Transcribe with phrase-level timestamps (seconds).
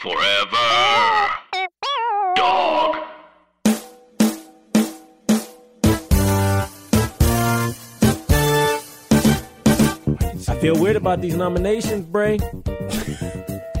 [0.00, 0.56] Forever.
[2.34, 2.96] Dog.
[10.48, 12.38] I feel weird about these nominations, Bray.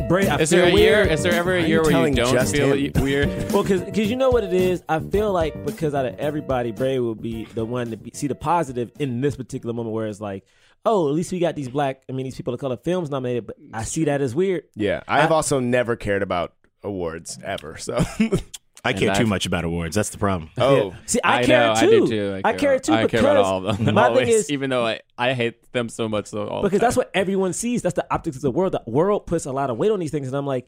[0.08, 1.06] Bray, I Is feel there a weird.
[1.06, 1.14] year?
[1.14, 2.92] Is there ever a you year where you telling don't just feel him?
[3.02, 3.28] weird?
[3.52, 4.82] Well, because you know what it is.
[4.90, 8.26] I feel like because out of everybody, Bray will be the one to be, see
[8.26, 10.44] the positive in this particular moment, where it's like,
[10.84, 12.02] oh, at least we got these black.
[12.08, 13.46] I mean, these people of color films nominated.
[13.46, 14.64] But I see that as weird.
[14.74, 17.76] Yeah, I have also never cared about awards ever.
[17.76, 18.02] So,
[18.84, 19.96] I care too much about awards.
[19.96, 20.50] That's the problem.
[20.58, 21.86] oh, See, I, I care know, too.
[21.86, 22.40] I do too.
[22.44, 23.94] I care too I because care about all of them.
[23.94, 26.26] my always, thing is even though I, I hate them so much.
[26.26, 27.82] So all because that's what everyone sees.
[27.82, 28.72] That's the optics of the world.
[28.72, 30.66] The world puts a lot of weight on these things, and I'm like,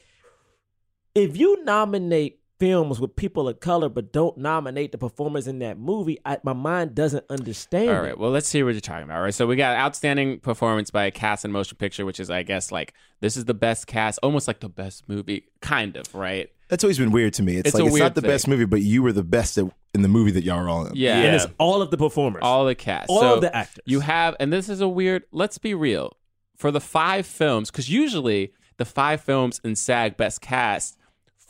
[1.15, 5.77] if you nominate films with people of color but don't nominate the performers in that
[5.80, 7.91] movie, I, my mind doesn't understand.
[7.91, 8.19] All right, it.
[8.19, 9.16] Well, let's see what you're talking about.
[9.16, 9.35] All right.
[9.35, 12.71] So we got outstanding performance by a cast in motion picture, which is, I guess,
[12.71, 16.51] like this is the best cast, almost like the best movie, kind of, right?
[16.69, 17.57] That's always been weird to me.
[17.57, 20.02] It's, It's like it's not the best movie, but you were the best at, in
[20.02, 20.93] the movie that y'all are all in.
[20.95, 21.16] Yeah.
[21.16, 22.43] and it's all of the performers.
[22.45, 23.83] All the cast, All So of the actors.
[23.87, 25.24] You have, and this is a weird.
[25.33, 26.16] Let's be real.
[26.57, 30.96] For the five films, because usually the five films in SAG Best Cast,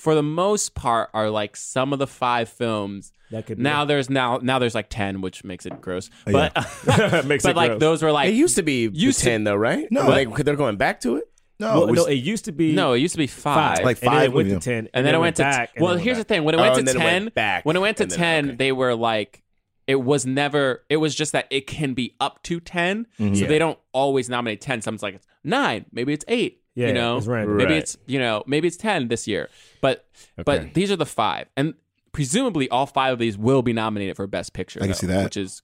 [0.02, 3.12] for the most part, are like some of the five films.
[3.30, 6.10] That could be now there's now now there's like ten, which makes it gross.
[6.26, 6.54] Oh, But
[7.24, 7.80] Makes but it like gross.
[7.80, 9.86] those were like it used to be Used the to- ten though, right?
[9.90, 10.08] No.
[10.08, 11.24] like they're going back to it.
[11.60, 13.76] No, Well, it was- no, it used to be no, it used to be five.
[13.78, 15.42] five, Like and then five it went with to ten, and then it went to
[15.44, 15.70] back.
[15.76, 15.92] and well.
[15.92, 17.34] then it Here's the thing: when it Oh, went to and then it ten, went
[17.34, 18.56] back, when it went to and then- ten, okay.
[18.56, 19.42] they were like,
[19.86, 20.84] it was never.
[20.88, 23.34] It was just that it can be up to 10 Mm-hmm.
[23.34, 24.82] so they don't always nominate ten.
[24.82, 26.61] Sometimes like it's nine, maybe it's eight.
[26.74, 27.56] Yeah, you know, it's random.
[27.58, 27.82] maybe Right.
[27.82, 29.48] it's you know maybe it's ten this year.
[29.80, 30.06] But
[30.38, 30.42] Okay.
[30.44, 31.74] but these are the five, and
[32.12, 34.80] presumably all five of these will be nominated for Best Picture.
[34.80, 35.24] I can though, see that.
[35.24, 35.62] which is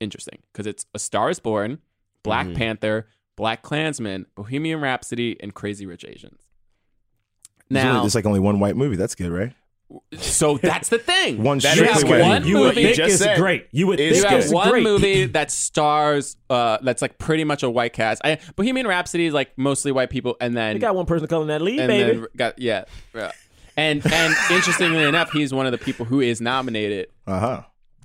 [0.00, 1.78] interesting because it's A Star Is Born,
[2.22, 2.56] Black Mm-hmm.
[2.56, 6.40] Panther, Black Klansman, Bohemian Rhapsody, and Crazy Rich Asians.
[7.70, 8.96] there's, Now, only, there's like only one white movie.
[8.96, 9.52] That's good, right?
[10.18, 11.42] So that's the thing.
[11.42, 12.20] One That you is have good.
[12.22, 12.82] one You would movie.
[12.84, 13.38] think just it's said.
[13.38, 13.66] great.
[13.72, 14.82] You would It's you have it's one great.
[14.84, 18.20] movie that stars uh that's like pretty much a white cast.
[18.24, 21.30] I, Bohemian Rhapsody is like mostly white people, and then We got one person of
[21.30, 22.12] color in that lead, and baby.
[22.18, 23.32] then got yeah, yeah.
[23.76, 27.08] And and interestingly enough, he's one of the people who is nominated.
[27.26, 27.62] Uh huh.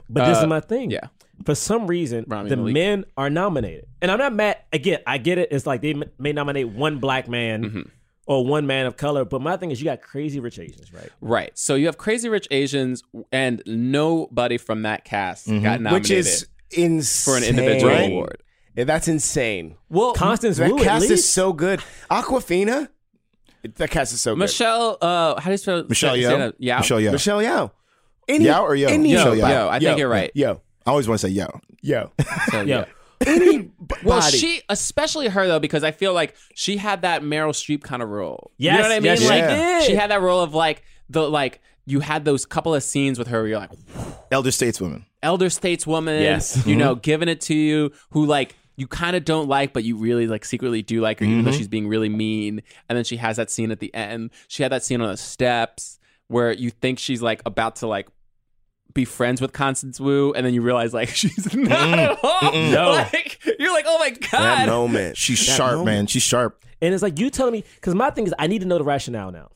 [0.10, 0.92] but this uh, is my thing.
[0.92, 1.08] Yeah,
[1.46, 2.74] For some reason, Rami the Malek.
[2.74, 4.58] men are nominated, and I'm not mad.
[4.72, 5.50] Again, I get it.
[5.52, 7.82] It's like they may nominate one black man Mm-hmm.
[8.30, 11.10] Or one man of color, but my thing is, you got crazy rich Asians, right?
[11.22, 11.58] right.
[11.58, 13.02] So you have Crazy Rich Asians,
[13.32, 18.12] and nobody from that cast got nominated which is insane for an individual right?
[18.12, 18.44] award.
[18.76, 19.78] Yeah, that's insane.
[19.90, 21.14] Well, Constance That Wu, at cast least.
[21.14, 21.80] is so good.
[22.12, 22.90] Awkwafina,
[23.76, 24.40] that cast is so good.
[24.40, 26.54] Michelle, uh, how do you spell Michelle say Yeoh.
[26.60, 27.12] Yeah, Michelle Yeoh.
[27.14, 27.72] Michelle Yao.
[28.28, 28.90] Any, Yao or Yo?
[28.90, 30.32] Any, Michelle Yo, Yo, I think you're right.
[30.36, 31.48] Yo, I always want to say yo.
[31.82, 32.12] yo.
[32.52, 32.86] So, Yeah.
[33.26, 33.72] Any
[34.04, 38.02] Well, she, especially her though, because I feel like she had that Meryl Streep kind
[38.02, 38.52] of role.
[38.58, 39.06] you know what I mean?
[39.06, 39.84] yes, she like did.
[39.84, 43.28] she had that role of like the like you had those couple of scenes with
[43.30, 43.72] her where you're like
[44.32, 45.06] Elder stateswoman.
[45.24, 46.66] elder stateswoman, Yes.
[46.68, 47.02] you know, mm-hmm.
[47.02, 50.46] giving it to you, who like you kind of don't like, but you really like
[50.46, 51.58] secretly do like her, even though mm-hmm.
[51.58, 52.62] she's being really mean.
[52.90, 54.32] And then she has that scene at the end.
[54.48, 55.98] She had that scene on the steps
[56.28, 58.08] where you think she's like about to like
[58.98, 62.52] be friends with Constance Wu, and then you realize like she's not mm, at all.
[62.52, 62.92] No.
[63.14, 64.68] Like you're like, oh my god, that god.
[64.68, 65.16] moment.
[65.18, 65.86] She's That sharp, moment.
[65.86, 66.08] man.
[66.08, 66.64] She's sharp.
[66.82, 68.84] And it's like you telling me because my thing is I need to know the
[68.84, 69.50] rationale now.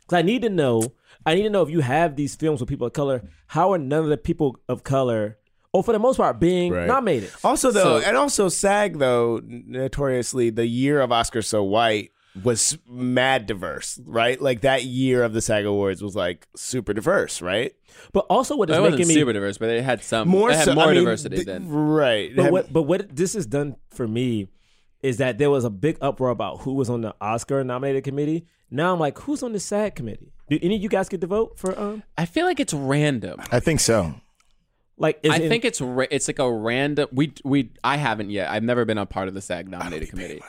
[0.00, 0.82] Because I need to know,
[1.26, 3.78] I need to know if you have these films with people of color, how are
[3.78, 5.38] none of the people of color,
[5.72, 6.86] or for the most part, being Right.
[6.86, 7.30] nominated?
[7.42, 12.10] Also, though, So- and also SAG, though, notoriously, the year of Oscar So White
[12.42, 14.40] was mad diverse, right?
[14.40, 17.72] Like that year of the SAG Awards was like super diverse, right?
[18.12, 20.50] But also, what is It wasn't making me super diverse, but it had some More
[20.50, 22.34] it had so, more I mean, diversity th- than right.
[22.34, 24.48] But Have- what, but what this has done for me
[25.02, 28.46] is that there was a big uproar about who was on the Oscar nominated committee.
[28.70, 30.32] Now I'm like, who's on the SAG committee?
[30.48, 31.78] Do any of you guys get to vote for?
[31.78, 33.38] Um, I feel like it's random.
[33.52, 34.14] I think so.
[34.96, 37.08] like, is I it- think it's ra- it's like a random.
[37.12, 38.50] We we I haven't yet.
[38.50, 40.42] I've never been a part of the SAG nominated committee.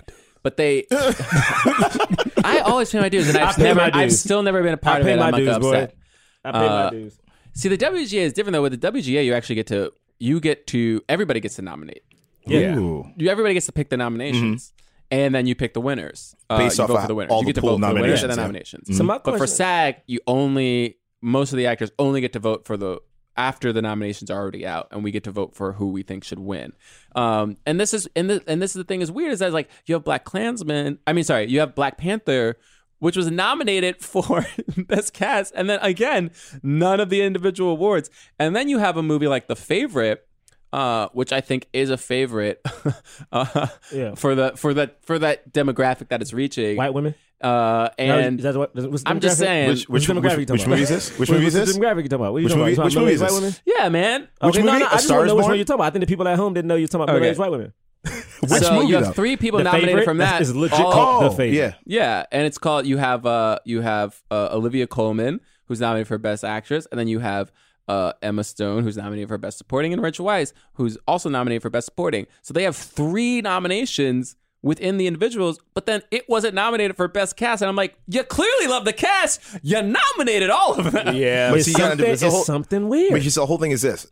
[0.45, 4.19] But they, I always pay my dues, and I've pay never, my I've dues.
[4.19, 5.17] still never been a part I of pay it.
[5.17, 5.73] my I'm like dues, boy.
[5.81, 5.96] upset.
[6.43, 7.20] I pay my uh, dues.
[7.53, 8.61] See, the WGA is different though.
[8.61, 12.03] With the WGA, you actually get to you get to everybody gets to nominate.
[12.46, 12.75] Yeah.
[12.78, 13.09] Ooh.
[13.17, 14.72] You everybody gets to pick the nominations,
[15.09, 16.35] and then you pick the winners.
[16.47, 17.31] Uh, Based you off vote of for the winners.
[17.31, 18.97] all you the get to pool vote for the winners and the nominations, nominations.
[18.99, 22.40] So my But for question, SAG, you only most of the actors only get to
[22.40, 22.99] vote for the
[23.37, 26.23] after the nominations are already out, and we get to vote for who we think
[26.23, 26.73] should win.
[27.16, 29.52] Um, and this is and, the, and this is the thing is weird is that
[29.53, 30.99] like you have Black Klansman.
[31.05, 32.58] I mean, sorry, you have Black Panther.
[32.99, 34.47] Which was nominated for
[34.78, 36.32] best cast, and then again,
[36.64, 38.09] none of the individual awards.
[38.40, 40.26] And then you have a movie like The Favorite,
[40.72, 42.66] uh, which I think is a favorite
[43.34, 44.16] uh, Yeah.
[44.16, 47.16] for the for that for that demographic that it's reaching white women.
[47.41, 50.49] Uh, Now, and is that what, what's the I'm just saying- Which which, demographic which,
[50.49, 50.96] you which, talking movie is about?
[50.96, 51.20] this?
[51.20, 51.73] Which movie is this?
[51.73, 52.32] the demographic you talking about?
[52.34, 52.82] What you Which talking movie- about?
[52.82, 53.32] You which talking about movie is this?
[53.32, 53.55] white women?
[53.66, 54.22] yeah, man.
[54.22, 54.79] Which okay, no, movie?
[54.79, 55.52] no, A I just Star want is to know which Born?
[55.52, 55.85] one you're talking about.
[55.85, 57.20] I think the people at home didn't know you're talking about Okay.
[57.20, 57.73] middle-aged white women.
[58.41, 59.11] Which so movie you have though?
[59.14, 60.41] three people The nominated Favorite from that.
[60.41, 61.58] is legit All- called Oh, The Favorite.
[61.58, 61.73] yeah.
[61.85, 62.85] Yeah, and it's called.
[62.85, 67.08] You have uh, you have uh, Olivia Colman, who's nominated for Best Actress, and then
[67.08, 67.52] you have
[67.87, 71.70] uh, Emma Stone, who's nominated for Best Supporting, and Rachel Weisz, who's also nominated for
[71.72, 72.28] Best Supporting.
[72.43, 74.35] So they have three nominations
[74.66, 78.23] within the individuals, but then it wasn't nominated for Best Cast, and I'm like, you
[78.23, 79.40] clearly love the cast.
[79.62, 81.16] You nominated all of them.
[81.16, 81.52] Yeah.
[81.52, 83.12] But It's see, something, it's whole- something weird.
[83.12, 84.12] But here's the whole thing is this: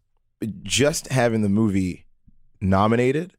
[0.62, 2.06] just having the movie
[2.62, 3.34] nominated,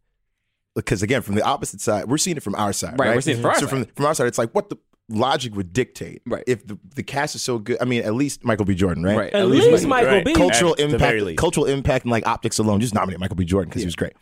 [0.75, 3.15] because again, from the opposite side, we're seeing it from our side, Right, right?
[3.15, 3.71] we're seeing it from our so side.
[3.71, 4.77] from from our side, it's like what the
[5.11, 6.43] logic would dictate, Right.
[6.47, 8.75] If the, the cast is so good, I mean, at least Michael B.
[8.75, 9.17] Jordan, right?
[9.19, 9.33] Right.
[9.35, 10.25] At At least, least Michael right.
[10.25, 10.33] B.
[10.33, 13.45] Cultural At impact, cultural impact, and like optics alone, just nominate Michael B.
[13.45, 14.15] Jordan because he was great.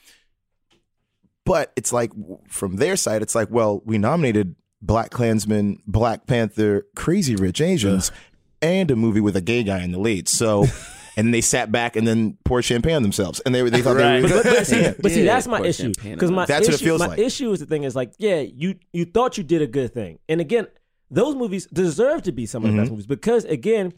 [1.45, 2.13] But it's like
[2.49, 8.13] from their side, it's like, well, we nominated Black Klansman, Black Panther, Crazy Rich Asians,
[8.61, 10.29] and a movie with a gay guy in the lead.
[10.29, 10.67] So,
[11.17, 14.21] and they sat back and then poured champagne on themselves, and they they thought Right.
[14.21, 14.43] they were.
[14.43, 14.95] But, but see, Yeah.
[15.01, 15.93] but see, that's my pour issue.
[16.03, 16.55] Because my them.
[16.57, 17.19] That's what it issue, feels my like.
[17.19, 20.19] issue is the thing is like, yeah, you you thought you did a good thing,
[20.29, 20.69] and again,
[21.11, 22.93] those movies deserve to be some of the best Mm-hmm.
[22.93, 23.93] movies because again,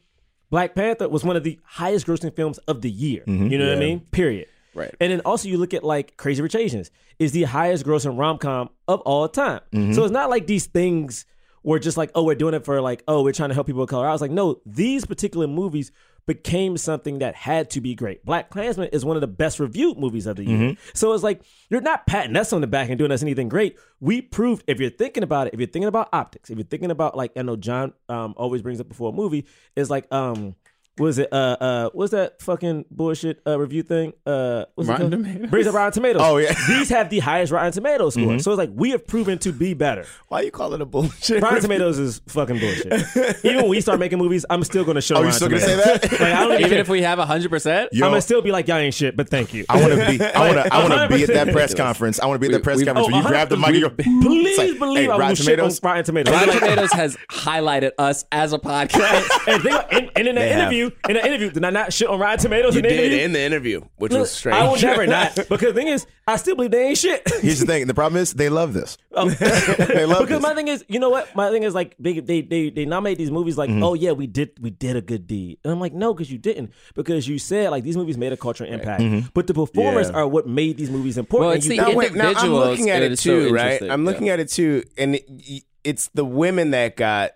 [0.50, 3.22] Black Panther was one of the highest grossing films of the year.
[3.26, 3.48] Mm-hmm.
[3.48, 4.00] You know what I mean?
[4.12, 4.46] Period.
[4.74, 4.94] Right.
[5.00, 8.38] And then also you look at like Crazy Rich Asians is the highest grossing rom
[8.38, 9.60] com of all time.
[9.72, 9.92] Mm-hmm.
[9.92, 11.26] So it's not like these things
[11.62, 13.82] were just like, oh, we're doing it for like, oh, we're trying to help people
[13.82, 14.06] of color.
[14.06, 15.90] I was like, no, these particular movies
[16.26, 18.24] became something that had to be great.
[18.24, 20.58] Black Klansman is one of the best reviewed movies of the year.
[20.58, 20.80] Mm-hmm.
[20.94, 23.78] So it's like you're not patting us on the back and doing us anything great.
[24.00, 26.90] We proved if you're thinking about it, if you're thinking about optics, if you're thinking
[26.90, 30.54] about like I know John um, always brings up before a movie is like um
[30.96, 35.06] what is it uh uh what's that fucking bullshit uh review thing uh what's Rotten
[35.08, 35.10] it?
[35.16, 35.50] Tomatoes?
[35.50, 36.22] brings up Rotten Tomatoes.
[36.24, 36.54] Oh, yeah.
[36.68, 38.26] these have the highest Rotten Tomatoes score.
[38.26, 38.38] Mm-hmm.
[38.38, 40.06] So it's like we have proven to be better.
[40.28, 41.42] Why you call it a bullshit?
[41.42, 42.92] Rotten Tomatoes is fucking bullshit.
[43.44, 45.16] Even when we start making movies, I'm still going to show.
[45.16, 46.12] Oh, you're Rotten still gonna say that?
[46.12, 46.78] Like, I don't even, Even care.
[46.80, 49.52] if we have hundred percent, I'm gonna still be like, y'all ain't shit, but thank
[49.52, 49.64] you.
[49.68, 50.22] I want to be.
[50.24, 50.74] I want to.
[50.74, 52.20] I want to be at that press conference.
[52.20, 53.70] I want to be at that press we- conference Oh, where you grab the mic
[53.74, 53.90] and go.
[53.90, 55.82] Please It's like, believe hey, I will Rotten shit on Tomatoes.
[55.82, 56.32] Rotten Tomatoes.
[56.34, 59.28] Rotten Tomatoes has highlighted us as a podcast.
[59.48, 60.70] and, they, and, and in the They have.
[60.86, 62.98] Interview, in the interview, did I not shit on Rotten Tomatoes You in the did
[63.00, 63.24] interview?
[63.24, 64.58] in the interview, which Look, was strange.
[64.60, 67.22] I will never not because the thing is, I still believe they ain't shit.
[67.40, 67.86] Here's the thing.
[67.86, 68.96] The problem is they love this.
[69.14, 70.42] Um, They love because this.
[70.42, 71.34] my thing is, you know what?
[71.36, 74.26] My thing is like they they they, they nominate these movies like, oh yeah, we
[74.26, 77.38] did we did a good deed, and I'm like, no, because you didn't, because you
[77.38, 80.16] said like these movies made a cultural impact, but the performers Yeah.
[80.16, 81.46] are what made these movies important.
[81.48, 81.90] Well, it's you the didn't.
[81.92, 83.82] now, wait, now I'm looking at and it it's so too, right?
[83.82, 84.10] I'm yeah.
[84.10, 87.32] looking at it too, and it, it's the women that got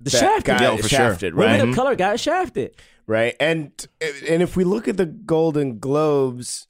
[0.00, 0.44] the that shafted.
[0.46, 0.98] got Yeah, for sure.
[0.98, 1.68] shafted, Women right?
[1.68, 2.74] of color got shafted.
[3.06, 3.34] right?
[3.40, 3.72] And
[4.28, 6.66] and if we look at the Golden Globes,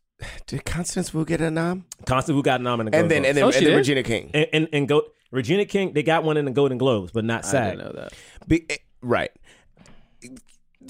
[0.46, 1.86] did Constance Wu get a nom?
[2.06, 3.76] Constance who got a nom in nominated, And then and then, Oh, and then?
[3.76, 4.30] Regina King.
[4.34, 7.44] and and, and go Regina King, they got one in the Golden Globes, but not
[7.46, 8.12] I didn't know that.
[8.48, 9.30] Be, eh, right.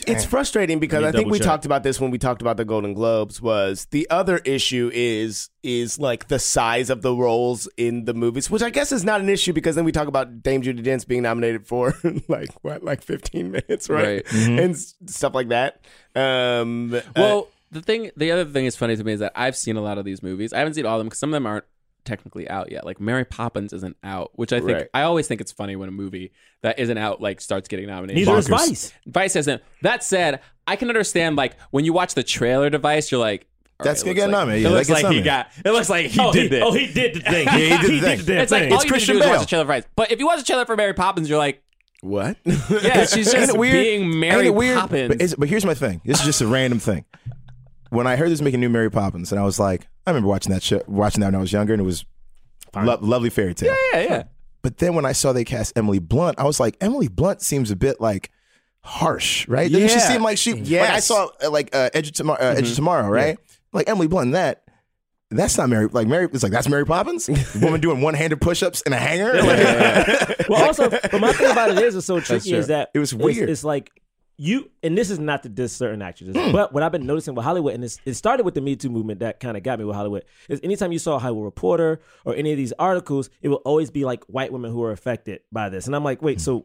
[0.06, 1.47] It's frustrating because I think we check.
[1.47, 3.41] talked about this when we talked about the Golden Globes.
[3.43, 8.50] Was the other issue is is like the size of the roles in the movies,
[8.50, 11.06] which I guess is not an issue because then we talk about Dame Judi Dench
[11.06, 11.94] being nominated for
[12.29, 14.49] like what like 15 minutes, right, Right.
[14.49, 15.81] and stuff like that.
[16.14, 19.56] Um, uh, Well, the thing, the other thing is funny to me is that I've
[19.56, 20.52] seen a lot of these movies.
[20.52, 21.64] I haven't seen all of them because some of them aren't
[22.05, 22.85] technically out yet.
[22.85, 24.88] Like Mary Poppins isn't out, which I think Right.
[24.94, 26.32] I always think it's funny when a movie
[26.62, 28.17] that isn't out like starts getting nominated.
[28.26, 28.93] Neither is Vice.
[29.06, 29.62] Vice isn't.
[29.83, 33.47] That said, I can understand like when you watch the trailer to Vice, you're like.
[33.83, 34.66] That's right, gonna get like- nominated.
[34.66, 35.49] It Yeah, looks like he got.
[35.64, 36.62] It looks like he oh, did he, this.
[36.66, 37.49] oh, he did the thing.
[37.49, 38.25] he did the thing.
[38.26, 38.73] the it's like thing.
[38.73, 39.85] all It's you Christian need to do is watch the trailer for Vice.
[39.97, 41.62] But if you watch the trailer for Mary Poppins, you're like,
[42.02, 42.37] what?
[42.45, 43.73] yeah, she's just it weird?
[43.73, 44.78] being Mary weird?
[44.78, 45.16] Poppins.
[45.33, 46.02] But, but here's my thing.
[46.04, 47.04] This is just a random thing.
[47.88, 50.52] When I heard this making new Mary Poppins, and I was like, I remember watching
[50.52, 52.05] that show, watching that when I was younger, and it was
[52.75, 53.75] lo- lovely fairy tale.
[53.93, 54.23] yeah, yeah.
[54.62, 57.71] But then when I saw they cast Emily Blunt, I was like, Emily Blunt seems
[57.71, 58.31] a bit like
[58.83, 59.71] harsh, right?
[59.71, 60.00] Doesn't she Yeah.
[60.09, 60.55] seem like she?
[60.55, 63.38] Like I saw uh, like uh, Edge of Tomorrow, uh, Edge of Tomorrow, right?
[63.73, 64.62] Like Emily Blunt, that.
[65.33, 65.87] That's not Mary.
[65.87, 67.31] Like Mary, it's like that's Mary Poppins.
[67.62, 69.33] woman doing one-handed push-ups in a hangar.
[69.40, 72.59] Like, well, also, but my thing about it is, it's so tricky true.
[72.59, 73.49] is that It was it's- weird.
[73.49, 73.93] It's, like
[74.42, 76.50] you, and this is not to diss certain actresses, Hmm.
[76.50, 79.20] but what I've been noticing with Hollywood, and it started with the Me Too movement
[79.20, 82.35] that kind of got me with Hollywood, is anytime you saw a Hollywood Reporter or
[82.35, 85.68] any of these articles, it will always be like white women who are affected by
[85.68, 86.26] this, and I'm like, Hmm.
[86.26, 86.64] wait, so.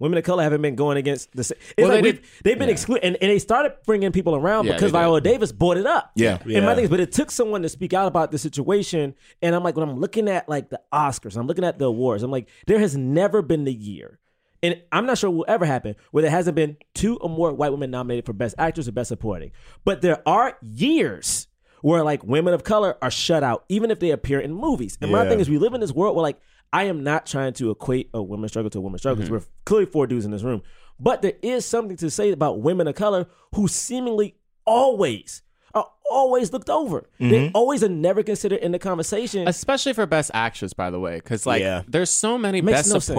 [0.00, 1.40] Women of color haven't been going against the.
[1.40, 4.66] It's Well, like they did- they've been excluded, and, and they started bringing people around
[4.66, 4.98] Yeah, because did.
[4.98, 6.12] Viola Davis brought it up.
[6.14, 6.38] Yeah.
[6.46, 9.14] And my thing is, but it took someone to speak out about the situation.
[9.42, 12.22] And I'm like, when I'm looking at like the Oscars, I'm looking at the awards,
[12.22, 14.20] I'm like, there has never been the year.
[14.62, 17.52] And I'm not sure it will ever happen where there hasn't been two or more
[17.52, 19.52] white women nominated for Best Actress or Best Supporting.
[19.84, 21.46] But there are years
[21.82, 24.98] where like women of color are shut out, even if they appear in movies.
[25.00, 26.40] And my thing is, we live in this world where like
[26.72, 29.22] I am not trying to equate a women's struggle to a women's struggle.
[29.22, 29.34] 'cause mm-hmm.
[29.36, 30.62] We're clearly four dudes in this room,
[30.98, 34.36] but there is something to say about women of color who seemingly
[34.66, 35.42] always
[35.74, 37.08] are always looked over.
[37.18, 37.50] They mm-hmm.
[37.56, 39.46] always are never considered in the conversation.
[39.46, 41.82] especially for best actress by the way because like Yeah.
[41.86, 43.14] there's so many Makes best no sense.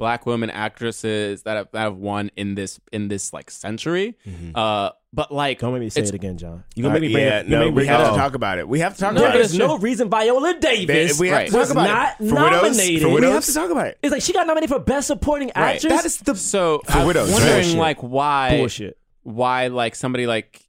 [0.00, 4.16] Supporting black women actresses that have, that have won in this in this like century
[4.54, 6.62] uh but like Don't make me say it again, John.
[6.76, 7.46] You gonna make me bring yeah, it?
[7.46, 8.68] you no, make we have to talk about it.
[8.68, 9.58] We have to talk No, about there's it.
[9.58, 12.28] There's no reason Viola Davis we have to was talk about not it.
[12.28, 12.62] For widows?
[12.62, 13.02] nominated.
[13.02, 13.98] For We have to talk about it.
[14.02, 15.74] It's like she got nominated for best supporting Right.
[15.74, 15.92] actress.
[15.92, 17.76] That is the so For i'm widows, wondering bullshit.
[17.78, 18.98] like why bullshit.
[19.24, 20.64] why like somebody like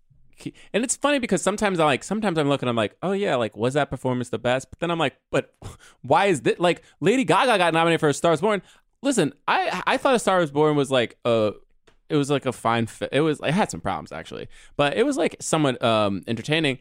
[0.73, 3.55] and it's funny because sometimes I like sometimes I'm looking I'm like oh yeah like
[3.55, 5.53] was that performance the best but then I'm like but
[6.01, 8.63] why is this like Lady Gaga got nominated for A Star Is Born
[9.01, 11.53] listen I I thought A Star Is Born was like a
[12.09, 15.05] it was like a fine fi- it was it had some problems actually but it
[15.05, 16.79] was like somewhat um entertaining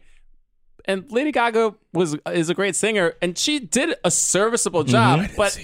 [0.85, 5.57] and Lady Gaga was is a great singer and she did a serviceable job but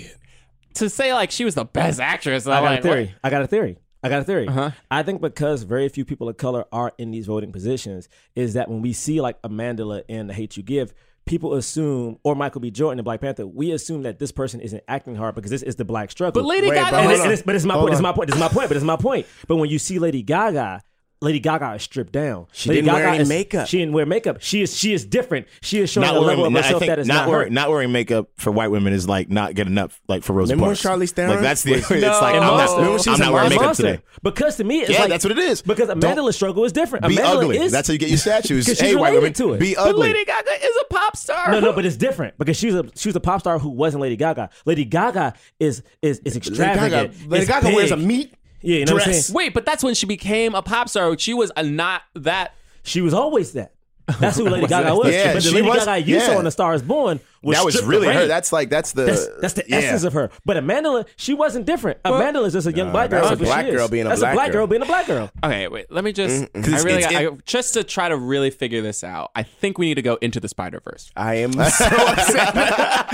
[0.76, 3.16] to say like she was the best actress I got like, a theory.
[3.24, 3.78] I got a theory.
[4.04, 4.48] I got a theory.
[4.48, 4.72] Uh-huh.
[4.92, 8.70] I think because very few people of color are in these voting positions, is that
[8.70, 10.94] when we see like Amandla in The Hate You Give,
[11.28, 12.72] people assume, or Michael B.
[12.72, 15.76] Jordan in Black Panther, we assume that this person isn't acting hard because this is
[15.76, 16.42] the black struggle.
[16.42, 17.84] But Lady Wait, Gaga but and hold this, and this- but this is my Hold
[17.84, 17.92] point.
[17.92, 18.28] This is my point.
[18.28, 18.70] This is my point.
[18.70, 19.26] But this is my point.
[19.48, 20.82] But when you see Lady Gaga.
[21.20, 22.46] Lady Gaga is stripped down.
[22.52, 23.68] She Lady didn't wear any is- makeup.
[23.68, 24.38] She didn't wear makeup.
[24.40, 25.48] She is she is different.
[25.62, 27.48] She is showing Not a level wearing, of I herself that is not, not, wearing
[27.48, 27.54] her.
[27.54, 30.00] not wearing makeup for white women is like not good enough.
[30.08, 30.84] Like for Rosa Remember when Parks.
[30.86, 31.72] Charlize Theron Like that's the.
[31.74, 33.84] was- it's like And I'm not, Remember she I'm not wearing makeup Monster.
[33.84, 34.04] today.
[34.22, 35.62] Because to me, it's Yeah, like, that's what it is.
[35.64, 37.08] Because Don't Amanda's struggle is different.
[37.08, 37.58] Be Amandla ugly.
[37.58, 38.68] is That's how you get your statues.
[38.68, 39.60] 'Cause she's Hey, white women, related to it.
[39.60, 40.08] be But ugly.
[40.14, 41.52] Lady Gaga is a pop star.
[41.52, 44.02] No, no, but it's different because she's a she was a pop star who wasn't
[44.04, 44.50] Lady Gaga.
[44.66, 47.12] Lady Gaga is is is Lady extravagant.
[47.14, 49.28] Gaga, Lady It's Gaga wears a meat Yeah, you know what I'm dress.
[49.28, 49.36] saying.
[49.36, 51.18] Wait, but that's when she became a pop star.
[51.18, 52.54] She was a not that.
[52.84, 53.74] She was always that.
[54.20, 55.12] That's who Lady Gaga was.
[55.14, 57.58] Yeah, but the she Lady was- Gaga you saw in The Star Is Born was
[57.58, 58.20] that was stripped really of her.
[58.22, 58.28] rain.
[58.30, 59.04] That's like that's the.
[59.04, 59.76] That's, that's the yeah.
[59.78, 60.30] essence of her.
[60.46, 62.00] But Amanda, she wasn't different.
[62.06, 63.24] Amanda is just a young black girl.
[63.24, 63.76] that's a That's what black she is.
[63.78, 64.62] girl being a That's black a black girl.
[64.62, 65.30] girl being a black girl.
[65.44, 65.92] Okay, wait.
[65.92, 66.44] Let me just.
[66.46, 69.32] Mm, mm, I it's- really, it's- I, just to try to really figure this out.
[69.36, 71.12] I think we need to go into the Spider Verse.
[71.18, 73.08] I am so upset.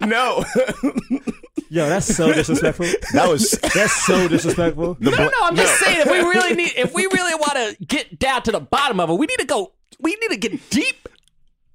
[0.00, 0.44] no.
[1.72, 2.84] Yo, that's so disrespectful.
[3.14, 3.52] That was.
[3.74, 4.98] That's so disrespectful.
[5.00, 6.00] No, no, I'm just saying.
[6.02, 9.08] If we really need, if we really want to get down to the bottom of
[9.08, 9.72] it, we need to go.
[9.98, 11.08] We need to get deep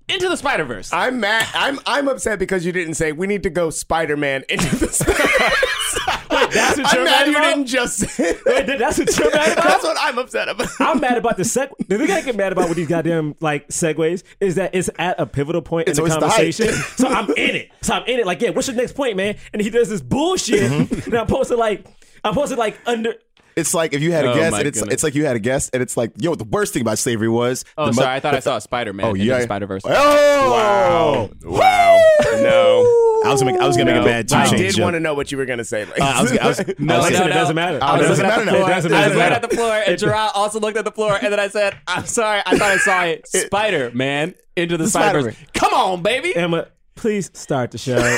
[0.07, 0.93] into the Spider Verse.
[0.93, 1.47] I'm mad.
[1.55, 6.26] I'm I'm upset because you didn't say we need to go Spider-Man into the Spider-Man.
[6.51, 7.47] That's what I'm you're mad mad you about?
[7.55, 8.79] didn't just say that.
[8.79, 9.63] that's what you're mad about?
[9.65, 10.67] That's what I'm upset about.
[10.79, 11.69] I'm mad about the seg.
[11.87, 15.19] The thing I get mad about with these goddamn like segues is that it's at
[15.19, 16.73] a pivotal point It's in the always the conversation.
[16.97, 17.71] so I'm in it.
[17.81, 18.25] So I'm in it.
[18.25, 19.37] Like, yeah, what's your next point, man?
[19.53, 21.09] And he does this bullshit, Mm-hmm.
[21.11, 21.85] and I'm supposed to like,
[22.23, 23.15] I'm supposed to like under.
[23.55, 24.93] It's like if you had a Oh, guest, and it's goodness.
[24.93, 27.27] it's like you had a guest, and it's like, yo, the worst thing about slavery
[27.29, 27.65] was.
[27.75, 28.05] oh, the sorry.
[28.05, 29.05] mo- I thought I saw Spider Man.
[29.07, 29.81] Oh into yeah, Spider Verse.
[29.83, 32.03] Oh wow, Wow.
[32.41, 33.06] No.
[33.27, 34.95] I was gonna make, I was gonna make a bad two I change did want
[34.95, 35.85] to know what you were going to say.
[35.85, 37.79] Like, Uh, I was, I was, No, I was Listen, no, it doesn't matter.
[37.81, 38.67] I was It doesn't looking at matter the floor.
[38.67, 41.17] It doesn't I was looking at the floor, and Jerah also looked at the floor,
[41.21, 42.41] and then I said, "I'm sorry.
[42.45, 43.27] I thought I saw it.
[43.27, 45.33] Spider Man into the Spider Verse.
[45.35, 45.51] Spider-Man.
[45.53, 46.35] Come on, baby.
[46.35, 47.97] Emma, please start the show.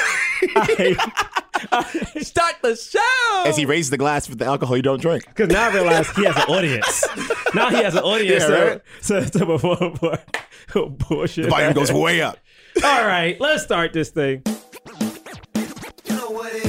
[2.22, 5.26] Start the show." As he raised the glass with the alcohol you don't drink.
[5.28, 7.06] Because now I realize he has an audience.
[7.54, 8.82] now he has an audience Yeah, to, right?
[9.32, 10.18] to, to perform for.
[10.76, 11.46] Oh, bullshit.
[11.46, 12.38] The volume goes way up.
[12.84, 14.44] All right, let's start this thing.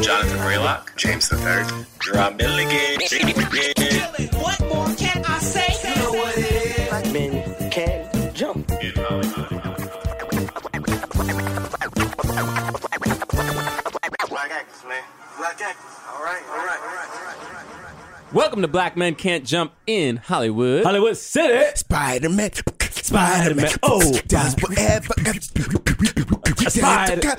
[0.02, 1.66] Jonathan Braylock, James the Third,
[1.99, 3.00] Drum Milligan.
[4.40, 5.88] What more can I say?
[5.88, 6.88] You know what it is.
[6.88, 8.66] Black men can jump.
[14.28, 15.02] Black actors, man.
[15.38, 16.00] Black actors.
[16.12, 16.79] All right, all right, all right, all right, all right.
[18.32, 20.84] Welcome to Black Men Can't Jump in Hollywood.
[20.84, 21.64] Hollywood City.
[21.75, 22.50] Spider-Man.
[22.80, 23.70] Spider-Man.
[23.82, 25.12] Oh, does whatever.
[26.68, 27.20] Spider-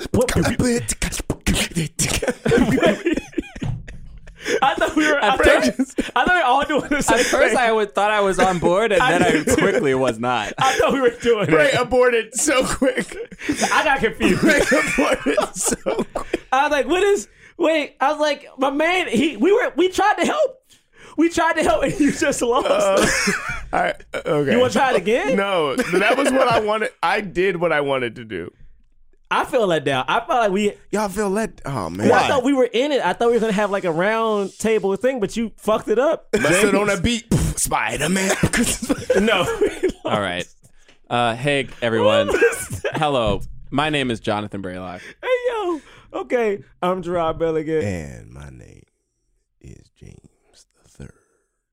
[4.60, 5.22] I thought we were.
[5.22, 7.58] I, At thought, first- I thought we were all doing the same At first, thing.
[7.58, 10.52] I would, thought I was on board, and then I quickly was not.
[10.58, 11.80] I thought we were doing Ray it.
[11.80, 13.16] aborted so quick.
[13.72, 14.42] I got confused.
[14.42, 15.76] Ray aborted so
[16.14, 16.42] quick.
[16.52, 19.88] I was like, "What is?" Wait, I was like, "My man, he we were we
[19.88, 20.61] tried to help.
[21.16, 22.68] We tried to help, and you just lost."
[23.72, 24.52] All right, okay.
[24.52, 25.36] you want to try it again?
[25.36, 26.90] No, that was what I wanted.
[27.02, 28.52] I did what I wanted to do.
[29.30, 30.04] I feel let down.
[30.08, 30.74] I felt like we.
[30.90, 31.62] Y'all feel let?
[31.64, 33.00] Oh man, I thought we were in it.
[33.02, 35.98] I thought we were gonna have like a round table thing, but you fucked it
[35.98, 36.30] up.
[36.32, 37.32] Busted on a beat.
[37.56, 38.34] Spider Man.
[39.20, 39.42] no.
[40.04, 40.46] All right.
[41.08, 42.30] Uh, hey, everyone.
[42.94, 43.40] Hello.
[43.70, 45.00] My name is Jonathan Braylock.
[45.22, 45.80] Hey yo.
[46.14, 47.82] Okay, I'm Jerah Milligan.
[47.82, 48.82] and my name
[49.62, 50.31] is James the Third.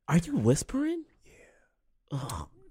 [0.09, 1.03] Are you whispering?
[2.11, 2.19] Yeah.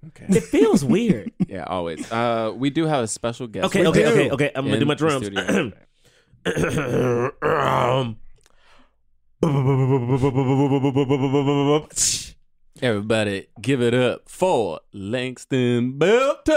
[0.08, 0.26] Okay.
[0.28, 1.30] It feels weird.
[1.48, 2.10] Yeah, always.
[2.10, 3.66] Uh, we do have a special guest.
[3.66, 4.08] Okay, We okay, do.
[4.10, 4.50] okay, okay.
[4.56, 5.28] I'm gonna do my drums.
[12.80, 16.54] Everybody, give it up for Langston Belton.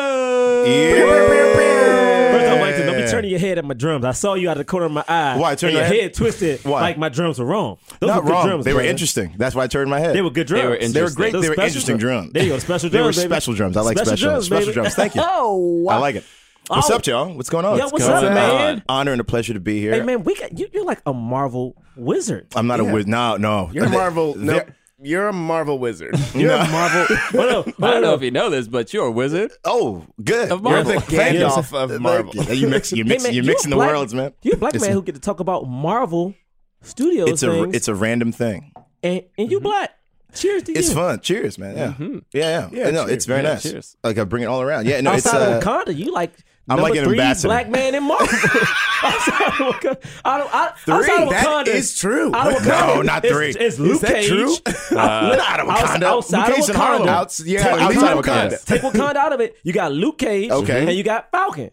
[2.32, 4.06] First off, Langston, don't be turning your head at my drums.
[4.06, 5.38] I saw you out of the corner of my eye.
[5.38, 6.02] Why, turn and your your head?
[6.04, 6.82] head twisted Why?
[6.82, 7.78] like my drums were wrong.
[8.00, 8.48] Those Not were good wrong.
[8.48, 8.66] drums.
[8.66, 8.90] they were brother.
[8.90, 9.34] interesting.
[9.38, 10.16] That's why I turned my head.
[10.16, 10.64] They were good drums.
[10.64, 11.34] They were They were great.
[11.34, 12.34] Those They were special interesting drums.
[12.34, 12.60] There you go.
[12.60, 12.92] Special drums.
[12.94, 13.34] They were baby.
[13.36, 13.78] special drums.
[13.78, 14.46] I like special, drums.
[14.46, 14.96] Special drums.
[14.96, 15.22] Thank you.
[15.44, 15.96] Oh, wow.
[15.96, 16.24] I like it.
[16.68, 16.96] What's Oh.
[16.96, 17.34] up, y'all?
[17.34, 17.78] What's going on?
[17.78, 18.34] Yo, what's going up, on?
[18.34, 18.78] man?
[18.78, 19.92] Uh, honor and a pleasure to be here.
[19.94, 20.68] Hey, man, we got you.
[20.72, 22.48] You're like a Marvel wizard.
[22.56, 23.08] I'm not a wizard.
[23.08, 23.70] No, no.
[23.74, 24.36] You're a They- Marvel.
[24.38, 26.16] No, they're- you're a Marvel wizard.
[26.36, 27.06] You're a Marvel.
[27.34, 29.52] oh, no, I don't know if you know this, but you're a wizard.
[29.66, 30.52] Oh, good.
[30.52, 30.94] Of You're Marvel.
[30.94, 31.46] the Thank you.
[31.46, 32.32] Gandalf of Marvel.
[32.34, 34.34] Thank mix, you mix, hey, man, you're you a mixing the black- worlds, man.
[34.44, 36.36] You're a black It's man who get to talk about Marvel
[36.82, 38.72] Studios It's a things, it's a random thing.
[39.04, 39.92] and, and you black.
[40.34, 40.80] Cheers to you.
[40.80, 41.20] It's fun.
[41.20, 41.76] Cheers, man.
[41.76, 41.94] Yeah,
[42.34, 42.86] yeah, yeah.
[42.86, 43.12] Yeah, no, cheers.
[43.12, 43.64] it's very Yeah, nice.
[43.64, 43.98] cheers.
[44.04, 44.88] Like I bring it all around.
[44.88, 46.32] Yeah, no, it's Outside uh, of Wakanda, you like
[46.72, 47.48] I'm number like an three ambassador.
[47.50, 48.26] black man in Marvel.
[49.04, 52.34] outside of Wakanda, I don't, I, outside of Wakanda, is true.
[52.36, 53.50] Out of No, not three.
[53.50, 54.28] It's, Luke Is that Cage.
[54.28, 54.56] true?
[54.92, 56.04] Uh, not out of Wakanda.
[56.04, 57.08] Outside Luke Cage in Wakanda.
[57.08, 58.50] Outs- yeah, Take- outside of Wakanda.
[58.52, 58.66] Wakanda.
[58.66, 59.56] Take Wakanda out of it.
[59.64, 60.52] You got Luke Cage.
[60.52, 60.82] Okay.
[60.88, 61.72] And you got Falcon.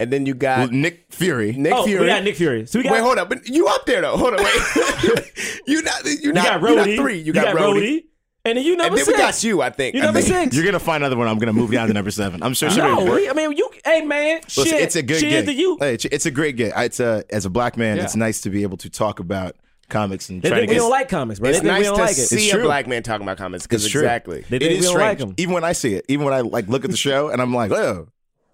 [0.00, 1.52] And then you got Well, Nick Fury.
[1.52, 2.00] Nick oh, Fury.
[2.00, 2.66] we got Nick Fury.
[2.66, 3.28] So we got Wait, hold up.
[3.28, 4.16] But you up there though?
[4.16, 5.32] Hold on, wait.
[5.66, 6.04] you not.
[6.04, 6.44] You You not.
[6.44, 6.76] got you Rhodey.
[6.96, 7.18] not three.
[7.20, 8.04] You, got, Rhodey.
[8.44, 9.16] And you number And then six.
[9.16, 9.62] we got you.
[9.62, 9.94] I think.
[9.94, 10.44] You I number think.
[10.52, 10.56] six.
[10.56, 11.28] You're gonna find another one.
[11.28, 12.42] I'm gonna move down to number seven.
[12.42, 12.70] I'm sure.
[12.70, 13.70] she'll no, we, I mean, you.
[13.84, 14.80] Hey, man, Listen, shit.
[14.82, 15.46] it's a good Cheers gig.
[15.46, 15.76] to you.
[15.78, 16.72] Hey, it's, it's a great gig.
[16.76, 18.04] It's a, as a black man, Yeah.
[18.04, 19.54] it's nice to be able to talk about
[19.88, 20.80] comics and They try to think we get.
[20.80, 21.50] don't like comics, bro.
[21.50, 22.14] They It's think we nice don't to like it.
[22.14, 24.44] see It's a black man talking about comics because exactly.
[24.48, 25.20] They it think we don't strange.
[25.20, 25.34] like 'em.
[25.36, 27.54] Even when I see it, even when I like look at the show and I'm
[27.54, 28.08] like, oh,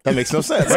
[0.09, 0.71] that makes no sense.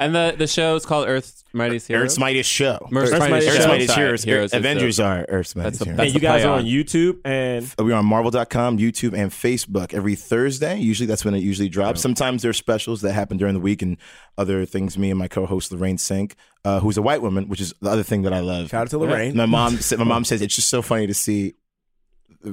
[0.00, 2.04] and the, the show is called Earth's Mightiest Heroes.
[2.04, 2.88] Earth's Mightiest Show.
[2.92, 3.52] Earth's Mightiest Mightiest Show.
[3.56, 4.24] Earth's Mightiest Heroes.
[4.24, 5.96] Heroes Avengers are Earth's Mightiest the Heroes.
[5.98, 6.58] best- And you guys are on.
[6.60, 10.78] on YouTube and We're on Marvel.com, YouTube, and Facebook every Thursday.
[10.78, 12.00] Usually that's when it usually drops.
[12.00, 13.96] Sometimes there's specials that happen during the week and
[14.36, 14.98] other things.
[14.98, 16.32] Me and my co-host Lorraine Cink,
[16.64, 18.70] uh, who's a white woman, which is the other thing that I love.
[18.70, 19.36] Shout out to Lorraine.
[19.36, 21.54] My mom said, my mom says it's just so funny to see,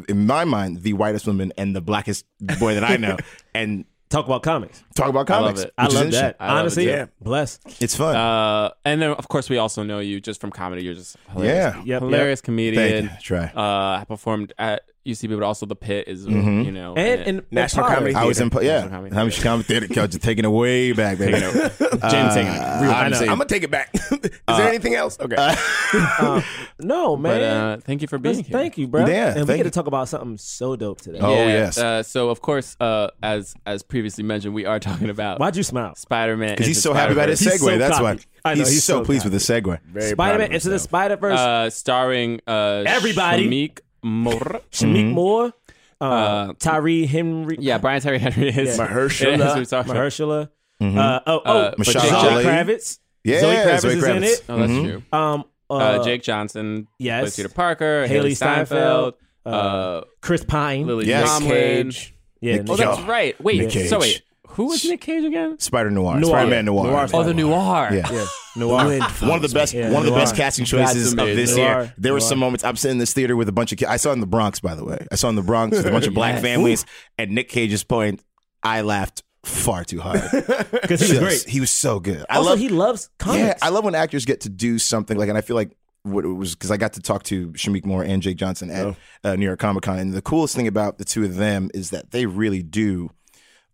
[0.08, 2.26] in my mind, the whitest woman and the blackest
[2.60, 3.18] boy that I know,
[3.56, 4.84] and talk about comics.
[4.96, 5.66] talk about comics.
[5.78, 5.96] I love comics.
[5.96, 5.96] it.
[5.98, 6.36] I love that.
[6.40, 7.06] I love it, Honestly, yeah.
[7.22, 7.82] blessed.
[7.82, 8.16] It's fun.
[8.16, 10.84] Uh, and then, of course, we also know you just from comedy.
[10.84, 11.76] You're just hilarious.
[11.76, 11.84] Yeah.
[11.84, 13.08] Yep, hilarious comedian.
[13.08, 13.18] Thank you.
[13.24, 13.46] Try.
[13.56, 16.66] Uh, I performed at UCB, but also the Pit is Mhm.
[16.66, 18.26] you know And, and National and Comedy Pollard.
[18.26, 18.66] I was in, Theater.
[18.66, 19.44] yeah, National Comedy I'm Theater.
[19.44, 21.34] comedy theater coach, taking it way back, baby.
[21.34, 21.78] Taking it-
[22.12, 22.82] James taking it.
[22.82, 23.18] Real- I I'm know.
[23.20, 23.90] I'm gonna take it back.
[24.12, 25.18] Is there anything else?
[25.20, 25.36] Okay.
[25.38, 26.42] Uh,
[26.80, 27.34] no, man.
[27.34, 28.58] But uh, thank you for being Let's- here.
[28.60, 29.06] Thank you, bro.
[29.08, 31.20] Yeah, and we thank get to talk about something so dope today.
[31.22, 31.78] Oh, Yeah, yes.
[31.78, 35.64] Uh, so of course, uh, as as previously mentioned, we are talking about Why'd you
[35.64, 35.96] smile?
[35.96, 37.58] Spider Man Because he's so happy about his segue.
[37.60, 38.04] so That's cocky.
[38.04, 38.18] why.
[38.44, 39.80] I know, he's, he's so, so pleased with the segue.
[40.12, 40.80] Spider Man into the.
[40.80, 41.40] Spider Verse.
[41.40, 43.48] uh, starring uh, Everybody.
[43.48, 44.62] Shameik Moore.
[44.72, 45.54] Shameik Moore,
[46.00, 48.88] uh, uh, Tyree Henry, Yeah, Brian Tyree Henry is Yeah.
[48.88, 49.32] Mahershala.
[49.32, 50.04] Yeah, that's what we're talking about.
[50.04, 50.50] Mahershala.
[50.82, 50.98] Mhm.
[50.98, 52.44] Uh, oh, oh, Uh, but Mahershala Zoe Ali.
[52.44, 53.00] Kravitz.
[53.24, 54.44] Yeah, Zoe Kravitz Zoe is in it.
[54.50, 54.84] Oh, that's Mhm.
[54.84, 55.04] true.
[55.20, 57.22] Um, uh, Uh, Jake Johnson yes.
[57.22, 58.06] plays Peter Parker.
[58.08, 59.14] Hailee Hailee Steinfeld,
[59.46, 59.54] Steinfeld.
[59.54, 60.88] Uh, Chris Pine.
[60.88, 61.28] Lily Yes.
[61.30, 61.52] Tomlin.
[61.92, 62.14] Cage.
[62.42, 62.86] yeah, Nick Oh, Cage.
[62.86, 63.42] that's right.
[63.44, 63.90] Wait, Nick Cage.
[63.90, 64.22] so wait,
[64.54, 65.58] who was Nick Cage again?
[65.60, 66.20] Spider Noir.
[66.20, 66.30] Noir.
[66.32, 66.88] Spider Man Noir.
[66.88, 67.08] Noir.
[67.14, 67.90] Oh, the Noir.
[67.92, 68.12] Yeah.
[68.12, 69.00] yeah, Noir.
[69.22, 71.84] One of the best, Yeah, one of the best casting choices of this Noir.
[71.84, 71.94] year.
[71.98, 72.64] There were some moments.
[72.64, 73.90] I'm sitting in this theater with a bunch of kids.
[73.90, 75.06] I saw it in the Bronx, by the way.
[75.12, 76.42] I saw it in the Bronx with a bunch of black Yes.
[76.44, 76.86] families,
[77.18, 78.22] and Nick Cage's point.
[78.64, 80.22] I laughed far too hard.
[80.72, 81.44] because he was great.
[81.48, 82.26] He was so good.
[82.30, 82.60] I also, love.
[82.60, 83.40] he loves comics.
[83.44, 86.26] Yeah, I love when actors get to do something like, and I feel like what
[86.26, 88.96] it was because I got to talk to Shameik Moore and Jake Johnson at Oh.
[89.24, 91.90] uh, New York Comic Con, and the coolest thing about the two of them is
[91.92, 93.10] that they really do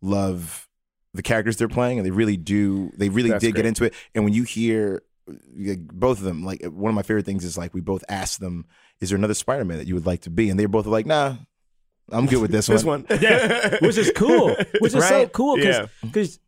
[0.02, 0.67] love
[1.18, 2.92] the characters they're playing, and they really do.
[2.96, 3.94] They really That's did get into it.
[4.16, 5.04] And when you hear
[5.58, 8.40] like, both of them, like one of my favorite things is like we both asked
[8.40, 8.66] them,
[9.02, 11.36] "Is there another Spider-Man that you would like to be?" And they're both like, "Nah."
[12.10, 13.04] I'm good with this, This one.
[13.10, 13.20] one.
[13.22, 14.56] yeah, which is cool.
[14.80, 15.88] Which is so cool Yeah.
[16.02, 16.40] because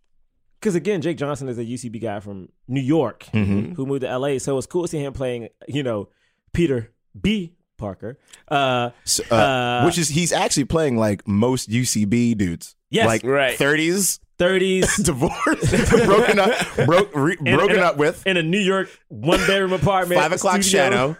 [0.61, 3.75] because again, Jake Johnson is a UCB guy from New York Mhm.
[3.75, 5.49] who moved to LA, so it's cool to see him playing.
[5.67, 6.07] You know,
[6.53, 7.55] Peter B.
[7.77, 8.17] Parker.
[8.47, 12.77] Uh, So, uh, Uh, which is he's actually playing like most UCB dudes.
[12.89, 13.05] Yes.
[13.05, 13.57] like Right.
[13.57, 16.51] 30s, thirties divorced, broken up,
[16.85, 20.19] broke, re, In- broken in a- up with in a New York one bedroom apartment,
[20.19, 20.89] five o'clock studio.
[20.89, 21.17] shadow,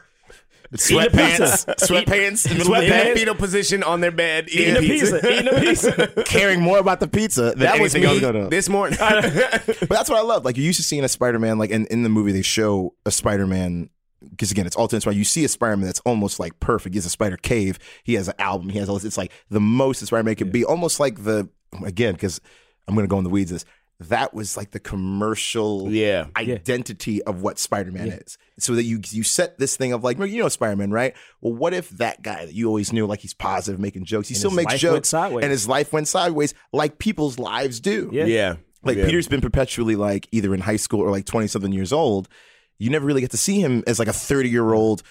[0.72, 4.12] Eating sweatpants, sweatpants, in the middle of the In the bed, fetal position on their
[4.12, 6.08] bed, eating a pizza, eating a pizza.
[6.26, 8.98] caring more about the pizza than That was me going this morning.
[9.00, 10.46] But that's what I love.
[10.46, 11.58] Like you're used to seeing a Spider-Man.
[11.58, 13.90] Like in, in the movie, they show a Spider-Man
[14.30, 15.02] because again, it's alternate.
[15.02, 15.18] Spider.
[15.18, 16.94] You see a Spider-Man that's almost like perfect.
[16.94, 17.80] He has a Spider Cave.
[18.04, 18.70] He has an album.
[18.70, 19.06] He has all this.
[19.06, 20.64] It's like the most Spider-Man could be.
[20.64, 21.50] Almost like the
[21.84, 22.42] again because
[22.90, 23.52] I'm going to go in the weeds.
[23.52, 23.66] This
[24.02, 26.28] that was like the commercial Yeah.
[26.38, 28.38] identity of what Spider-Man is.
[28.58, 31.14] So that you you set this thing of like you know Spider-Man, right?
[31.42, 34.36] Well, what if that guy that you always knew like he's positive, making jokes, he
[34.36, 35.44] still makes jokes, sideways.
[35.44, 38.10] and his life went sideways, like people's lives do.
[38.14, 38.26] Yeah.
[38.26, 38.56] yeah.
[38.84, 39.06] Like Yeah.
[39.06, 42.30] Peter's been perpetually like either in high school or like 20 something years old.
[42.78, 45.04] you never really get to see him as like a 30 year old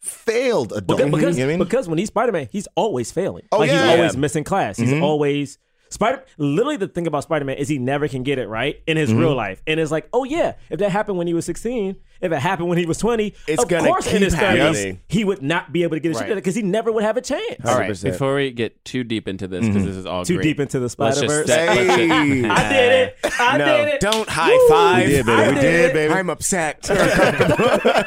[0.00, 0.98] failed adult.
[0.98, 1.64] Because, because, you know what I mean?
[1.64, 3.44] because when he's Spider Man, he's always failing.
[3.52, 3.82] Oh, like yeah.
[3.82, 4.20] he's always Yeah.
[4.20, 4.76] missing class.
[4.76, 5.04] He's mm-hmm.
[5.04, 5.58] always
[5.94, 6.24] Spider.
[6.36, 9.10] Literally, the thing about Spider Man is he never can get it right in his
[9.10, 9.18] Mm-hmm.
[9.20, 9.62] real life.
[9.66, 12.68] And it's like, oh yeah, if that happened when he was sixteen, if it happened
[12.68, 15.82] when he was twenty, It's of gonna course in his thirties he would not be
[15.84, 16.26] able to get his shit Right.
[16.28, 17.64] together because he never would have a chance.
[17.64, 18.02] All right, 100%.
[18.02, 20.78] before we get too deep into this, because this is all Too great, deep into
[20.78, 21.46] the let's Spider Verse.
[21.46, 22.44] set- let's just- Hey.
[22.48, 23.16] I did it.
[23.38, 24.00] I no, did it.
[24.00, 25.06] don't high five.
[25.06, 25.42] We did, baby.
[25.42, 26.14] I We did did, baby.
[26.14, 26.88] I'm upset.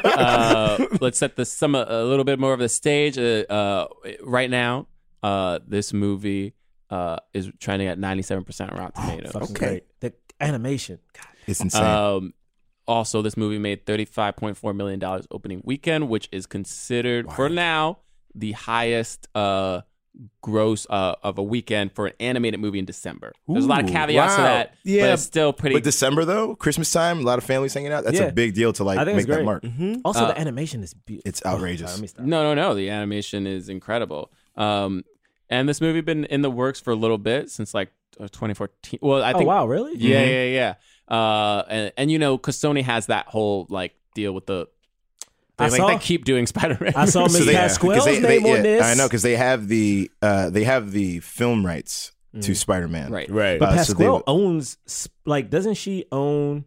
[0.03, 3.17] uh, let's set this some a little bit more of the stage.
[3.17, 3.87] Uh, uh,
[4.23, 4.87] right now,
[5.23, 6.53] uh, this movie
[6.89, 9.31] uh, is trending at ninety seven percent Rotten Tomatoes.
[9.31, 9.65] Fucking Okay.
[9.67, 9.83] great.
[9.99, 10.99] The animation.
[11.13, 11.25] God.
[11.47, 11.83] it's insane.
[11.83, 12.33] Um,
[12.87, 17.97] also, this movie made $35.4 million opening weekend, which is considered for now
[18.33, 19.81] the highest uh,
[20.41, 23.33] gross uh, of a weekend for an animated movie in December.
[23.45, 24.47] There's a lot of Ooh, caveats to wow.
[24.47, 25.75] that, but Yeah, it's still pretty.
[25.75, 28.05] but December though, Christmas time, a lot of families hanging out.
[28.05, 28.27] That's Yeah.
[28.27, 29.45] a big deal to like make it's that great.
[29.45, 29.65] mark.
[30.05, 31.27] Also, Uh, the animation is beautiful.
[31.27, 31.91] It's outrageous.
[31.91, 32.25] let me stop.
[32.25, 32.73] no, no, no.
[32.73, 34.31] The animation is incredible.
[34.55, 35.03] Um,
[35.49, 38.99] and this movie been in the works for a little bit since like uh, 2014.
[39.01, 39.43] Well, I think.
[39.43, 39.95] oh wow, really?
[39.97, 40.73] Yeah, yeah, yeah.
[41.15, 44.67] Uh, and and you know, because Sony has that whole like deal with the.
[45.57, 46.93] They, I like, saw- they keep doing Spider-Man.
[46.95, 48.83] I saw So Miss they- Pascal's 'cause they- name they- on yeah, this.
[48.83, 53.11] I know because they have the uh, they have the film rights to Spider Man.
[53.11, 53.27] right.
[53.31, 53.59] right.
[53.59, 54.77] But Uh, so they Pasquale owns
[55.25, 56.65] like doesn't she own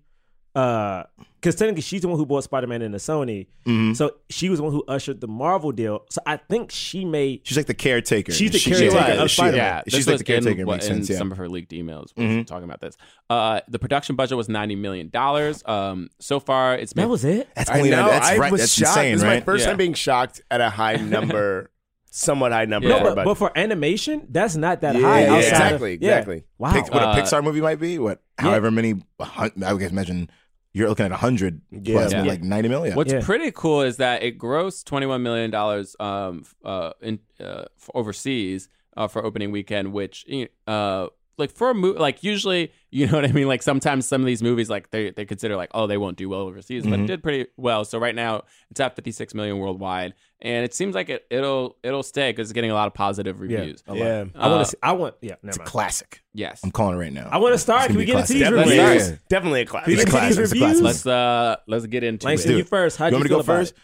[0.54, 1.04] uh
[1.40, 3.46] because technically she's the one who bought Spider-Man into Sony.
[3.64, 3.94] Mm-hmm.
[3.94, 6.04] So she was the one who ushered the Marvel deal.
[6.10, 8.30] So I think she made She's like the caretaker.
[8.32, 9.56] She's the She- caretaker yeah, of Spider-Man.
[9.56, 10.60] Yeah, She's like the caretaker.
[10.60, 11.08] In, makes in sense.
[11.10, 11.16] Yeah.
[11.16, 12.46] some of her leaked emails was Mhm.
[12.46, 12.98] talking about this.
[13.30, 15.62] Uh, the production budget was ninety million dollars.
[15.64, 17.48] Um, so far it's made that was it.
[17.54, 18.08] That's I only know.
[18.08, 18.52] that's I right.
[18.52, 18.98] was That's shocked.
[18.98, 19.34] insane, this is right?
[19.36, 19.68] my first Yeah.
[19.68, 21.70] time being shocked at a high number,
[22.11, 22.88] somewhat high number.
[22.88, 22.99] Yeah.
[22.99, 25.20] for No, but, but for animation, that's not that Yeah, high.
[25.23, 26.09] yeah, exactly, of, yeah.
[26.18, 26.44] exactly.
[26.59, 26.73] Wow.
[26.73, 27.99] Pic- what Uh, a Pixar movie might be.
[27.99, 28.94] What, however many?
[29.18, 30.29] I would guess, imagine
[30.73, 32.23] you're looking at hundred plus, Yeah.
[32.23, 32.94] like ninety million.
[32.96, 33.20] What's Yeah.
[33.23, 38.68] pretty cool is that it grossed twenty one million dollars um uh in uh overseas
[38.96, 40.25] uh for opening weekend, which
[40.66, 41.07] uh
[41.40, 44.26] like for a movie like usually you know what I mean like sometimes some of
[44.26, 47.07] these movies like they they consider like oh they won't do well overseas but it
[47.07, 51.09] did pretty well so right now it's at 56 million worldwide and it seems like
[51.09, 53.92] it it'll it'll stay because it's getting a lot of positive reviews yeah.
[53.92, 54.76] I want Uh, to see.
[54.83, 55.14] I want.
[55.20, 55.68] Yeah, never It's a mind.
[55.70, 56.22] classic.
[56.35, 57.29] yes I'm calling it right now.
[57.31, 57.87] I want to start.
[57.88, 58.37] Can we get classic.
[58.37, 59.11] into these Definitely, reviews?
[59.11, 59.16] yeah.
[59.29, 59.85] definitely a classic.
[59.87, 60.31] Can we It's get classic.
[60.31, 60.76] into these It's a classic.
[60.76, 61.05] reviews?
[61.05, 62.96] let's uh let's get into Langston, it you first.
[62.96, 63.72] How you do want you me to go first?
[63.72, 63.79] it?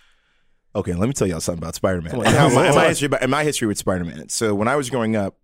[0.78, 2.10] Okay, let me tell y'all something about Spider Man.
[2.10, 2.26] Come on.
[2.26, 4.28] And, how my, my history, and my history with Spider Man.
[4.28, 5.34] So when I was growing up,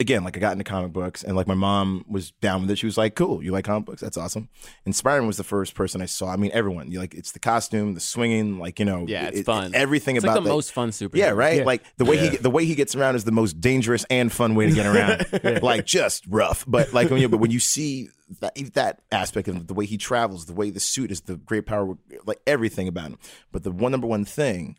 [0.00, 2.76] again, like I got into comic books, and like my mom was down with it.
[2.78, 4.00] She was like, "Cool, you like comic books?
[4.00, 4.48] That's awesome."
[4.84, 6.28] And Spider Man was the first person I saw.
[6.32, 6.90] I mean, everyone.
[6.90, 10.16] You like it's the costume, the swinging, like you know, yeah it's it- fun Everything
[10.16, 11.58] it's about like the that- most fun superhero Yeah, right.
[11.58, 11.64] Yeah.
[11.64, 14.54] Like the way he the way he gets around is the most dangerous and fun
[14.54, 14.86] way to get
[15.42, 15.62] around.
[15.62, 18.08] Like just rough, but like when you but when you see
[18.40, 21.66] that that aspect of the way he travels, the way the suit is the great
[21.66, 23.18] power, like everything about him.
[23.52, 24.78] But the one number one thing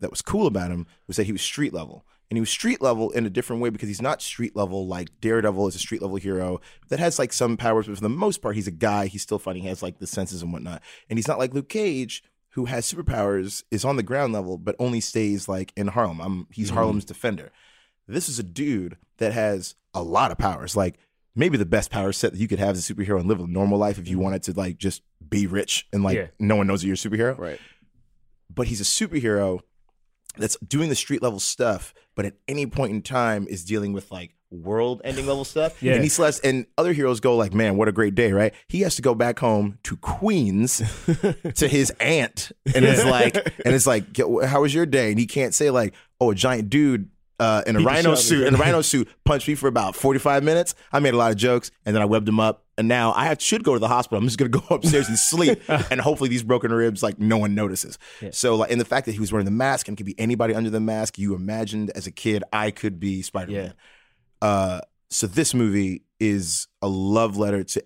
[0.00, 2.04] that was cool about him was that he was street level.
[2.34, 5.20] And he was street level in a different way because he's not street level like
[5.20, 8.42] Daredevil is a street level hero that has like some powers, but for the most
[8.42, 9.06] part, he's a guy.
[9.06, 9.60] He's still funny.
[9.60, 10.82] He has like the senses and whatnot.
[11.08, 14.74] And he's not like Luke Cage, who has superpowers, is on the ground level, but
[14.80, 16.20] only stays like in Harlem.
[16.20, 16.74] I'm, he's mm-hmm.
[16.74, 17.52] Harlem's defender.
[18.08, 20.76] This is a dude that has a lot of powers.
[20.76, 20.98] Like
[21.36, 23.46] maybe the best power set that you could have as a superhero and live a
[23.46, 24.24] normal life if you mm-hmm.
[24.24, 26.26] wanted to like just be rich and like Yeah.
[26.40, 27.60] no one knows that you're a superhero right
[28.52, 29.60] but he's a superhero
[30.36, 34.10] that's doing the street level stuff, but at any point in time is dealing with
[34.10, 35.82] like world ending level stuff.
[35.82, 35.94] Yeah.
[35.94, 38.54] And he has, and other heroes go like, man, what a great day, right?
[38.68, 40.78] He has to go back home to Queens
[41.54, 42.52] to his aunt.
[42.74, 45.10] And it's like, and it's like, how was your day?
[45.10, 48.06] And he can't say like, oh, a giant dude uh, in a Beat rhino shit
[48.06, 48.46] out of suit, me.
[48.46, 50.74] in a rhino suit, punched me for about 45 minutes.
[50.92, 52.64] I made a lot of jokes and then I webbed him up.
[52.76, 54.18] And now I have, should go to the hospital.
[54.18, 55.60] I'm just going to go upstairs and sleep.
[55.68, 57.98] and hopefully these broken ribs, like no one notices.
[58.30, 60.54] So like, and the fact that he was wearing the mask and could be anybody
[60.54, 63.74] under the mask, you imagined as a kid, I could be Spider-Man.
[64.42, 67.84] Uh, so this movie is a love letter to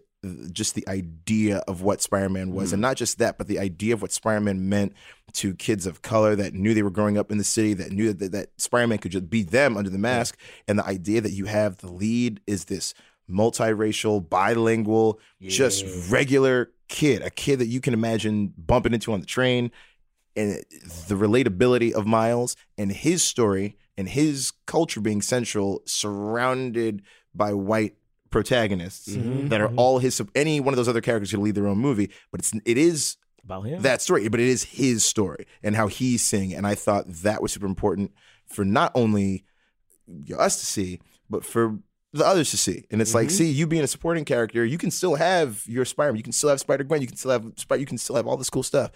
[0.50, 4.02] just the idea of what Spider-Man was, and not just that, but the idea of
[4.02, 4.94] what Spider-Man meant
[5.32, 8.12] to kids of color that knew they were growing up in the city, that knew
[8.12, 11.46] that, that Spider-Man could just be them under the mask, and the idea that you
[11.46, 12.94] have the lead is this
[13.30, 19.26] multiracial, bilingual, just regular kid, a kid that you can imagine bumping into on the
[19.26, 19.70] train,
[20.34, 20.64] and
[21.08, 27.02] the relatability of Miles and his story and his culture being central, surrounded
[27.34, 27.96] by white
[28.30, 29.48] protagonists mm-hmm.
[29.48, 29.78] that are mm-hmm.
[29.78, 30.22] all his.
[30.34, 33.16] Any one of those other characters could lead their own movie, but it's it is
[33.48, 33.80] About him.
[33.80, 36.50] that story, but it is his story and how he's seeing.
[36.50, 36.56] it.
[36.56, 38.12] And I thought that was super important
[38.46, 39.44] for not only
[40.38, 41.78] us to see, but for
[42.12, 42.84] the others to see.
[42.90, 46.16] And it's like, see, you being a supporting character, you can still have your Spider-Man,
[46.16, 48.36] you can still have Spider-Gwen, you can still have Spider, you can still have all
[48.36, 48.90] this cool stuff.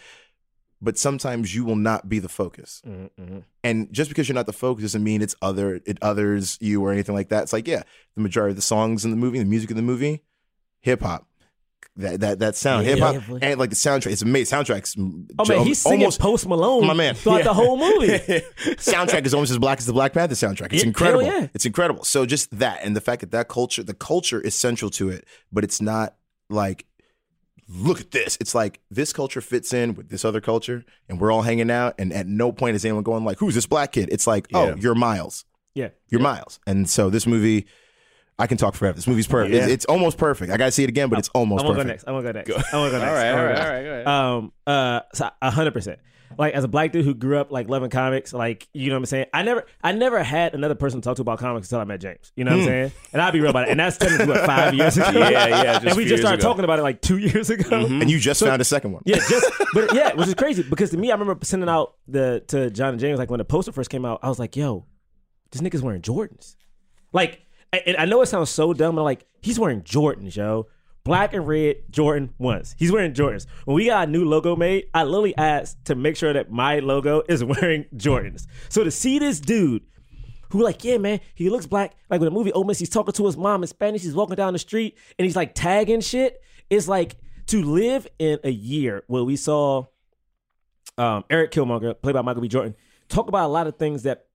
[0.80, 2.82] But sometimes you will not be the focus.
[2.86, 3.38] Mm-hmm.
[3.64, 6.92] And just because you're not the focus doesn't mean it's other it others you or
[6.92, 7.44] anything like that.
[7.44, 7.84] It's like, yeah,
[8.16, 10.24] the majority of the songs in the movie, the music in the movie,
[10.80, 11.26] hip hop.
[11.96, 13.38] That that that sound, Yeah, hip hop, boy.
[13.42, 14.58] and like the soundtrack, it's amazing.
[14.58, 14.94] Soundtracks.
[15.38, 17.14] Oh man, he's singing almost Post Malone, My man.
[17.14, 18.06] throughout the whole movie.
[18.78, 20.72] soundtrack is almost as black as the Black Panther soundtrack.
[20.72, 21.24] It's Yeah, incredible.
[21.26, 21.48] hell yeah.
[21.52, 22.04] It's incredible.
[22.04, 25.26] So just that and the fact that that culture, the culture is central to it,
[25.52, 26.14] but it's not
[26.48, 26.86] like,
[27.68, 28.38] look at this.
[28.40, 31.94] It's like this culture fits in with this other culture, and we're all hanging out.
[31.98, 34.64] And at no point is anyone going like, "Who's this black kid?" It's like, oh,
[34.64, 34.72] Yeah.
[34.72, 35.44] "Oh, you're Miles.
[35.74, 37.66] yeah, You're Miles." And so this movie.
[38.42, 38.96] I can talk forever.
[38.96, 39.54] This movie's perfect.
[39.54, 39.72] It's, Yeah.
[39.72, 40.52] it's almost perfect.
[40.52, 42.06] I gotta see it again, but it's almost I'm gonna go perfect.
[42.06, 42.08] next.
[42.08, 42.50] I'm gonna go next.
[42.74, 43.08] I'm gonna go next.
[43.08, 43.70] All right, I'm gonna right, go all next.
[43.70, 44.06] right, go ahead.
[44.08, 45.98] Um, uh, so a hundred percent.
[46.38, 49.00] Like as a black dude who grew up like loving comics, like you know what
[49.00, 49.26] I'm saying.
[49.34, 52.00] I never, I never had another person to talk to about comics until I met
[52.00, 52.32] James.
[52.36, 52.92] You know what I'm saying?
[53.12, 53.70] And I'll be real about it.
[53.72, 55.10] And that's technically what five years ago.
[55.10, 55.18] Hmm.
[55.18, 56.48] Yeah, yeah, just and we just started ago.
[56.48, 57.84] talking about it like two years ago.
[57.84, 59.02] And you just found a second one.
[59.04, 62.42] Yeah, just but yeah, which is crazy because to me, I remember sending out the
[62.48, 64.20] to John and James like when the poster first came out.
[64.22, 64.86] I was like, "Yo,
[65.50, 66.56] this nigga's wearing Jordans."
[67.12, 70.66] Like, and I know it sounds so dumb, but like he's wearing Jordans, yo.
[71.04, 72.76] Black and red Jordan ones.
[72.78, 73.46] He's wearing Jordans.
[73.64, 76.78] When we got a new logo made, I literally asked to make sure that my
[76.78, 78.46] logo is wearing Jordans.
[78.68, 79.82] So to see this dude
[80.50, 81.96] who like, yeah, man, he looks black.
[82.08, 84.02] Like when the movie opens, he's talking to his mom in Spanish.
[84.02, 86.40] He's walking down the street and he's like tagging shit.
[86.70, 89.86] It's like to live in a year where we saw
[90.98, 92.48] um, Eric Killmonger, played by Michael B.
[92.48, 92.76] Jordan,
[93.08, 94.26] talk about a lot of things that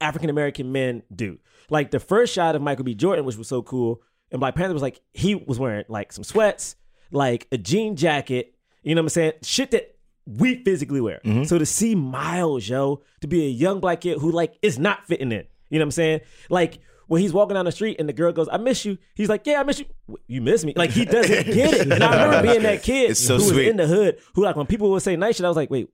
[0.00, 1.38] African American men do.
[1.70, 2.94] Like the first shot of Michael B.
[2.94, 6.24] Jordan, which was so cool, and Black Panther was like he was wearing like some
[6.24, 6.76] sweats,
[7.10, 8.54] like a jean jacket.
[8.82, 9.32] You know what I'm saying?
[9.42, 11.20] Shit that we physically wear.
[11.24, 11.44] Mm-hmm.
[11.44, 15.06] So to see Miles, yo, to be a young black kid who like is not
[15.06, 15.44] fitting in.
[15.70, 16.20] You know what I'm saying?
[16.50, 19.28] Like when he's walking down the street and the girl goes, "I miss you," he's
[19.28, 19.86] like, "Yeah, I miss you."
[20.26, 20.72] You miss me?
[20.76, 21.92] Like he doesn't get it.
[21.92, 23.68] And I remember being that kid so who was sweet.
[23.68, 25.88] in the hood who like when people would say nice shit, I was like, "Wait,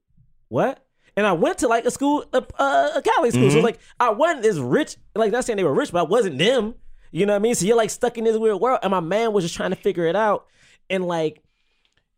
[0.49, 0.85] what?"
[1.17, 3.51] And I went to like a school, a, a, a Cali school.
[3.51, 3.65] So mm-hmm.
[3.65, 4.97] like I wasn't as rich.
[5.15, 6.75] Like not saying they were rich, but I wasn't them.
[7.11, 7.55] You know what I mean?
[7.55, 8.79] So you're like stuck in this weird world.
[8.83, 10.47] And my man was just trying to figure it out.
[10.89, 11.43] And like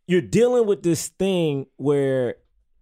[0.06, 2.36] you're dealing with this thing where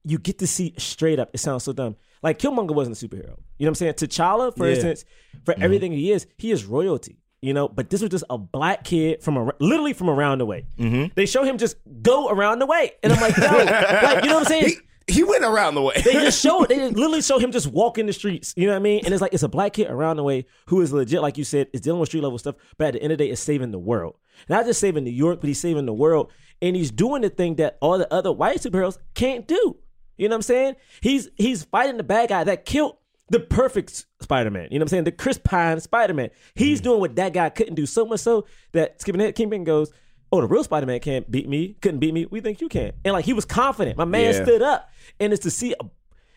[0.04, 1.30] you get to see straight up.
[1.32, 1.96] It sounds so dumb.
[2.22, 3.38] Like Killmonger wasn't a superhero.
[3.58, 3.94] You know what I'm saying?
[3.94, 4.74] T'Challa, for Yeah.
[4.74, 5.04] instance,
[5.44, 5.62] for mm-hmm.
[5.62, 7.18] everything he is, he is royalty.
[7.40, 10.46] You know, but this was just a black kid from a, literally from around the
[10.46, 10.64] way.
[10.78, 11.12] Mm-hmm.
[11.16, 14.36] They show him just go around the way, and I'm like, yo, like you know
[14.36, 14.64] what I'm saying?
[14.66, 14.74] He,
[15.06, 15.94] he went around the way.
[16.04, 18.54] they just show they literally show him just walking the streets.
[18.56, 19.04] You know what I mean?
[19.04, 21.44] And it's like it's a black kid around the way who is legit, like you
[21.44, 23.40] said, is dealing with street level stuff, but at the end of the day, is
[23.40, 24.16] saving the world.
[24.48, 26.32] Not just saving New York, but he's saving the world.
[26.60, 29.76] And he's doing the thing that all the other white superheroes can't do.
[30.16, 30.76] You know what I'm saying?
[31.00, 32.96] He's he's fighting the bad guy that killed
[33.28, 34.68] the perfect Spider-Man.
[34.70, 35.04] You know what I'm saying?
[35.04, 36.30] The Chris Pine Spider-Man.
[36.54, 36.84] He's mm.
[36.84, 37.86] doing what that guy couldn't do.
[37.86, 39.90] So much so that Skipping Head Kingpin goes,
[40.32, 42.26] Oh, the real Spider-Man can't beat me, couldn't beat me.
[42.26, 42.92] We think you can.
[43.04, 43.98] And like he was confident.
[43.98, 44.42] My man Yeah.
[44.44, 44.88] stood up.
[45.20, 45.84] And it's to see a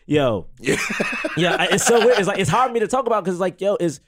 [0.08, 0.76] Yo, yeah,
[1.36, 1.66] yeah.
[1.70, 2.16] It's so weird.
[2.18, 3.98] It's like it's hard for me to talk about because it's like, yo, is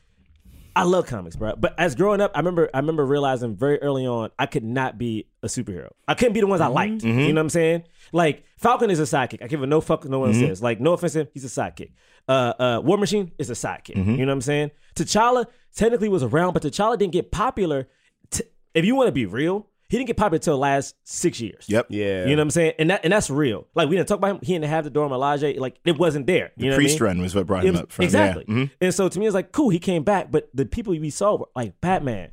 [0.76, 1.56] I love comics, bro.
[1.56, 4.96] But as growing up, I remember I remember realizing very early on I could not
[4.96, 5.88] be a superhero.
[6.06, 7.02] I couldn't be the ones I liked.
[7.02, 7.82] You know what I'm saying?
[8.12, 9.42] Like Falcon is a sidekick.
[9.42, 10.62] I give a no fuck no one says.
[10.62, 11.90] Like no offense to him, he's a sidekick.
[12.28, 13.96] Uh, uh, War Machine is a sidekick.
[13.96, 14.70] You know what I'm saying?
[14.94, 17.88] T'Challa technically was around, but T'Challa didn't get popular.
[18.30, 21.40] T- if you want to be real, he didn't get popular until the last six
[21.40, 21.64] years.
[21.68, 21.86] Yep.
[21.90, 22.24] Yeah.
[22.26, 22.72] You know what I'm saying?
[22.78, 23.66] And that and that's real.
[23.74, 24.38] Like we didn't talk about him.
[24.42, 25.58] He didn't have the Dora Milaje.
[25.58, 26.52] Like it wasn't there.
[26.56, 27.06] You know what I Priest mean?
[27.06, 28.44] run was what brought him was- up from exactly.
[28.48, 28.54] Yeah.
[28.54, 28.70] Mhm.
[28.80, 29.70] And so to me, it's like cool.
[29.70, 32.30] He came back, but the people we saw were like Batman,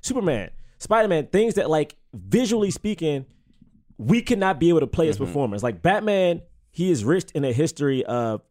[0.00, 3.26] Superman, Spider Man, things that like visually speaking,
[3.98, 5.62] we could not be able to play as performers.
[5.62, 8.42] Like Batman, he is rich in a history of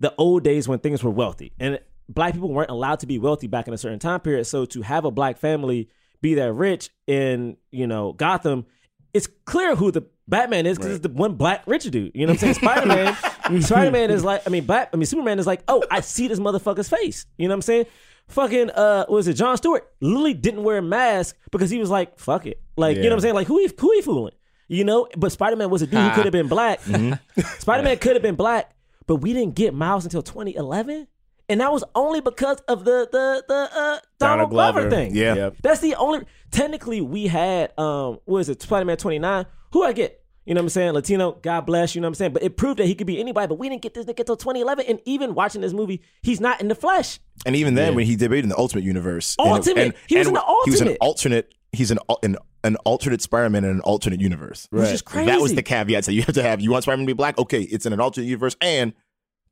[0.00, 3.46] the old days when things were wealthy and black people weren't allowed to be wealthy
[3.46, 4.44] back in a certain time period.
[4.46, 5.88] So to have a black family
[6.20, 8.66] be that rich in you know Gotham,
[9.14, 12.12] it's clear who the Batman is because it's the one black rich dude.
[12.14, 12.54] You know what I'm saying?
[12.54, 15.84] Spider Man, Spider Man is like, I mean, Black, I mean, Superman is like, oh,
[15.90, 17.26] I see this motherfucker's face.
[17.38, 17.86] You know what I'm saying?
[18.28, 19.88] Fucking, uh, was it John Stewart?
[20.00, 23.14] Literally didn't wear a mask because he was like, fuck it, like you know what
[23.14, 23.34] I'm saying?
[23.34, 24.34] Like who he who he fooling?
[24.68, 25.06] You know?
[25.16, 26.80] But Spider Man was a dude who could have been black.
[27.58, 28.74] Spider Man could have been black,
[29.06, 31.06] but we didn't get Miles until 2011.
[31.48, 34.90] And that was only because of the the the uh, Donald, Donald Glover, Glover.
[34.90, 35.14] thing.
[35.14, 35.34] Yeah.
[35.34, 35.56] Yep.
[35.62, 36.26] That's the only.
[36.50, 39.46] Technically, we had um, what is it, Spider Man twenty nine?
[39.72, 40.22] Who I get?
[40.44, 40.92] You know what I'm saying?
[40.92, 41.94] Latino, God bless.
[41.96, 42.32] You know what I'm saying?
[42.32, 43.48] But it proved that he could be anybody.
[43.48, 44.86] But we didn't get this nigga until 2011.
[44.86, 47.18] And even watching this movie, he's not in the flesh.
[47.44, 49.78] And even then, when he debuted in the Ultimate Universe, and- Ultimate.
[49.78, 51.52] and, He was and in the He was an alternate.
[51.72, 54.66] He's an an an alternate Spider-Man in an alternate universe.
[54.70, 55.26] Which is crazy.
[55.30, 56.60] That was the caveat that you have to have.
[56.60, 57.38] You want Spider-Man to be black?
[57.38, 58.92] Okay, it's in an alternate universe, and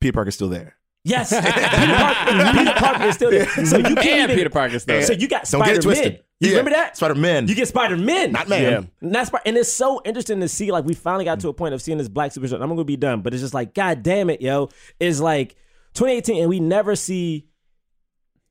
[0.01, 0.77] Peter Parker's still there.
[1.07, 3.47] Yes, Peter Parker, Peter Parker is still there.
[3.67, 5.03] So you can't and even, Peter Parker still.
[5.03, 6.03] So you got Spider Man.
[6.41, 6.49] You Yeah.
[6.59, 6.97] remember that?
[6.97, 7.47] Spider Man.
[7.47, 8.63] You get Spider Man, Not man.
[8.63, 8.81] Yeah.
[9.03, 10.73] And that's part, and it's so interesting to see.
[10.73, 12.55] Like we finally got to a point of seeing this black superhero.
[12.55, 14.71] I'm gonna be done, but it's just like, God damn it, yo!
[14.99, 15.57] It's like
[15.95, 17.49] 2018, and we never see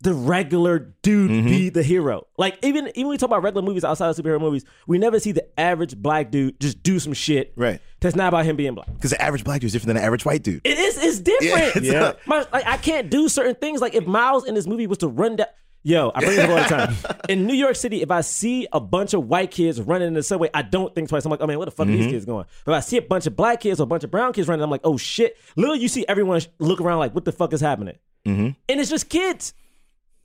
[0.01, 1.47] the regular dude Mm-hmm.
[1.47, 2.27] be the hero.
[2.37, 5.19] Like even even when we talk about regular movies outside of superhero movies, we never
[5.19, 7.53] see the average black dude just do some shit.
[7.55, 7.79] Right.
[8.03, 8.93] That's not about him being black.
[8.93, 10.61] Because the average black dude is different than the average white dude.
[10.63, 10.97] It is.
[10.97, 11.75] It's different.
[11.77, 13.81] it's not- My- like I can't do certain things.
[13.81, 15.47] Like if Miles in this movie was to run down.
[15.85, 17.19] Yo, I bring this up all the time.
[17.29, 20.23] In New York City, if I see a bunch of white kids running in the
[20.23, 21.25] subway, I don't think twice.
[21.25, 22.11] I'm like, oh man, where the fuck are these mm-hmm.
[22.11, 22.45] kids going?
[22.63, 24.47] But if I see a bunch of black kids or a bunch of brown kids
[24.47, 25.35] running, I'm like, oh shit.
[25.57, 27.97] Literally, you see everyone look around like, what the fuck is happening?
[28.25, 28.49] Mm-hmm.
[28.69, 29.53] And it's just kids.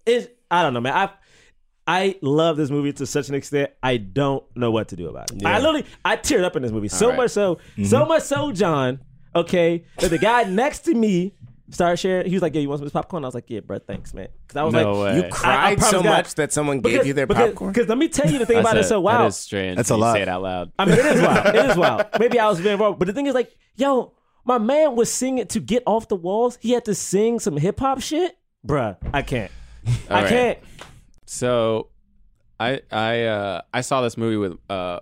[0.07, 0.95] It's I don't know, man.
[0.95, 1.11] I
[1.89, 3.71] I love this movie to such an extent.
[3.83, 5.45] I don't know what to do about it.
[5.45, 7.17] I literally I teared up in this movie so right.
[7.17, 7.85] much so mm-hmm.
[7.85, 9.01] so much so, John.
[9.35, 11.35] Okay, that the guy next to me
[11.71, 12.27] started sharing.
[12.27, 13.79] He was like, "Yeah, you want some of this popcorn?" I was like, "Yeah, bro,
[13.79, 15.17] thanks, man." Because I was No like, way.
[15.19, 16.11] You I- I cried promise so God.
[16.11, 17.73] much that someone gave you their popcorn.
[17.73, 18.85] Because let me tell you the thing That's about it.
[18.85, 19.77] a- So wow, That is strange.
[19.77, 20.13] That's a when you lot.
[20.15, 20.73] Say it out loud.
[20.79, 21.47] I mean, it is wild.
[21.55, 22.07] It is wild.
[22.19, 24.13] Maybe I was being wrong, but the thing is, like, yo,
[24.45, 26.59] my man was singing to get off the walls.
[26.61, 28.97] He had to sing some hip hop shit, bruh.
[29.13, 29.53] I can't.
[29.87, 30.29] I All right.
[30.29, 30.59] can't.
[31.29, 31.89] So,
[32.59, 35.01] I I uh I saw this movie with uh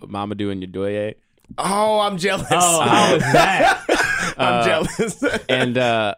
[0.00, 1.14] Mamadou and Yadoye,
[1.56, 2.48] oh, I'm jealous.
[2.50, 4.34] Oh, how was that?
[4.36, 5.22] I'm jealous.
[5.48, 6.14] and uh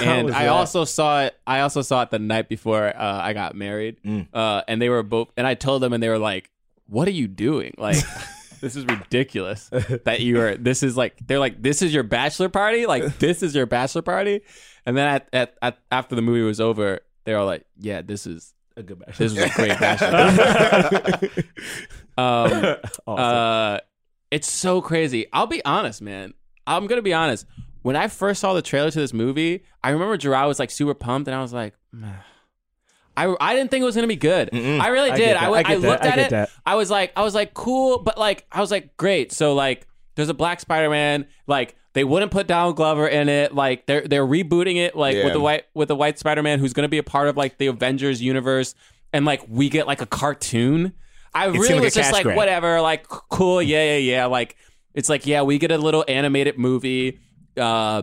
[0.00, 0.48] and I that?
[0.48, 1.34] also saw it.
[1.46, 3.98] I also saw it the night before uh, I got married.
[4.32, 5.28] Uh, and they were both.
[5.36, 6.50] And I told them, and they were like,
[6.86, 7.74] "What are you doing?
[7.78, 7.96] Like,
[8.60, 9.68] this is ridiculous.
[10.04, 10.56] That you are.
[10.56, 11.14] This is like.
[11.24, 12.86] They're like, this is your bachelor party.
[12.86, 14.40] Like, this is your bachelor party.
[14.84, 18.26] And then at, at, at after the movie was over, they were like, "Yeah, this
[18.26, 19.18] is a good match.
[19.18, 21.30] this was a great bachelor."
[22.18, 22.76] um,
[23.18, 23.78] uh,
[24.30, 25.26] it's so crazy.
[25.32, 26.34] I'll be honest, man.
[26.66, 27.46] I'm gonna be honest.
[27.82, 30.94] When I first saw the trailer to this movie, I remember Jerah was like super
[30.94, 32.08] pumped, and I was like, "Meh."
[33.18, 34.50] I, I didn't think it was gonna be good.
[34.54, 35.18] I really did.
[35.18, 35.44] get that.
[35.44, 36.30] I, I I looked I at get it.
[36.30, 36.50] that.
[36.66, 39.32] I was like, I was like, cool, but like, I was like, great.
[39.32, 39.86] So like,
[40.16, 41.26] there's a black Spider-Man.
[41.46, 43.54] Like, they wouldn't put Donald Glover in it.
[43.54, 44.94] Like, they're they're rebooting it.
[44.94, 45.24] Like Yeah.
[45.24, 47.68] with the white with the white Spider-Man who's gonna be a part of like the
[47.68, 48.74] Avengers universe,
[49.14, 50.92] and like we get like a cartoon.
[51.34, 52.36] I really like was just like, grab.
[52.36, 52.82] whatever.
[52.82, 54.26] Like, cool, yeah, yeah, yeah.
[54.26, 54.56] Like,
[54.92, 57.18] it's like, yeah, we get a little animated movie.
[57.56, 58.02] Uh,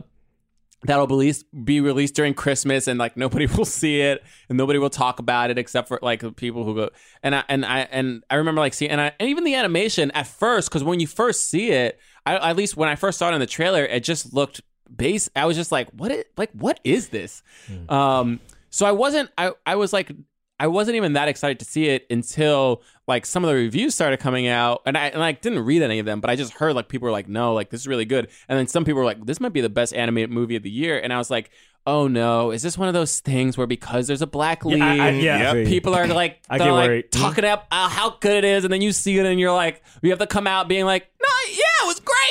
[0.85, 4.79] that'll be released, be released during Christmas, and like nobody will see it, and nobody
[4.79, 6.89] will talk about it except for like the people who go.
[7.21, 10.09] And I and I and I remember like seeing and, I, and even the animation
[10.11, 13.29] at first, because when you first see it, I, at least when I first saw
[13.29, 14.61] it in the trailer, it just looked
[14.95, 15.29] base.
[15.35, 16.11] I was just like, what?
[16.11, 17.43] Is, like, what is this?
[17.89, 19.29] Um, so I wasn't.
[19.37, 20.11] I I was like.
[20.59, 24.19] I wasn't even that excited to see it until like some of the reviews started
[24.21, 26.73] coming out, and I and I didn't read any of them, but I just heard
[26.75, 29.03] like people were like, "No, like this is really good," and then some people were
[29.05, 31.49] like, "This might be the best animated movie of the year," and I was like,
[31.85, 35.07] "Oh no, is this one of those things where because there's a black lead, I-
[35.07, 35.67] I- yeah, I feel you.
[35.67, 37.11] people are like, I they're like worried.
[37.11, 39.81] talking up uh, how good it is, and then you see it and you're like,
[40.03, 41.57] you have to come out being like, "No, yeah,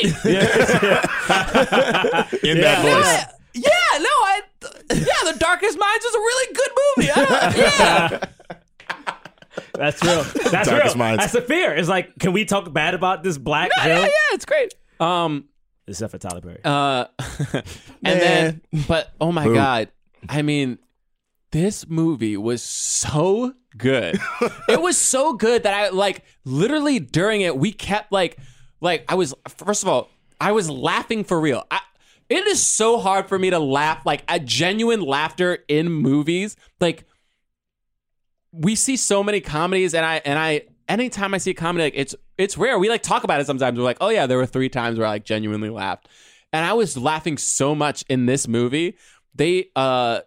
[0.01, 0.13] it
[0.59, 0.71] was
[2.31, 3.37] great." In that voice.
[3.55, 4.41] Yeah, yeah, no, I,
[4.95, 7.11] yeah, The Darkest Minds was a really good movie.
[7.15, 7.21] I,
[8.19, 8.19] yeah.
[9.75, 10.23] That's real.
[10.51, 10.97] That's Darkest real.
[10.97, 11.19] Minds.
[11.23, 11.75] That's the fear.
[11.75, 14.75] It's like, can we talk bad about this black yeah, yeah, yeah, it's great.
[15.01, 15.49] Um,
[15.87, 16.61] Except for Tyler Perry.
[16.65, 17.07] uh,
[17.53, 19.55] and then, but oh my Boo.
[19.55, 19.89] god,
[20.29, 20.79] I mean,
[21.51, 24.19] this movie was so good.
[24.69, 28.39] it was so good that I like literally during it we kept like,
[28.83, 31.65] like I was first of all I was laughing for real.
[31.71, 31.81] I,
[32.29, 37.05] it is so hard for me to laugh like a genuine laughter in movies, like
[38.53, 41.95] we see so many comedies and I and I anytime I see a comedy like
[41.97, 42.79] it's it's rare.
[42.79, 43.79] We like talk about it sometimes.
[43.79, 46.09] We're like, "Oh yeah, there were 3 times where I like genuinely laughed."
[46.53, 48.97] And I was laughing so much in this movie.
[49.35, 50.21] They uh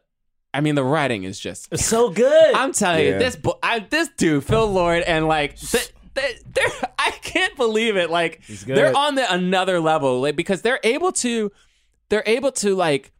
[0.54, 2.56] I mean the writing is just so good.
[2.56, 3.14] I'm telling Yeah.
[3.14, 7.56] you this bo- I, this dude Phil Lord and like th- th- they're, I can't
[7.56, 11.52] believe it like they're on the another level like because they're able to
[12.10, 13.12] they're able to like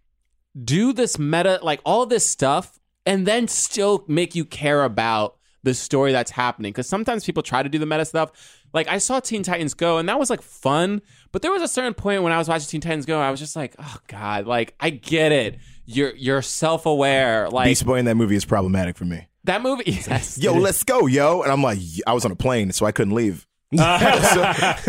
[0.64, 5.74] do this meta like all this stuff and then still make you care about the
[5.74, 6.72] story that's happening.
[6.72, 8.62] Because sometimes people try to do the meta stuff.
[8.74, 11.02] Like i saw teen titans go and that was like fun
[11.32, 13.40] but there was a certain point when i was watching teen titans go i was
[13.40, 15.60] just like oh god like i get it.
[15.86, 19.28] You're you're self-aware like Beast Boy in that movie is problematic for me.
[19.46, 21.42] That movie yes Yo, let's go, yo.
[21.42, 23.48] And I'm like, I was on a plane, so I couldn't leave.
[23.78, 24.80] I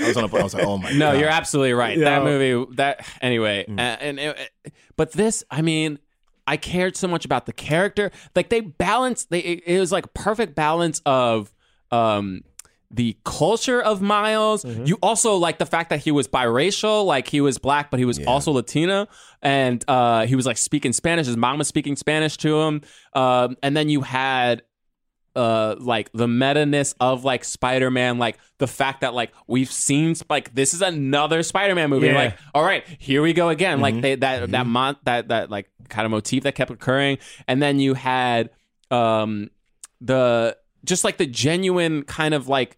[0.00, 0.40] was on a plane.
[0.40, 1.20] I was like, oh my No, god.
[1.20, 1.98] you're absolutely right.
[1.98, 4.52] That movie, that anyway, uh, and it,
[4.96, 5.98] but this, I mean,
[6.46, 8.10] I cared so much about the character.
[8.34, 11.52] Like they balanced, they it, it was like perfect balance of
[11.90, 12.42] um
[12.92, 14.64] the culture of Miles.
[14.64, 14.84] Mm-hmm.
[14.86, 18.04] You also like the fact that he was biracial, like he was black, but he
[18.04, 19.08] was also Latino,
[19.40, 21.26] and uh, he was like speaking Spanish.
[21.26, 22.82] His mom was speaking Spanish to him,
[23.14, 24.62] um, and then you had
[25.34, 30.54] uh like the meta-ness of like Spider-Man like the fact that like we've seen like
[30.54, 32.14] this is another Spider-Man movie Yeah.
[32.16, 35.70] like all right here we go again like they that that mon- that that like
[35.88, 37.16] kind of motif that kept occurring
[37.48, 38.50] and then you had
[38.90, 39.48] um
[40.02, 42.76] the just like the genuine kind of like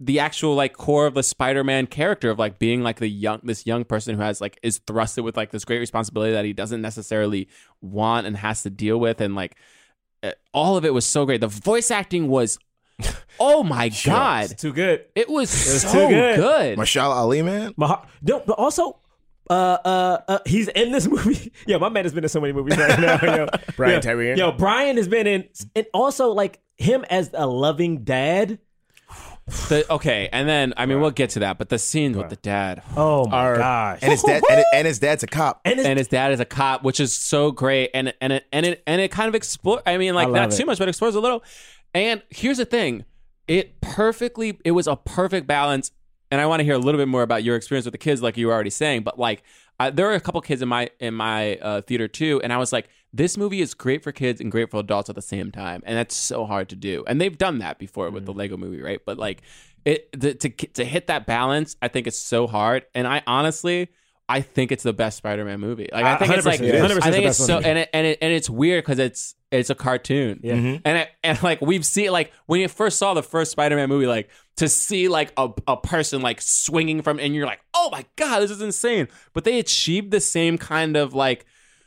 [0.00, 3.66] the actual like core of the Spider-Man character of like being like the young this
[3.66, 6.82] young person who has like is thrusted with like this great responsibility that he doesn't
[6.82, 7.48] necessarily
[7.80, 9.56] want and has to deal with and like
[10.22, 11.40] uh, all of it was so great.
[11.40, 12.58] The voice acting was
[13.40, 14.50] oh my god.
[14.50, 15.04] It's too good.
[15.14, 16.36] It was, was so too good.
[16.36, 16.78] good.
[16.78, 17.72] Mahershala Ali, man.
[17.76, 19.00] My heart, no, but also,
[19.50, 19.52] uh,
[19.84, 21.52] uh, uh, he's in this movie.
[21.66, 23.18] yeah, my man has been in so many movies right now.
[23.22, 23.46] Yo.
[23.76, 24.38] Brian Yo, Tyree Henry.
[24.38, 28.58] Yo, Brian has been in, and also like him as a loving dad.
[29.46, 32.36] The- okay, and then I mean we'll get to that, but the scene with the
[32.36, 33.98] dad Oh my Our- gosh!
[34.02, 35.60] And his dad, and, and his dad's a cop.
[35.64, 38.46] and his, and his dad is a cop, which is so great, and and it
[38.52, 39.82] and it and it kind of explore.
[39.84, 41.42] I mean, like I not love too much, but explores a little.
[41.92, 43.04] And here's the thing:
[43.46, 44.58] it perfectly.
[44.64, 45.90] It was a perfect balance.
[46.30, 48.20] And I want to hear a little bit more about your experience with the kids,
[48.22, 49.02] like you were already saying.
[49.02, 49.44] But like,
[49.78, 52.56] uh, there were a couple kids in my in my uh, theater too, and I
[52.56, 55.52] was like, this movie is great for kids and great for adults at the same
[55.52, 57.04] time, and that's so hard to do.
[57.06, 58.38] And they've done that before with the Mm-hmm.
[58.40, 59.00] Lego Movie, right?
[59.06, 59.42] But like,
[59.84, 62.84] it the, to to hit that balance, I think it's so hard.
[62.94, 63.88] And I honestly.
[64.26, 65.90] I think it's the best Spider-Man movie.
[65.92, 66.92] Like I Uh, think it's like 100%, it is.
[66.92, 67.64] 100% I think it's so one.
[67.66, 70.40] and it, and it and it's weird because it's it's a cartoon.
[70.42, 70.54] Yeah.
[70.54, 74.06] And it, and like we've seen like when you first saw the first Spider-Man movie,
[74.06, 78.06] like to see like a, a person like swinging from and you're like, oh my
[78.16, 79.08] god, this is insane.
[79.34, 81.44] But they achieved the same kind of like.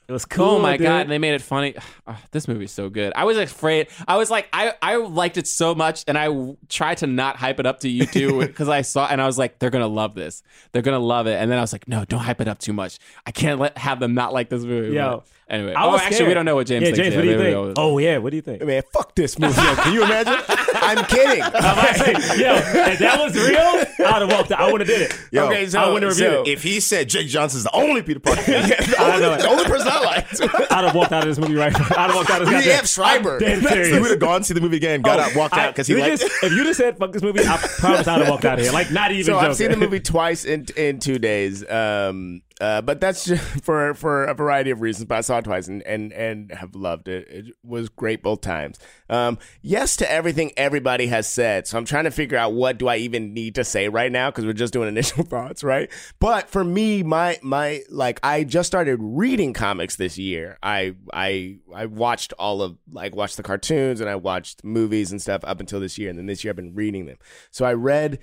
[0.08, 0.46] It was cool.
[0.46, 0.86] oh my dude.
[0.88, 1.02] god!
[1.02, 1.76] And they made it funny.
[2.08, 3.14] Oh, this movie's so good.
[3.16, 3.88] I was afraid.
[4.08, 7.36] I was like, I I liked it so much, and I w- tried to not
[7.36, 9.88] hype it up to you too because I saw and I was like, they're gonna
[9.88, 10.44] love this.
[10.72, 11.34] They're gonna love it.
[11.42, 13.00] And then I was like, no, don't hype it up too much.
[13.26, 14.96] I can't let have them not like this movie.
[14.96, 16.28] Yo, anyway, I oh, was actually, scared.
[16.30, 16.98] we don't know what James Yeah, thinks.
[17.00, 17.18] James, yet.
[17.18, 17.78] what do you Maybe think?
[17.78, 18.64] we'll- Oh yeah, what do you think?
[18.64, 19.60] Man, fuck this movie.
[19.62, 20.36] Yo, can you imagine?
[20.76, 21.42] I'm kidding.
[21.44, 24.60] i'm Yo, if that was real, I'd have walked out.
[24.60, 25.20] I would have did it.
[25.32, 26.48] Yo, okay, so, I wouldn't review so it.
[26.50, 30.00] If he said Jake Johnson's the only Peter Parker, the, only, the only person I
[30.04, 30.42] liked.
[30.72, 31.80] I'd have walked out of this movie right now.
[31.92, 32.56] I'd have walked out of this.
[32.56, 33.40] We goddamn- have Schreiber.
[33.40, 34.10] Dead he would serious.
[34.10, 36.00] have gone see the movie again, got Oh, out, walked I- out because he you
[36.00, 36.22] liked.
[36.22, 38.64] just, if you just said fuck this movie, I promise I'd have walked out of
[38.66, 38.74] here.
[38.74, 39.24] Like not even.
[39.26, 39.48] So joking.
[39.50, 41.68] I've seen the movie twice in in two days.
[41.70, 45.06] Um, uh, but that's just for for a variety of reasons.
[45.06, 47.28] But I saw it twice and and and have loved it.
[47.30, 48.80] It was great both times.
[49.10, 51.68] Um, yes to everything everybody has said.
[51.68, 54.32] So I'm trying to figure out what do I even need to say right now
[54.32, 55.92] because we're just doing initial thoughts, right?
[56.20, 60.58] But for me, my my like I just started reading comics this year.
[60.64, 65.22] I I I watched all of like watched the cartoons and I watched movies and
[65.22, 67.18] stuff up until this year, and then this year I've been reading them.
[67.52, 68.20] So I read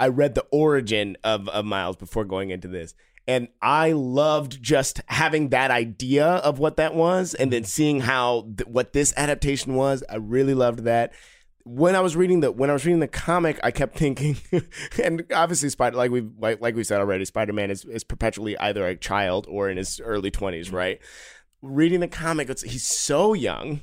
[0.00, 2.94] I read the origin of, of Miles before going into this.
[3.26, 7.68] And I loved just having that idea of what that was and then mm-hmm.
[7.68, 10.04] seeing how th- what this adaptation was.
[10.10, 11.12] I really loved that.
[11.66, 14.36] When I was reading the when I was reading the comic, I kept thinking,
[15.02, 18.58] and obviously Spider like we like, like we said already, Spider Man is, is perpetually
[18.58, 20.76] either a child or in his early twenties, mm-hmm.
[20.76, 21.00] right?
[21.62, 23.80] Reading the comic, it's, he's so young.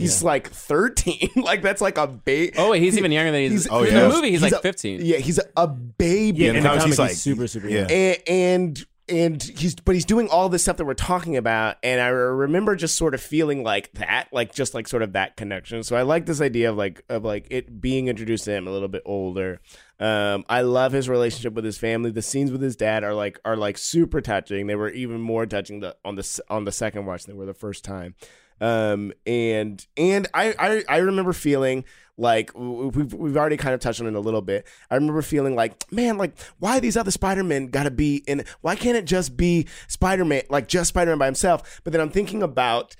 [0.00, 1.30] He's like thirteen.
[1.36, 2.52] like that's like a baby.
[2.56, 3.64] Oh wait, he's even younger than he's.
[3.64, 4.02] He's- oh, in yeah.
[4.02, 5.00] the movie, he's, like a- 15.
[5.02, 6.44] Yeah, he's a, a baby.
[6.44, 7.86] Yeah, in in the the comics, comics, he's he's like- super, super yeah.
[7.88, 12.00] and, and and he's but he's doing all this stuff that we're talking about and
[12.00, 15.82] i remember just sort of feeling like that like just like sort of that connection
[15.82, 18.70] so i like this idea of like of like it being introduced to him a
[18.70, 19.60] little bit older
[19.98, 23.40] um i love his relationship with his family the scenes with his dad are like
[23.44, 27.04] are like super touching they were even more touching the on the on the second
[27.04, 28.14] watch than they were the first time
[28.60, 31.84] um and and i i, I remember feeling
[32.20, 34.66] like we've, we've already kind of touched on it a little bit.
[34.90, 38.96] I remember feeling like man like why these other spider-men gotta be in why can't
[38.96, 41.80] it just be spider-man like just spider-man by himself?
[41.82, 42.94] But then i'm thinking about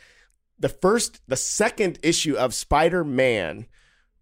[0.59, 3.67] the first the second issue of spider-man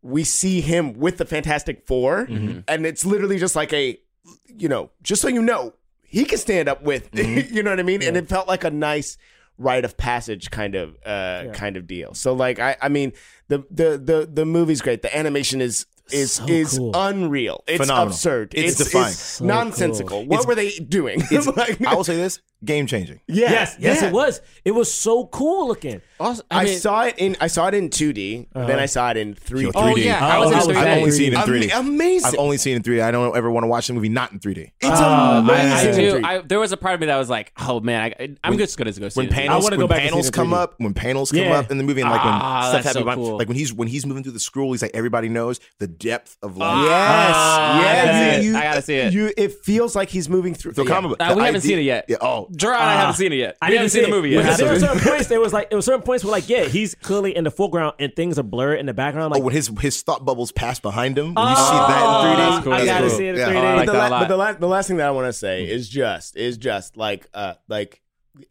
[0.03, 2.27] we see him with the fantastic 4
[2.69, 3.99] and it's literally just like a
[4.49, 7.85] you know just so you know he can stand up with you know what i
[7.85, 8.03] mean?
[8.03, 9.17] And it felt like a nice
[9.59, 13.13] rite of passage kind of uh kind of deal so like i i mean
[13.49, 16.93] the the the the movie's great the animation is is So is cool.
[16.95, 18.09] unreal it's Phenomenal.
[18.09, 19.07] absurd It's it's, defying.
[19.09, 20.27] it's So nonsensical cool.
[20.27, 21.21] what It's- were they doing
[21.57, 23.21] Like- I will say this: game changing.
[23.27, 24.09] Yeah, yes, yes, yeah.
[24.09, 24.41] it was.
[24.65, 26.01] It was so cool looking.
[26.21, 28.49] Also, I, I, mean, saw it in I saw it in 2D.
[28.53, 29.63] Then I saw it in 3D.
[29.63, 30.05] Yo, Oh 3D.
[30.05, 30.77] yeah, Oh, I was I in 3D.
[30.77, 31.79] I've only seen it in Ama- 3D.
[31.79, 32.27] amazing.
[32.29, 33.03] I've only seen it in 3D.
[33.03, 34.73] I don't ever want to watch the movie not in 3D.
[34.81, 35.73] it's Uh, I- amazing.
[35.73, 36.13] I I do.
[36.21, 36.25] 3D.
[36.25, 38.77] I, there was a part of me that was like, "Oh man, I, I'm just
[38.77, 40.33] gonna go see When it." panels, wanna go when back and see panels it in
[40.35, 40.55] come 3D.
[40.63, 41.59] up, when panels come Yeah.
[41.59, 42.25] up in the movie, and like Ah,
[42.65, 43.39] when that's stuff so happens, cool.
[43.39, 46.37] like when he's when he's moving through the scroll, he's like everybody knows the depth
[46.43, 48.05] of like Ah, Yes, I yes.
[48.05, 48.45] gotta see it.
[48.51, 49.13] You- I gotta see it.
[49.13, 50.89] You, it feels like he's moving through the yeah.
[50.91, 51.19] comic book.
[51.21, 52.05] Uh, The we haven't seen it yet.
[52.09, 53.57] Yeah, oh, Jerah, I haven't seen it yet.
[53.63, 54.57] I didn't haven't seen the movie yet.
[54.59, 55.27] there were certain points.
[55.29, 57.95] There was like there were certain points where like yeah, he's clearly in the foreground
[57.99, 59.33] and things are blurred in the background.
[59.33, 62.61] Like oh, when his his thought bubbles pass behind him, when you see that in
[62.61, 62.73] 3D, cool.
[62.73, 63.17] I gotta cool.
[63.17, 63.49] see it in Yeah.
[63.49, 63.57] 3D.
[63.73, 65.33] Oh, like but the, la- but the, la- the last thing that I want to
[65.33, 68.01] say is just is just like uh like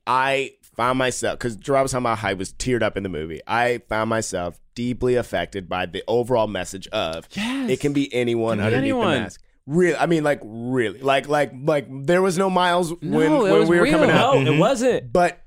[0.05, 3.09] I found myself because Jerah was talking about how I was teared up in the
[3.09, 3.41] movie.
[3.47, 7.69] I found myself deeply affected by the overall message of Yes.
[7.71, 9.13] it can be anyone Can be underneath anyone.
[9.15, 9.41] the mask.
[9.67, 13.51] Really, I mean, like really, like like like there was no Miles when No, it
[13.51, 13.93] when was we were real.
[13.99, 15.11] coming out, no, it wasn't.
[15.13, 15.43] but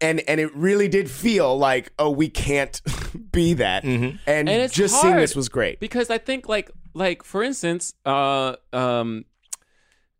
[0.00, 2.80] and and it really did feel like oh we can't
[3.32, 5.22] be that, and, And it's just seeing hard.
[5.22, 5.80] this was great.
[5.80, 9.24] because I think like like for instance, uh, um,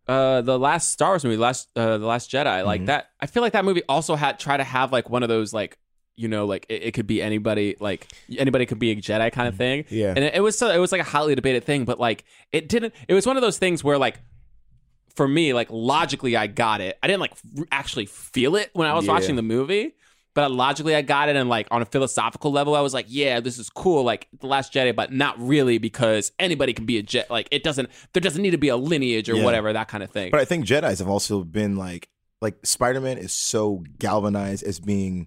[0.09, 3.11] uh, the last Star Wars movie, last uh, the Last Jedi, like that.
[3.21, 5.79] I feel like that movie also had try to have like one of those like
[6.17, 8.07] you know like it, it could be anybody like
[8.39, 9.59] anybody could be a Jedi kind of mm-hmm.
[9.59, 9.85] thing.
[9.89, 10.11] Yeah.
[10.15, 12.69] and it, it was so it was like a hotly debated thing, but like it
[12.69, 12.95] didn't.
[13.09, 14.21] It was one of those things where like.
[15.15, 16.99] For me, like logically, I got it.
[17.03, 19.13] I didn't like r- actually feel it when I was Yeah.
[19.13, 19.95] watching the movie,
[20.33, 23.39] but logically I got it, and like on a philosophical level, I was like, yeah,
[23.41, 27.03] this is cool, like the Last Jedi, but not really because anybody can be a
[27.03, 27.29] Jedi.
[27.29, 29.45] Like it doesn't, there doesn't need to be a lineage or Yeah.
[29.45, 30.31] whatever that kind of thing.
[30.31, 32.09] But I think Jedi's have also been like
[32.41, 35.27] like Spider Man is so galvanized as being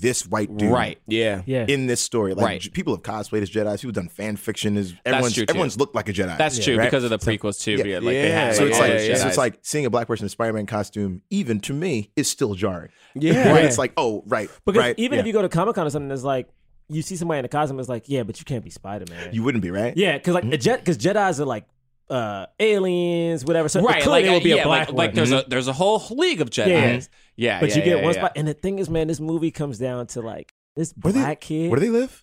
[0.00, 0.98] this white dude, right?
[1.06, 1.64] Yeah, Yeah.
[1.68, 2.60] In this story, like Right.
[2.60, 5.44] j- people have cosplayed as Jedi's, people have done fan fiction as That's everyone's true,
[5.48, 6.36] everyone's looked like a Jedi.
[6.36, 6.84] That's true right?
[6.84, 7.72] because of the prequels too.
[7.72, 7.96] yeah.
[7.98, 8.52] like they Yeah.
[8.52, 10.30] So like, it's all like those so it's like seeing a black person in a
[10.30, 12.90] Spider Man costume, even to me, is still jarring.
[13.14, 13.52] yeah.
[13.56, 13.64] Right?
[13.64, 14.94] It's like, oh, right, Because right.
[14.98, 15.20] even yeah.
[15.20, 16.48] if you go to Comic Con or something, it's like
[16.88, 19.32] you see somebody in a costume, it's like, yeah, but you can't be Spider Man.
[19.32, 19.96] you wouldn't be right.
[19.96, 20.52] Yeah, because like mm-hmm.
[20.52, 21.66] a jet, because Jedi's are like
[22.08, 23.68] uh aliens, whatever.
[23.68, 25.14] So right, clearly like it would be yeah, a black like, like one.
[25.16, 26.68] there's a there's a whole league of Jedi.
[26.68, 27.00] Yeah.
[27.38, 28.20] Yeah, but yeah, you get yeah, one yeah.
[28.20, 28.32] spot.
[28.36, 31.40] And the thing is, man, this movie comes down to like this Where they- black
[31.40, 32.22] kid Where do they live?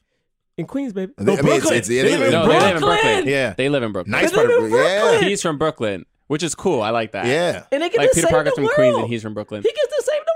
[0.58, 1.14] in Queens, baby.
[1.18, 3.28] They- I mean, it's- it's- yeah, they live No, they live in Brooklyn.
[3.28, 3.54] Yeah.
[3.58, 4.12] They live in Brooklyn.
[4.12, 5.02] Nice part live of in yeah.
[5.02, 5.30] Brooklyn.
[5.30, 6.82] He's from Brooklyn, which is cool.
[6.82, 7.26] I like that.
[7.28, 7.66] Yeah.
[7.72, 8.76] And they get like to Peter save Parker's the from world.
[8.76, 9.62] Queens and he's from Brooklyn.
[9.64, 10.36] He gets to save the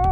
[0.00, 0.11] world.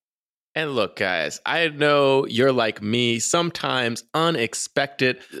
[0.53, 3.19] And look, guys, I know you're like me.
[3.19, 5.37] Sometimes unexpected uh,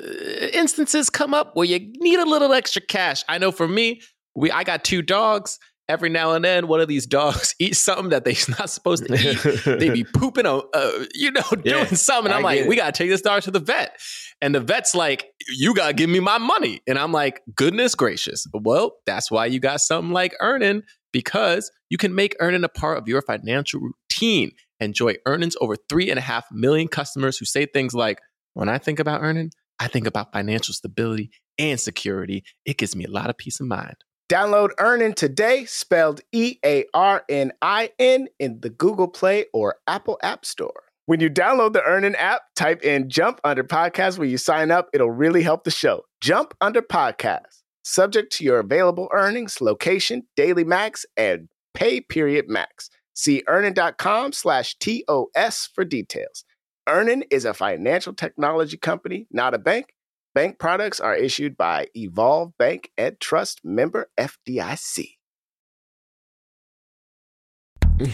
[0.53, 3.23] instances come up where you need a little extra cash.
[3.27, 4.01] I know for me,
[4.35, 5.59] we I got two dogs.
[5.89, 9.13] Every now and then, one of these dogs eats something that they're not supposed to
[9.13, 9.77] eat.
[9.79, 12.31] they be pooping on, uh, you know, doing Yeah, something.
[12.31, 13.99] I'm I like, we gotta take this dog to the vet,
[14.41, 18.47] and the vet's like, you gotta give me my money, and I'm like, goodness gracious.
[18.53, 22.97] Well, that's why you got something like Earnin because you can make Earnin a part
[22.97, 24.51] of your financial routine.
[24.81, 28.19] Enjoy Earnin's over three and a half million customers who say things like,
[28.53, 32.43] when I think about Earnin, I think about financial stability and security.
[32.65, 33.95] It gives me a lot of peace of mind.
[34.29, 39.75] Download Earnin today, spelled E A R N I N, in the Google Play or
[39.87, 40.83] Apple App Store.
[41.05, 44.89] When you download the Earnin app, type in Jump Under Podcast when you sign up.
[44.93, 46.03] It'll really help the show.
[46.21, 47.61] Jump Under Podcast.
[47.83, 52.89] Subject to your available earnings, location, daily max, and pay period max.
[53.21, 56.43] See earnin.com slash TOS for details.
[56.89, 59.93] Earnin is a financial technology company, not a bank.
[60.33, 65.17] Bank products are issued by Evolve Bank and Trust member FDIC.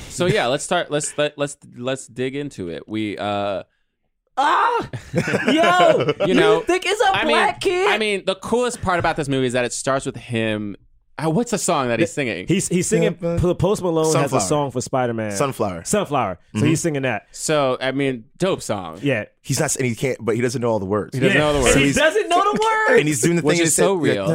[0.10, 0.92] So yeah, let's start.
[0.92, 2.84] Let's let, let's let's dig into it.
[2.86, 3.64] We uh,
[4.36, 4.90] Ah,
[5.48, 7.88] yo, You know, think it's a I mean, black kid?
[7.88, 10.76] I mean, the coolest part about this movie is that it starts with him.
[11.24, 12.48] Uh, what's the song that he's singing?
[12.48, 13.16] he's he's singing.
[13.16, 15.32] Post Malone has a song for Spider Man.
[15.32, 15.84] Sunflower.
[15.86, 16.40] Sunflower.
[16.56, 17.28] So he's singing that.
[17.32, 19.00] so I mean, dope song.
[19.02, 21.16] Yeah, He's not, and he can't, but he doesn't know all the words.
[21.16, 21.42] He doesn't Yeah.
[21.44, 21.76] know the And words.
[21.78, 22.60] he he's- doesn't know the
[22.90, 23.00] words.
[23.00, 24.28] and he's doing the Which thing is so it real.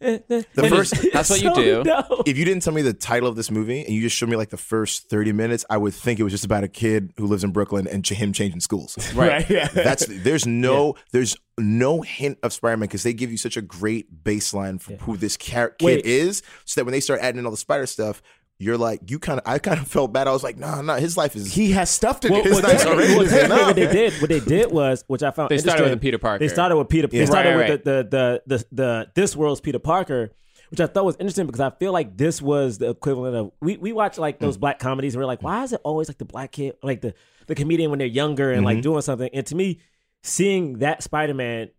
[0.00, 1.82] The first, That's what you do.
[2.26, 4.36] if you didn't tell me the title of this movie and you just showed me
[4.36, 7.26] like the first 30 minutes, I would think it was just about a kid who
[7.26, 8.96] lives in Brooklyn and ch- him changing schools.
[9.14, 9.48] Right.
[9.50, 9.68] yeah.
[9.68, 14.24] That's there's no there's no hint of Spider-Man because they give you such a great
[14.24, 16.04] baseline for who this char- kid Wait.
[16.06, 18.22] is, so that when they start adding in all the spider stuff,
[18.58, 20.28] you're like, you kind of, I kind of felt bad.
[20.28, 21.52] I was like, nah, nah, his life is.
[21.54, 22.48] He has stuff to Well, do.
[22.50, 25.22] His well, life's technically- already well, technically what they did, what they did was, which
[25.22, 26.38] I found They started with Peter Parker.
[26.38, 27.08] They started with Peter.
[27.10, 27.20] Yeah.
[27.20, 30.32] They started Right, with the, the the the the this world's Peter Parker,
[30.70, 33.76] which I thought was interesting because I feel like this was the equivalent of we
[33.76, 34.40] we watch like Mm.
[34.40, 37.00] those black comedies and we're like, why is it always like the black kid, like
[37.02, 37.14] the
[37.46, 38.64] the comedian when they're younger and Mm-hmm.
[38.66, 39.28] like doing something?
[39.34, 39.80] And to me,
[40.26, 41.70] seeing that Spider Man.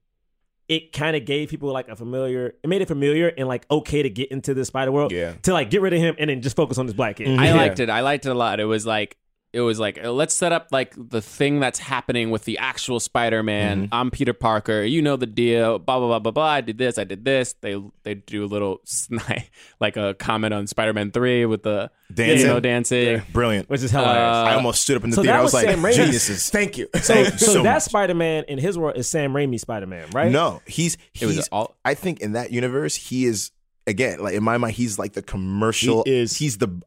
[0.68, 2.54] It kind of gave people like a familiar.
[2.62, 5.14] It made it familiar and like okay to get into the Spider World.
[5.14, 5.32] Yeah.
[5.44, 7.40] To like get rid of him and then just focus on this black kid.
[7.40, 7.90] I liked it.
[7.90, 8.60] I liked it a lot.
[8.60, 9.16] It was like
[9.54, 13.00] it was like uh, let's set up like the thing that's happening with the actual
[13.00, 13.84] Spider-Man.
[13.86, 13.94] Mm-hmm.
[13.94, 14.84] I'm Peter Parker.
[14.84, 15.80] You know the deal.
[15.80, 16.44] Blah blah blah blah blah.
[16.46, 16.98] I did this.
[16.98, 17.54] I did this.
[17.62, 19.48] They they do a little sni-
[19.80, 22.40] like a comment on Spider-Man Three with the Dancing.
[22.40, 23.22] you know, dancing.
[23.34, 23.70] Brilliant.
[23.70, 24.18] Which is hilarious.
[24.18, 25.34] I almost stood up in the so theater.
[25.34, 26.50] that I was was like, Sam Raimi's- geniuses.
[26.50, 26.88] Thank you.
[27.02, 27.84] So, Thank so so that much.
[27.84, 30.32] Spider Man in his world is Sam Raimi Spider Man, right?
[30.32, 31.48] No, he's was he's.
[31.50, 33.52] all- I think in that universe, he is
[33.86, 36.04] again like in my mind, he's like the commercial.
[36.06, 36.82] He is He's the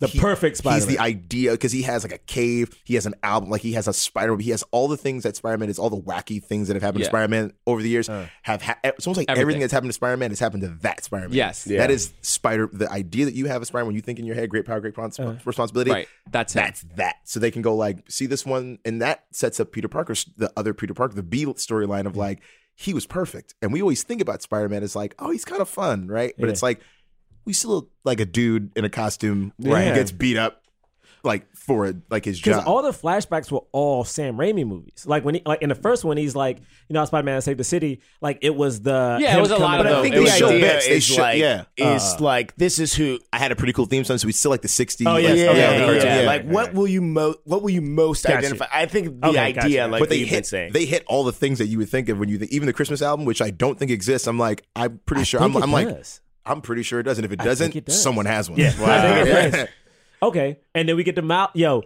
[0.00, 2.76] the he- perfect Spider He's the idea because he has like a cave.
[2.84, 3.50] He has an album.
[3.50, 4.36] Like he has a Spider.
[4.38, 5.78] He has all the things that Spider Man is.
[5.78, 7.06] All the wacky things that have happened Yeah.
[7.06, 8.26] to Spider Man over the years uh.
[8.42, 8.62] have.
[8.62, 9.42] Ha- eh, it's almost like everything.
[9.42, 9.60] Everything.
[9.60, 11.36] that's happened to Spider Man has happened to that Spider Man.
[11.36, 11.64] Yes.
[11.64, 12.68] that is Spider.
[12.72, 14.80] The idea that you have a Spider when you think in your head, great power,
[14.80, 15.38] great respons- uh-huh.
[15.44, 15.90] responsibility.
[15.90, 16.08] Right.
[16.30, 16.58] That's it.
[16.58, 17.16] That's that.
[17.24, 20.52] So they can go like see this one, and that sets up Peter Parker, the
[20.56, 22.20] other Peter Parker, the B storyline of mm-hmm.
[22.20, 22.42] like
[22.74, 25.62] he was perfect, and we always think about Spider Man as like, oh, he's kind
[25.62, 26.34] of fun, right?
[26.36, 26.52] But Yeah.
[26.52, 26.80] it's like
[27.44, 29.88] we still look like a dude in a costume, Right.
[29.88, 30.60] Who gets beat up
[31.22, 32.68] like for a, like his job Because job.
[32.68, 35.06] all the flashbacks were all Sam Raimi movies.
[35.06, 37.58] Like when he, like in the first one, he's like, you know, Spider Man saved
[37.58, 38.02] the city.
[38.20, 40.02] Like it was the Yeah, it was a lot of But I those.
[40.02, 40.86] think It the was show idea bits.
[40.86, 41.64] They is show- like yeah.
[41.80, 41.84] Uh.
[41.94, 43.18] is like this is who.
[43.32, 45.06] I had a pretty cool theme song, so we still like the '60s.
[45.08, 45.38] Oh, like, yes.
[45.38, 46.26] Yeah, Okay, yeah, okay, yeah, okay, yeah.
[46.26, 48.36] Like what will you mo- What will you most Gotcha.
[48.40, 48.66] identify?
[48.70, 49.92] I think the Okay, idea, gotcha.
[49.92, 50.72] like but they you've been hit saying.
[50.74, 52.74] they hit all the things that you would think of when you think even the
[52.74, 54.26] Christmas album, which I don't think exists.
[54.28, 55.40] I'm like, I'm pretty I sure.
[55.40, 56.20] think I'm, it I'm like, does.
[56.46, 57.18] I'm pretty sure it does.
[57.18, 58.02] And if it doesn't, it does.
[58.02, 58.58] someone has one.
[58.58, 59.68] Yeah, I think it does.
[60.22, 61.50] Okay, and then we get the mouth.
[61.54, 61.82] Yo,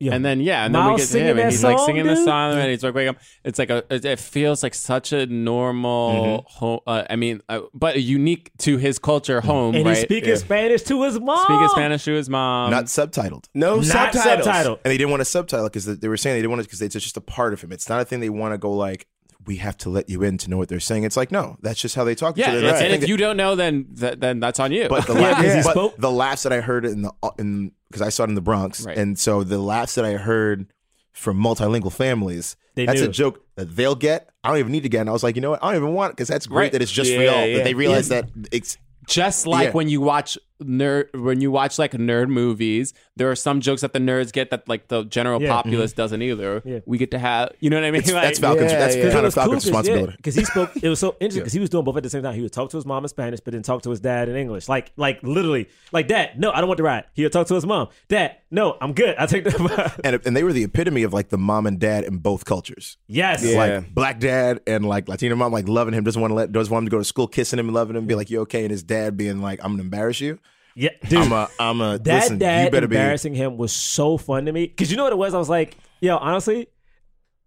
[0.00, 1.86] yo, And then yeah, and then we get to him, and that he's like song,
[1.86, 3.18] singing the song, and he's like, wake up.
[3.44, 6.80] It's like a, it, it feels like such a normal home.
[6.86, 9.96] Uh, I mean, uh, but unique to his culture home, and right?
[9.96, 11.44] he's speaking Spanish to his mom.
[11.44, 12.70] Speaking Spanish to his mom.
[12.70, 13.44] Not subtitled.
[13.54, 14.46] no not subtitles.
[14.46, 14.78] subtitled.
[14.84, 16.82] And they didn't want to subtitle because they were saying they didn't want to because
[16.82, 17.70] it's just a part of him.
[17.70, 19.06] It's not a thing they want to go like,
[19.46, 21.04] we have to let you in to know what they're saying.
[21.04, 22.60] It's like, no, that's just how they talk to yeah, each other.
[22.60, 24.88] That's and if that- you don't know, then th- then that's on you.
[24.88, 27.12] But the, Yeah, laugh, 'cause he but spoke- the laughs that I heard in the
[27.38, 28.96] in because I saw it in the Bronx, Right.
[28.96, 30.66] and so the laughs that I heard
[31.12, 33.08] from multilingual families, They that's knew.
[33.08, 34.28] a joke that they'll get.
[34.44, 35.00] I don't even need to get.
[35.00, 35.62] And I was like, you know what?
[35.62, 36.72] I don't even want it because that's great Right.
[36.72, 37.46] that it's just for Yeah, y'all.
[37.46, 37.56] yeah.
[37.58, 38.78] That they realize that it's
[39.08, 39.72] just like Yeah.
[39.72, 43.92] when you watch nerd when you watch like nerd movies there are some jokes that
[43.92, 45.48] the nerds get that like the general Yeah.
[45.48, 45.56] Mm-hmm.
[45.56, 46.80] populace doesn't either Yeah.
[46.86, 48.72] we get to have you know what i mean Like- that's Falcon's.
[48.72, 49.02] yeah, that's yeah.
[49.02, 50.14] Because kind of Falcon's responsibility.
[50.16, 52.22] Because he spoke, it was so interesting because he was doing both at the same
[52.22, 52.34] time.
[52.34, 54.36] He would talk to his mom in Spanish, but then talk to his dad in
[54.36, 54.68] English.
[54.68, 57.04] Like, like literally, like dad, no, I don't want to ride.
[57.14, 59.14] He would talk to his mom, dad, no, I'm good.
[59.18, 62.04] I take the And and they were the epitome of like the mom and dad
[62.04, 62.96] in both cultures.
[63.06, 63.56] yes, Yeah.
[63.58, 66.72] Like black dad and like Latino mom, like loving him, doesn't want to let, doesn't
[66.72, 68.62] want him to go to school, kissing him and loving him, be like, you okay?
[68.62, 70.38] And his dad being like, I'm gonna embarrass you.
[70.74, 71.18] Yeah, dude.
[71.18, 71.98] I'm a, I'm a.
[71.98, 72.96] that listen, dad you better be.
[72.96, 75.34] embarrassing him was so fun to me because you know what it was.
[75.34, 76.68] I was like, yo, honestly.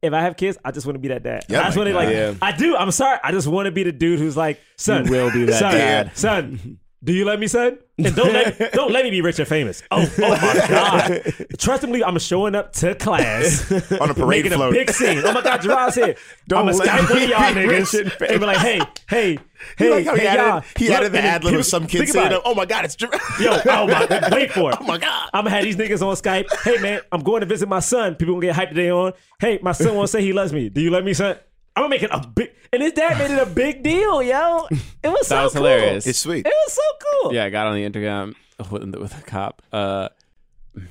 [0.02, 1.46] If I have kids, I just want to be that dad.
[1.48, 2.10] Yeah, I just want to like.
[2.10, 2.38] God.
[2.42, 2.76] I do.
[2.76, 3.20] I'm sorry.
[3.24, 5.74] I just want to be the dude who's like, son, You will be that son,
[5.74, 6.18] dad.
[6.18, 7.78] Son, do you let me, son?
[7.98, 9.84] And don't let don't let me be rich and famous.
[9.92, 11.22] Oh, oh my god!
[11.60, 14.74] Trust me, I'm showing up to class On a parade making float.
[14.74, 15.22] a big scene.
[15.24, 16.16] Oh my god, Jerah's here.
[16.48, 19.38] Don't I'm let Skype me y'all niggas and and be like, hey, hey,
[19.78, 20.64] hey, like how he added, y'all.
[20.78, 22.42] he Look, added the ad lib of some kid saying, it.
[22.46, 24.78] "Oh my god, it's." Jerah." Yo, oh my, wait for it.
[24.80, 25.30] Oh my god.
[25.34, 26.46] I'm gonna have these niggas on Skype.
[26.64, 28.16] Hey man, I'm going to visit my son.
[28.16, 29.14] People gonna get hyped today on.
[29.40, 30.70] Hey, my son wants to say he loves me.
[30.70, 31.38] Do you love me, son?
[31.76, 34.68] I'm gonna make it a big, and his dad made it a big deal, yo.
[34.70, 35.64] It was so That was cool.
[35.64, 36.06] hilarious.
[36.06, 36.46] It's sweet.
[36.46, 36.82] It was so
[37.22, 37.34] cool.
[37.34, 38.36] yeah i got on the intercom
[38.72, 40.10] with, with a cop uh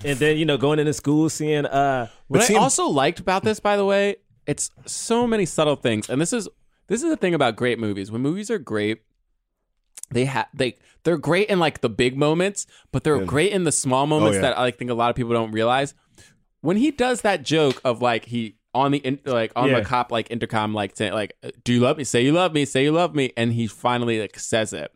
[0.05, 3.45] And then you know, going into school, seeing uh, What seeing- I also liked about
[3.45, 4.17] this, by the way,
[4.47, 6.49] it's so many subtle things, and this is
[6.89, 8.11] this is the thing about great movies.
[8.11, 9.03] When movies are great,
[10.11, 13.73] they have they they're great in like the big moments, but they're great in the
[13.73, 14.43] small moments yeah.
[14.43, 15.95] that I think a lot of people don't realize.
[16.61, 19.81] When he does that joke of like he on the in, like on Yeah.
[19.81, 22.65] the cop like intercom like saying like do you love me say you love me
[22.65, 24.93] say you love me and he finally like says it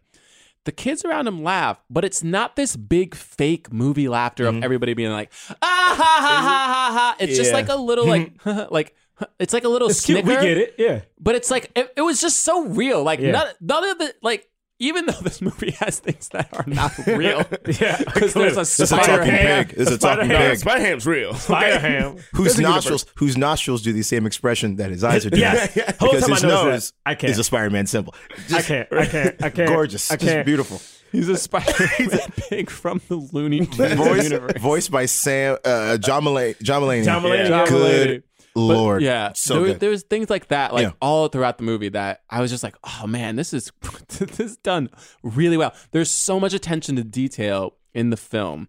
[0.65, 4.95] the kids around him laugh, but it's not this big fake movie laughter of everybody
[4.95, 7.17] being like, ah ha ha ha ha ha.
[7.21, 8.33] It's just like a little like
[8.73, 8.97] like
[9.39, 10.27] it's like a little it's snicker.
[10.27, 10.75] We get it.
[10.77, 11.03] Yeah.
[11.21, 13.05] But it's like it, it was just so real.
[13.05, 13.31] Like Yeah.
[13.31, 14.49] none, none of the like
[14.79, 17.45] even though this movie has things that are not real,
[17.81, 19.65] Yeah, because there's a This is a spider talking ham.
[19.67, 19.77] pig.
[19.77, 20.51] This is a talking Spider-Ham.
[20.51, 20.59] pig.
[20.59, 21.35] Spider Ham's real.
[21.35, 22.17] Spider Ham.
[22.35, 23.07] Whose nostrils?
[23.17, 25.41] Whose nostrils do the same expression that his eyes are doing?
[25.43, 25.75] Yes.
[25.99, 26.93] Whole because his nose.
[27.05, 27.31] I can't.
[27.33, 28.15] is a Spider-Man symbol.
[28.53, 28.93] I can't.
[28.93, 29.43] I can't.
[29.45, 29.69] I can't.
[29.69, 30.45] gorgeous, I can't.
[30.47, 30.81] beautiful.
[31.13, 34.61] He's a Spider-Man pig from the Looney Tunes Voice, universe.
[34.61, 36.61] voiced by Sam uh, John Mulaney.
[36.63, 37.05] John Mulaney.
[37.05, 38.23] John Mulaney, John Good
[38.57, 38.69] Mulaney.
[38.69, 39.03] But, lord.
[39.03, 39.33] yeah.
[39.35, 39.81] so there, good.
[39.81, 40.93] There's things like that, like Yeah.
[41.01, 43.71] all throughout the movie that I was just like, oh man, this is
[44.09, 44.91] this is done
[45.23, 45.73] really well.
[45.93, 48.69] There's so much attention to detail in the film.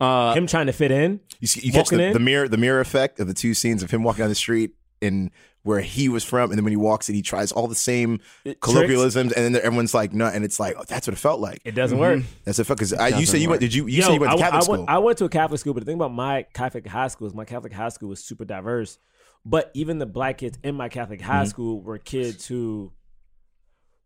[0.00, 1.20] Uh, Him trying to fit in.
[1.40, 2.12] You, see, you catch the, in?
[2.12, 4.72] the mirror, the mirror effect of the two scenes of him walking down the street
[5.00, 5.30] in
[5.62, 8.20] where he was from, and then when he walks in, he tries all the same
[8.60, 11.60] colloquialisms, and then everyone's like, "No," and it's like, oh, "That's what it felt like."
[11.64, 12.22] It doesn't work.
[12.44, 12.78] That's a fuck.
[12.78, 13.60] Because you said you went.
[13.60, 13.86] Did you?
[13.86, 14.76] You Yo, said you went to I, Catholic I school.
[14.78, 17.26] Went, I went to a Catholic school, but the thing about my Catholic high school
[17.26, 18.98] is my Catholic high school was super diverse.
[19.46, 21.48] But even the black kids in my Catholic high Mm-hmm.
[21.50, 22.92] school were kids who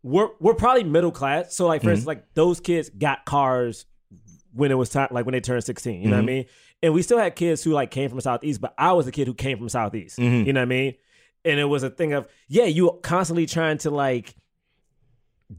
[0.02, 1.54] were were probably middle class.
[1.54, 1.90] So like for Mm-hmm.
[1.92, 3.86] instance, like those kids got cars
[4.52, 6.02] when it was time, like when they turned sixteen.
[6.02, 6.26] You know Mm-hmm.
[6.26, 6.44] what I mean?
[6.82, 9.26] And we still had kids who like came from southeast, but I was the kid
[9.26, 10.18] who came from southeast.
[10.18, 10.46] Mm-hmm.
[10.46, 10.94] You know what I mean?
[11.44, 14.34] And it was a thing of yeah, you constantly trying to like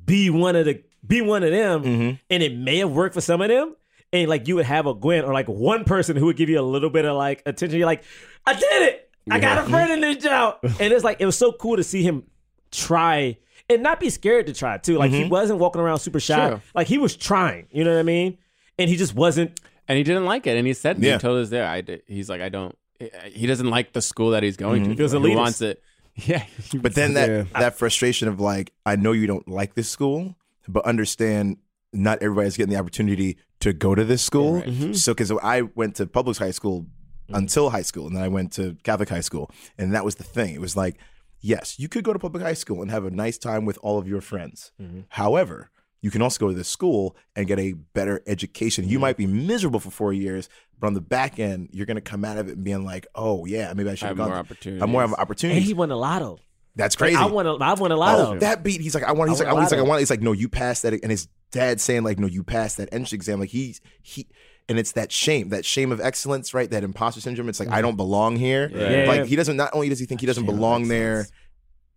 [0.06, 2.16] be one of the be one of them, Mm-hmm.
[2.30, 3.76] and it may have worked for some of them.
[4.12, 6.60] And like you would have a Gwen or like one person who would give you
[6.60, 7.78] a little bit of like attention.
[7.78, 8.04] You're like,
[8.46, 9.09] I did it.
[9.30, 10.58] I got a friend in this job.
[10.64, 12.24] And it's like it was so cool to see him
[12.72, 13.38] try
[13.70, 14.98] and not be scared to try too.
[14.98, 15.30] Like he mm-hmm.
[15.30, 16.50] wasn't walking around super shy.
[16.50, 16.62] Sure.
[16.74, 17.68] Like he was trying.
[17.72, 18.38] You know what I mean?
[18.78, 19.60] And he just wasn't.
[19.88, 21.14] and he didn't like it, and he said, Yeah.
[21.14, 22.78] he told us there, I did, he's like, I don't.
[23.02, 24.90] Eh, eh, he doesn't like the school that he's going to.
[24.90, 24.98] Mm-hmm.
[24.98, 25.36] Feels He elitist.
[25.36, 25.84] wants it.
[26.16, 26.44] Yeah,
[26.74, 30.36] But then that that frustration of like, I know you don't like this school,
[30.68, 31.58] but understand
[31.94, 34.62] not everybody's getting the opportunity to go to this school.
[34.62, 34.94] Mm-hmm.
[34.94, 36.88] So because I went to public high school
[37.30, 37.38] Mm.
[37.38, 40.24] until high school, and then I went to Catholic high school, and that was the
[40.24, 40.56] thing.
[40.56, 40.98] It was like,
[41.42, 43.98] yes, you could go to public high school and have a nice time with all
[43.98, 44.72] of your friends.
[44.82, 45.02] Mm-hmm.
[45.10, 45.70] However.
[46.02, 48.88] You can also go to this school and get a better education.
[48.88, 49.02] You mm.
[49.02, 50.48] might be miserable for four years,
[50.80, 53.46] but on the back end, you're going to come out of it being like, "Oh
[53.46, 54.46] yeah, maybe I should have have more gone.
[54.46, 54.82] opportunities.
[54.82, 56.40] I more have And opportunities." he won a lotto.
[56.78, 57.18] That's Like, crazy.
[57.18, 58.36] I won a, I won a lotto.
[58.36, 58.80] Oh, that beat.
[58.80, 59.30] He's like, I want.
[59.32, 60.00] He's I like, want he's like, I want.
[60.00, 60.94] He's like, no, you passed that.
[60.94, 63.42] And his dad saying like, no, you passed that entrance exam.
[63.42, 64.28] Like he's he,
[64.70, 66.70] and it's that shame, that shame of excellence, right?
[66.70, 67.50] That imposter syndrome.
[67.50, 67.82] It's like I mm-hmm.
[67.82, 68.70] don't belong here.
[68.74, 69.08] Yeah.
[69.08, 69.26] Like Yeah.
[69.26, 69.58] he doesn't.
[69.58, 71.28] Not only does he think he doesn't Shame belong there.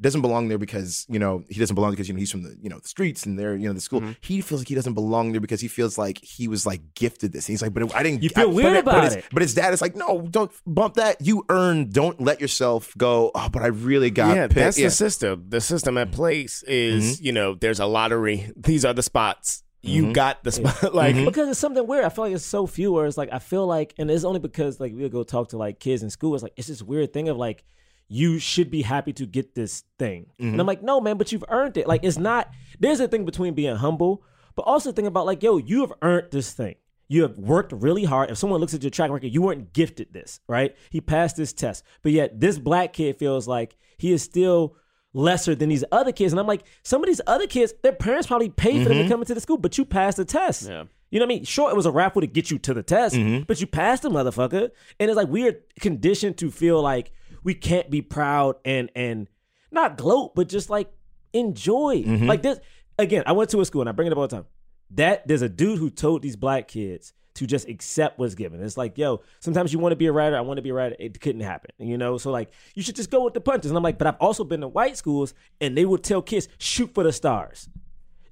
[0.01, 2.57] Doesn't belong there because you know he doesn't belong because you know he's from the
[2.61, 4.01] you know the streets and they're you know the school.
[4.01, 4.13] Mm-hmm.
[4.21, 7.33] He feels like he doesn't belong there because he feels like he was like gifted
[7.33, 7.47] this.
[7.47, 8.25] And he's like, but I didn't.
[8.25, 9.25] You feel I- but weird it- but about his- it.
[9.31, 11.25] But his dad is like, no, don't bump that.
[11.25, 11.93] You earned.
[11.93, 13.31] Don't let yourself go.
[13.33, 14.55] Oh, but I really got yeah, picked.
[14.57, 14.87] that's Yeah.
[14.87, 15.45] the system.
[15.51, 16.17] The system at mm-hmm.
[16.17, 17.27] place is, mm-hmm.
[17.27, 18.51] you know, there's a lottery.
[18.57, 19.63] These are the spots.
[19.83, 20.13] You mm-hmm.
[20.13, 20.95] got the spot.
[20.95, 21.25] like, mm-hmm.
[21.25, 22.05] because it's something weird.
[22.05, 24.39] I feel like it's so few where it's like I feel like, and it's only
[24.39, 26.35] because like we'll go talk to like kids in school.
[26.35, 27.65] It's like it's this weird thing of like
[28.09, 30.69] you should be happy to get this thing, and I'm mm-hmm.
[30.69, 31.89] like, no, man, but you've earned it.
[31.89, 32.51] Like it's not.
[32.79, 34.23] There's a thing between being humble,
[34.55, 36.77] but also think about like, yo, you have earned this thing.
[37.09, 38.31] You have worked really hard.
[38.31, 40.77] If someone looks at your track record, you weren't gifted this, right?
[40.91, 44.77] He passed this test, but yet this black kid feels like he is still
[45.15, 46.33] lesser than these other kids.
[46.33, 49.05] And I'm like, some of these other kids, their parents probably paid for them to
[49.05, 49.11] mm-hmm.
[49.11, 50.69] come into the school, but you passed the test.
[50.69, 50.85] Yeah.
[51.11, 51.45] You know what I mean?
[51.45, 53.43] Sure, it was a raffle to get you to the test, mm-hmm.
[53.43, 54.71] but you passed the motherfucker.
[54.99, 57.13] And it's like we're conditioned to feel like
[57.45, 59.29] we can't be proud and and
[59.71, 60.91] not gloat, but just like
[61.35, 62.03] enjoy.
[62.03, 62.27] Mm-hmm.
[62.27, 62.61] Like this
[62.99, 64.47] again, I went to a school and I bring it up all the time.
[64.93, 68.63] That there's a dude who told these black kids to just accept what's given.
[68.63, 70.75] It's like, yo, sometimes you want to be a writer, I want to be a
[70.75, 70.97] writer.
[70.99, 71.71] It couldn't happen.
[71.79, 72.19] You know?
[72.19, 73.71] So like you should just go with the punches.
[73.71, 76.49] And I'm like, but I've also been to white schools and they would tell kids,
[76.59, 77.69] shoot for the stars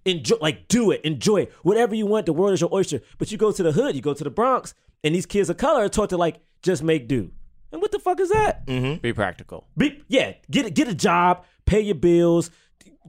[0.05, 3.31] enjoy like do it enjoy it whatever you want the world is your oyster but
[3.31, 4.75] you go to the hood you go to the bronx
[5.05, 7.31] and these kids of color are taught to like just make do
[7.73, 9.01] and what the fuck is that mm-hmm.
[9.01, 9.69] Be practical.
[9.77, 12.51] Be, yeah get a, get a job pay your bills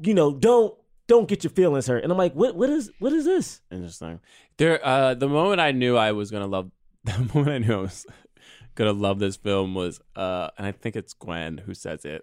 [0.03, 0.75] you know don't
[1.11, 4.19] don't get your feelings hurt and i'm like what what is what is this Interesting.
[4.57, 6.69] There, uh, the moment I knew I was gonna love,
[7.03, 8.05] the moment I knew I was
[8.75, 12.21] gonna love this film was, uh, and I think it's Gwen who says it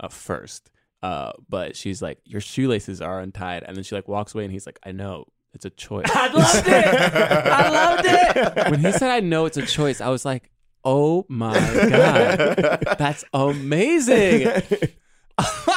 [0.00, 0.70] uh, first.
[1.02, 4.52] Uh, but she's like, "Your shoelaces are untied," and then she like walks away, and
[4.52, 6.86] he's like, "I know it's a choice." i loved it
[7.46, 10.50] i loved it when he said, "I know it's a choice," I was like,
[10.84, 14.48] "Oh my god, that's amazing!"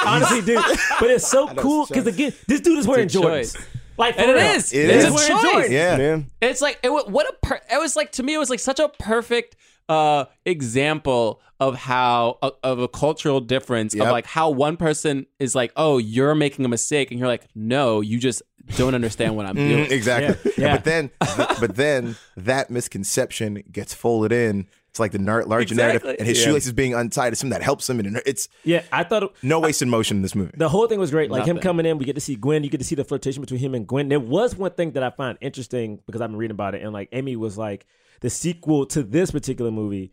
[0.08, 0.56] Honestly dude
[1.00, 3.56] but it's so cool because again this dude is wearing It's choice.
[3.56, 3.66] jordans
[3.98, 4.42] like for And it real.
[4.52, 4.72] is.
[4.72, 5.44] It He's wearing It's a choice.
[5.68, 5.70] Jordans.
[5.70, 5.96] Yeah.
[5.96, 6.30] man.
[6.40, 8.60] It's like it, wa- what a per- it was like to me it was like
[8.60, 9.56] such a perfect
[9.88, 10.26] uh
[10.68, 14.06] example of how of, of a cultural difference Yep.
[14.06, 17.46] of like how one person is like oh you're making a mistake and you're like
[17.54, 18.42] no you just
[18.76, 20.52] don't understand what I'm Mhm, doing exactly.
[20.58, 20.74] Yeah, yeah.
[20.76, 21.10] But then,
[21.58, 24.66] but then that misconception gets folded in
[24.98, 26.00] to like the nar- larger Exactly.
[26.04, 26.44] narrative, and his Yeah.
[26.44, 27.98] shoelaces being untied is something that helps him.
[28.00, 30.52] And it's Yeah, I thought it, no wasted motion in this movie.
[30.56, 31.30] the whole thing was great.
[31.30, 32.62] Like him coming in, we get to see Gwen.
[32.62, 34.08] You get to see the flirtation between him and Gwen.
[34.08, 36.92] There was one thing that I find interesting because I've been reading about it, and
[36.92, 37.86] like Amy was like,
[38.20, 40.12] the sequel to this particular movie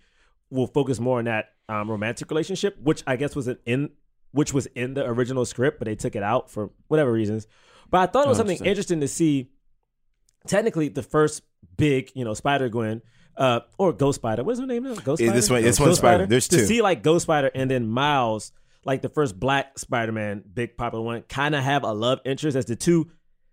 [0.50, 3.90] will focus more on that um, romantic relationship, which I guess was an in
[4.32, 7.48] which was in the original script, but they took it out for whatever reasons.
[7.90, 9.00] But I thought it was something interesting.
[9.00, 9.50] interesting to see.
[10.48, 11.42] Technically, the first
[11.78, 13.02] big, you know, Spider Gwen.
[13.38, 14.44] Uh, or Ghost Spider.
[14.44, 14.96] What's her name now?
[14.96, 15.34] Ghost Spider.
[15.36, 16.26] this one- this Ghost one's Spider.
[16.26, 16.58] There's two.
[16.58, 18.52] To see like Ghost Spider and then Miles,
[18.86, 22.56] like the first Black Spider Man, big popular one, kind of have a love interest
[22.56, 23.10] as the two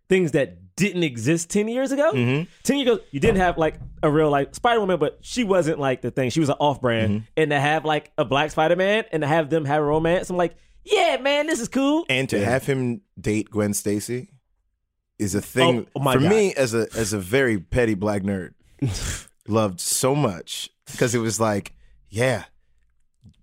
[0.09, 2.13] things that didn't exist ten years ago.
[2.13, 2.45] Mm-hmm.
[2.63, 5.79] Ten years ago, you didn't have like a real like Spider Woman, but she wasn't
[5.79, 6.31] like the thing.
[6.31, 7.25] She was an off brand, Mm-hmm.
[7.37, 10.31] and to have like a Black Spider Man and to have them have a romance,
[10.31, 10.55] I'm like,
[10.85, 12.05] yeah, man, this is cool.
[12.09, 14.31] and to have him date Gwen Stacy
[15.19, 16.31] is a thing Oh, my for God.
[16.31, 18.53] me as a as a very petty black nerd.
[19.49, 21.73] loved so much because it was like,
[22.09, 22.45] yeah,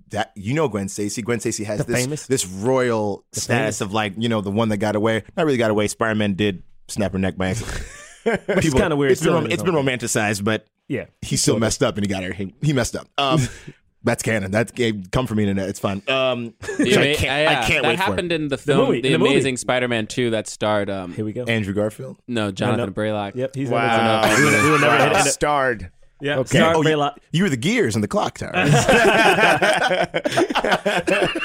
[0.09, 1.21] that you know Gwen Stacy.
[1.21, 2.27] Gwen Stacy has The this famous?
[2.27, 3.81] this royal The status famous?
[3.81, 5.23] of like you know the one that got away.
[5.37, 5.87] Not really got away.
[5.87, 7.83] Spider Man did snap her neck by accident.
[8.55, 9.11] Which is kind of weird.
[9.13, 12.09] It's been rom- in it's been romanticized, but Yeah, he still messed up and he
[12.09, 12.33] got her.
[12.33, 13.07] He, he messed up.
[13.17, 13.39] Um,
[14.03, 14.51] that's canon.
[14.51, 15.69] That game come from me internet.
[15.69, 16.01] It's fine.
[16.07, 18.41] Um, The I can't, uh, yeah, I can't that wait for happened it.
[18.41, 19.31] in the film, movie, The in the movie.
[19.33, 21.43] Amazing Spider-Man 2 that starred um Here we go.
[21.43, 22.17] Andrew Garfield.
[22.27, 22.91] no Jonathan no.
[22.93, 23.35] Braylock.
[23.35, 24.23] Yep, he's Wow.
[24.23, 24.37] in it.
[24.63, 25.19] We would- never hit Wow.
[25.19, 25.31] it.
[25.31, 25.91] Starred.
[26.21, 26.57] Yeah, Okay.
[26.57, 27.15] Star Oh, you, Braylock.
[27.31, 28.51] you were the gears in the clock tower.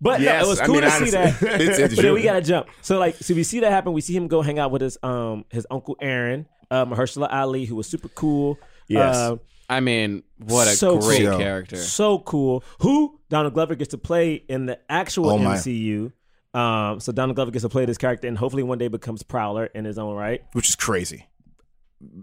[0.00, 1.42] But Yes, no, it was I cool mean, to see that.
[1.42, 2.68] It's- it's but then we gotta jump.
[2.82, 3.92] So like, so we see that happen.
[3.92, 7.64] We see him go hang out with his um his uncle Aaron, uh, Mahershala Ali,
[7.64, 8.58] who was super cool.
[8.86, 9.16] Yes.
[9.16, 9.36] Uh,
[9.68, 11.38] I mean, what a So great cool.
[11.38, 11.76] character.
[11.76, 12.64] so cool.
[12.80, 15.38] Who Donald Glover gets to play in the actual Oh.
[15.38, 16.12] MCU.
[16.54, 19.66] Um, so Donald Glover gets to play this character, and hopefully one day becomes Prowler
[19.66, 20.42] in his own right.
[20.52, 21.26] which is crazy.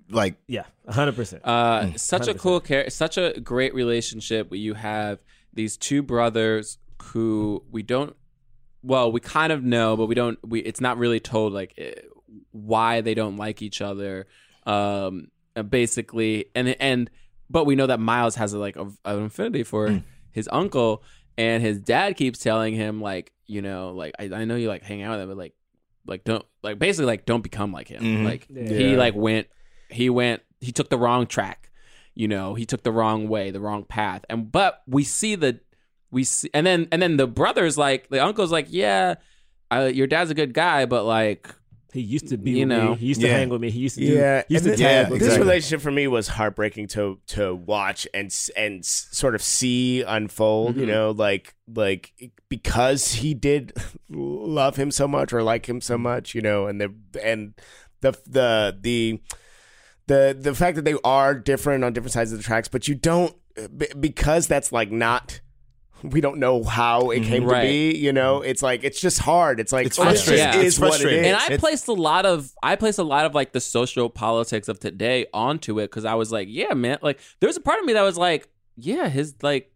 [0.10, 1.46] Like Yeah, hundred percent.
[1.46, 2.40] Uh, such a 100%.
[2.40, 5.20] cool character, such a great relationship where you have
[5.54, 8.16] these two brothers who we don't,
[8.82, 10.40] well, we kind of know, but we don't.
[10.48, 11.92] We it's not really told like eh,
[12.52, 14.28] why they don't like each other.
[14.66, 15.28] Um,
[15.70, 17.10] basically, and and
[17.50, 21.04] but we know that Miles has a, like a, an affinity for his uncle,
[21.38, 24.84] and his dad keeps telling him like, you know, like I, I know you like
[24.84, 25.54] hang out with him, but like,
[26.08, 28.04] like don't like basically like don't become like him.
[28.04, 28.26] Mhm.
[28.26, 29.48] Like he like went,
[29.90, 31.72] he went, he took the wrong track.
[32.18, 35.60] You know, he took the wrong way, the wrong path, and but we see the
[36.12, 39.16] we see, and then and then the brothers like the uncle's like, yeah,
[39.70, 41.54] uh, your dad's a good guy, but like
[41.96, 42.96] he used to be, you with know, me.
[42.98, 43.34] He used to yeah.
[43.38, 43.72] hang with me.
[43.72, 45.48] He used to, do, Yeah, he used and to thi- tag yeah, with This exactly.
[45.48, 50.76] relationship for me was heartbreaking to to watch and and sort of see unfold.
[50.76, 50.88] You Mhm.
[50.88, 52.12] know, like like
[52.50, 53.74] because he did
[54.10, 56.36] love him so much or like him so much.
[56.36, 56.94] You know, and the
[57.24, 57.54] and
[58.02, 59.20] the the the
[60.08, 62.96] the the fact that they are different on different sides of the tracks, but you
[62.96, 63.36] don't
[64.00, 65.40] because that's like not.
[66.12, 67.62] We don't know how it came Right.
[67.64, 67.98] to be.
[67.98, 69.60] You know, it's like it's just hard.
[69.60, 70.46] It's like It's oh, frustrating.
[70.46, 70.62] just Yeah.
[70.62, 71.26] is It's what it frustrating.
[71.26, 74.10] and I It's- placed a lot of I placed a lot of like the social
[74.10, 77.80] politics of today onto it because I was like, yeah, man, like there's a part
[77.80, 78.48] of me that was like,
[78.78, 79.72] yeah, his like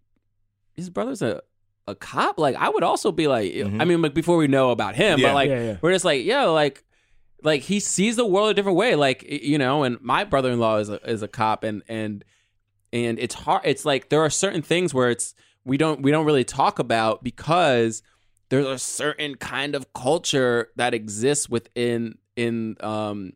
[0.76, 1.42] his brother's a
[1.88, 2.38] a cop.
[2.40, 3.82] Like I would also be like, Mhm.
[3.82, 5.30] I mean, like before we know about him, Yeah.
[5.30, 5.78] but like Yeah, yeah.
[5.82, 6.84] we're just like, yeah, like
[7.42, 8.96] like he sees the world a different way.
[8.96, 12.24] Like you know, and my brother in law is a is a cop, and and
[12.92, 13.62] and it's hard.
[13.66, 15.34] It's like there are certain things where it's
[15.70, 18.01] we don't we don't really talk about because
[18.49, 23.34] there's a certain kind of culture that exists within in um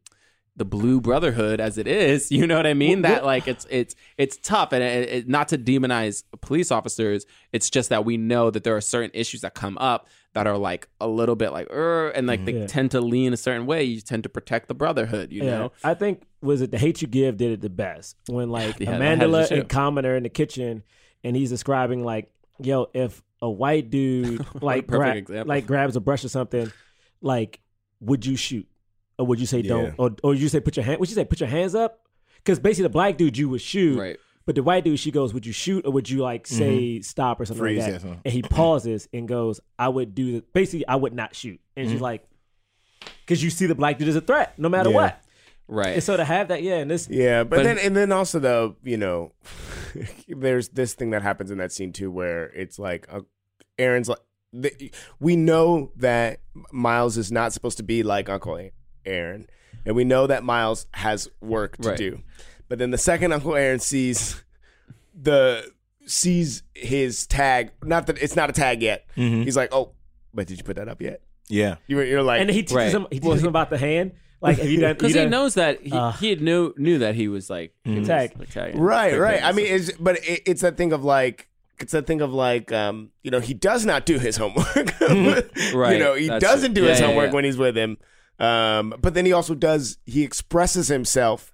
[0.56, 3.02] the blue brotherhood as it is you know what i mean?
[3.04, 4.72] That like it's it's it's tough.
[4.72, 8.76] And it, it, not to demonize police officers it's just that we know that there
[8.76, 12.26] are certain issues that come up that are like a little bit like er, and
[12.28, 12.66] like they Yeah.
[12.68, 13.84] tend to lean a certain way.
[13.84, 15.72] You tend to protect the brotherhood you know?
[15.84, 18.16] I think was it the hate you give did it the best.
[18.28, 19.60] When like Yeah, that has Amandla to show.
[19.62, 20.84] and Common are in the kitchen
[21.24, 26.24] and he's describing like, yo, if a white dude like gra- like grabs a brush
[26.24, 26.72] or something,
[27.22, 27.60] like
[28.00, 28.68] would you shoot
[29.18, 31.00] or would you say don't or or would you say put your hand?
[31.00, 32.00] Would you say put your hands up?
[32.38, 35.34] Because basically the black dude you would shoot, right but the white dude she goes,
[35.34, 36.58] would you shoot or would you like mm-hmm.
[36.58, 38.02] say stop or something Freeze, like yeah, that?
[38.02, 38.22] something.
[38.26, 41.88] And he pauses and goes, I would do the basically I would not shoot, and
[41.88, 42.04] she's mm-hmm.
[42.04, 42.28] like.
[43.26, 44.96] Because you see the black dude as a threat, no matter Yeah.
[44.96, 45.24] what.
[45.68, 48.12] right And so to have that, yeah, and this, Yeah, but, But- then and then
[48.12, 49.32] also though, you know,
[50.28, 53.22] there's this thing that happens in that scene too, where it's like uh,
[53.78, 54.20] Aaron's like,
[54.52, 56.40] the, we know that
[56.72, 58.70] Miles is not supposed to be like Uncle
[59.06, 59.48] Aaron,
[59.86, 61.98] and we know that Miles has work to Right.
[61.98, 62.22] do,
[62.70, 64.44] but then the second Uncle Aaron sees
[65.20, 65.72] the
[66.06, 69.44] sees his tag, not that it's not a tag yet, Mhm.
[69.44, 69.92] he's like, oh,
[70.34, 71.22] but did you put that up yet?
[71.50, 71.76] Yeah.
[71.88, 72.92] You, you're like, and he teaches Right.
[72.92, 74.12] him he teaches him about the hand.
[74.44, 74.94] Like, have you done?
[74.94, 76.12] because you he done- knows that he, Uh.
[76.12, 78.34] he had knew knew that he was like he was Tag.
[78.40, 78.78] Italian.
[78.80, 79.42] Right, right.
[79.44, 81.48] I mean, it's but it, it's that thing of like
[81.80, 84.68] it's that thing of like um, you know, he does not do his homework.
[85.74, 86.84] Right, You know, he that's doesn't true.
[86.84, 87.36] do his Yeah, yeah, homework yeah.
[87.36, 87.98] when he's with him.
[88.40, 89.98] Um, but then he also does.
[90.06, 91.52] He expresses himself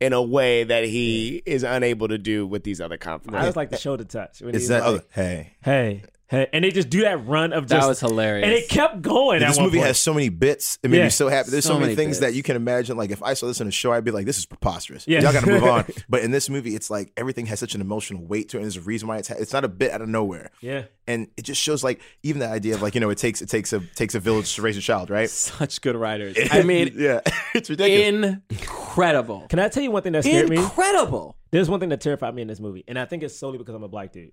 [0.00, 3.42] in a way that he is unable to do with these other confidants.
[3.42, 4.40] I just like the shoulder touch.
[4.40, 5.52] When Is he's that like, oh, hey?
[5.62, 6.02] hey, hey,
[6.52, 8.44] and they just do that run of just that was hilarious.
[8.44, 9.42] and it kept going.
[9.42, 9.86] at this movie point.
[9.88, 10.78] has so many bits.
[10.82, 11.04] It made Yeah.
[11.04, 11.50] me so happy.
[11.50, 12.96] There's so, So many many things that you can imagine.
[12.96, 15.06] Like if I saw this in a show, I'd be like, "This is preposterous.
[15.08, 15.20] Yeah.
[15.22, 17.80] Y'all got to move on." But in this movie, it's like everything has such an
[17.80, 18.60] emotional weight to it.
[18.60, 20.50] And there's a reason why it's ha- it's not a bit out of nowhere.
[20.60, 20.84] yeah.
[21.06, 23.48] And it just shows like even the idea of like you know it takes it
[23.48, 25.28] takes a takes a village to raise a child, right?
[25.58, 26.36] such good writers.
[26.52, 27.20] I mean, yeah,
[27.54, 28.36] it's ridiculous.
[28.50, 29.46] incredible.
[29.48, 30.56] Can I tell you one thing that scared me?
[30.58, 31.36] Incredible.
[31.50, 33.74] There's one thing that terrified me in this movie, and I think it's solely because
[33.74, 34.30] I'm a black dude.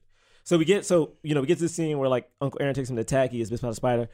[0.48, 2.74] So we get so you know we get to the scene where like Uncle Aaron
[2.74, 3.32] takes him to attack.
[3.32, 4.08] He is bit by a spider.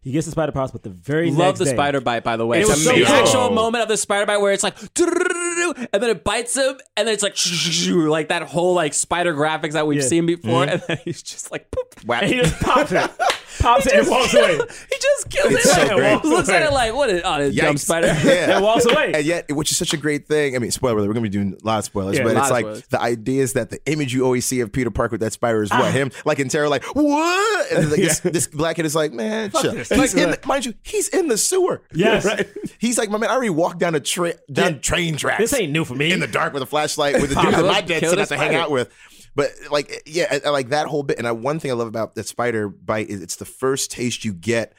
[0.00, 2.38] He gets the spider powers, but the very Love next the day- spider bite, by
[2.38, 2.62] the way.
[2.62, 5.88] It was It's so the actual moment of the spider bite where it's like, and
[6.02, 7.36] then it bites him, and then it's like,
[8.08, 10.08] like that whole like spider graphics that we've Yeah.
[10.08, 10.70] seen before, mm-hmm.
[10.70, 11.94] and then he's just like, poop.
[12.10, 13.10] and he just pops it,
[13.58, 14.54] pops it, and walks away.
[14.56, 15.68] He just kills It's it.
[15.68, 16.24] so Like, great.
[16.24, 17.78] Looks at it like, what is, oh, this dumb Yikes.
[17.80, 18.06] spider.
[18.24, 18.56] yeah.
[18.56, 19.12] And walks away.
[19.14, 20.56] And yet, which is such a great thing.
[20.56, 22.32] I mean, spoiler, alert, we're going to be doing a lot of spoilers, Yeah, but
[22.32, 22.86] a lot it's of like spoilers.
[22.88, 25.62] the idea is that the image you always see of Peter Parker with that spider
[25.62, 25.80] is Ah.
[25.80, 25.92] what?
[25.92, 27.72] Him, like in terror, like, what?
[27.72, 29.72] And then, like, this, this black kid is like, man, chill.
[29.72, 29.88] this.
[29.88, 30.38] He's in this.
[30.38, 31.82] the, mind you, he's in the sewer.
[31.92, 32.24] Yes.
[32.24, 32.48] Right?
[32.78, 34.78] He's like, my man, I already walked down a tra- down Yeah.
[34.80, 35.38] train tracks.
[35.40, 36.12] This ain't new for me.
[36.12, 38.10] In the dark with a flashlight with the dude Pop that it, my dad kill
[38.10, 38.62] said the not to hang spider.
[38.62, 38.90] out with.
[39.34, 41.18] But like, yeah, I, I like that whole bit.
[41.18, 44.24] And I, one thing I love about that spider bite is it's the first taste
[44.24, 44.72] you get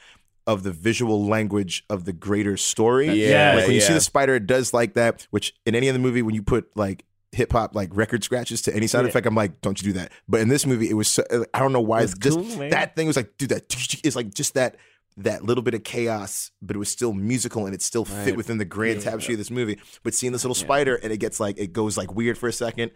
[0.46, 3.10] of the visual language of the greater story.
[3.10, 5.26] Yeah, like when you see the spider, it does like that.
[5.30, 8.74] Which in any other movie, when you put like hip hop like record scratches to
[8.74, 9.10] any sound Yeah.
[9.10, 10.12] effect, I'm like, don't you do that.
[10.28, 12.02] But in this movie, it was so, uh, I don't know why.
[12.02, 14.76] It's just cool, that thing was like, dude, that is like just that
[15.18, 18.58] that little bit of chaos, but it was still musical and it still fit within
[18.58, 19.78] the grand tapestry of this movie.
[20.02, 22.52] But seeing this little spider and it gets like it goes like weird for a
[22.52, 22.90] second.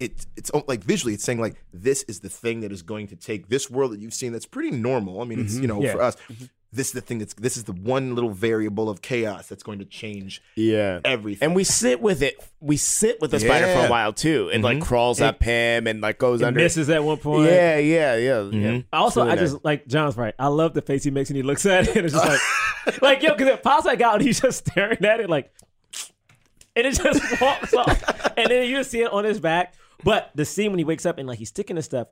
[0.00, 3.16] It, it's like visually, it's saying like this is the thing that is going to
[3.16, 5.20] take this world that you've seen that's pretty normal.
[5.20, 5.62] I mean, it's mm-hmm.
[5.62, 5.92] you know Yeah.
[5.92, 6.46] for us, mm-hmm.
[6.72, 9.78] this is the thing that's this is the one little variable of chaos that's going
[9.78, 10.98] to change yeah.
[11.04, 11.46] everything.
[11.46, 12.34] And we sit with it.
[12.60, 14.50] We sit with the spider for a while too.
[14.52, 14.86] It like mm-hmm.
[14.86, 16.58] crawls up him and like goes It under.
[16.58, 17.48] misses at one point.
[17.48, 18.42] Yeah, yeah, yeah.
[18.42, 18.80] yeah.
[18.92, 20.34] Also, really I just like John's right.
[20.36, 21.96] I love the face he makes when he looks at it.
[22.02, 22.40] And it's just like,
[23.02, 25.52] like yo, because it pops back out and he's just staring at it like,
[26.74, 28.32] and it just walks off.
[28.36, 29.74] And then you see it on his back.
[30.04, 32.08] But the scene when he wakes up and like he's sticking to stuff.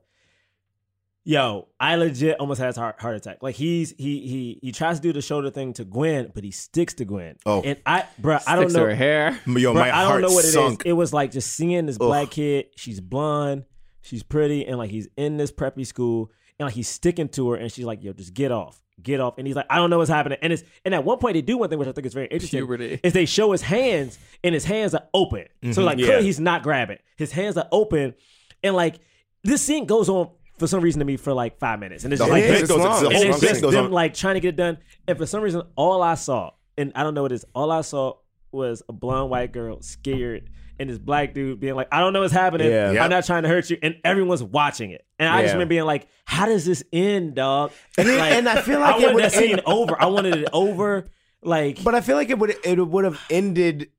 [1.23, 3.43] Yo, I legit almost had a heart, heart attack.
[3.43, 6.49] Like he's he he he tries to do the shoulder thing to Gwen, but he
[6.49, 7.35] sticks to Gwen.
[7.45, 7.61] Oh.
[7.61, 9.39] and I, bro, I don't know her hair.
[9.45, 10.53] Yo, Bro, my I heart don't know what it is.
[10.53, 10.81] sunk.
[10.83, 12.67] It was like just seeing this black kid.
[12.75, 13.65] She's blonde,
[14.01, 16.31] she's pretty, and like he's in this preppy school,
[16.61, 19.37] and like he's sticking to her, and she's like, "Yo, just get off, get off."
[19.37, 21.41] And he's like, "I don't know what's happening." And it's and at one point they
[21.41, 22.59] do one thing which I think is very interesting.
[22.59, 22.99] Puberty.
[23.03, 25.45] Is they show his hands, and his hands are open.
[25.63, 25.81] So mm-hmm.
[25.81, 26.05] like Yeah.
[26.05, 26.99] clearly he's not grabbing.
[27.17, 28.13] His hands are open,
[28.63, 28.99] and like
[29.43, 32.19] this scene goes on for some reason to me for like five minutes, and it's
[32.21, 33.05] The just like it's goes- long.
[33.13, 33.91] and it's just them on.
[33.91, 34.77] like trying to get it done.
[35.07, 37.71] And for some reason, all I saw, and I don't know what it is, all
[37.71, 38.13] I saw
[38.51, 40.49] was a blonde white girl scared
[40.81, 42.69] and this black dude being like, I don't know what's happening.
[42.69, 42.91] Yeah.
[42.91, 43.01] Yep.
[43.03, 43.77] I'm not trying to hurt you.
[43.81, 45.05] And everyone's watching it.
[45.19, 45.53] And I just Yeah.
[45.53, 47.71] remember being like, how does this end, dog?
[47.97, 50.01] And, it- Like, and I feel like I it wanted would that scene over.
[50.01, 51.07] I wanted it over.
[51.43, 53.89] Like, but I feel like it would it would have ended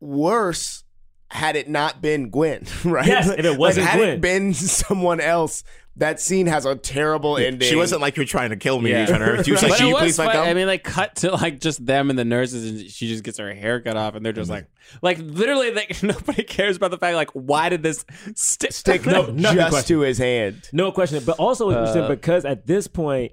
[0.00, 0.84] worse
[1.32, 3.06] had it not been Gwen, right?
[3.06, 4.08] Yes, if it wasn't had Gwen.
[4.10, 5.64] it been someone else,
[5.96, 7.68] that scene has a terrible ending.
[7.68, 8.90] She wasn't like you're trying to kill me.
[8.90, 8.98] Yeah.
[8.98, 9.56] You're trying to hurt you.
[9.56, 10.48] She's like, But you was please my fun.
[10.48, 13.38] I mean, like cut to like just them and the nurses, and she just gets
[13.38, 14.66] her hair cut off, and they're just like,
[15.02, 18.04] like literally, like nobody cares about the fact, like, why did this
[18.34, 18.72] stick?
[18.72, 19.96] stick No, nothing just question.
[19.96, 20.68] to his hand.
[20.72, 21.22] no question.
[21.24, 23.32] But also interesting Uh, because at this point,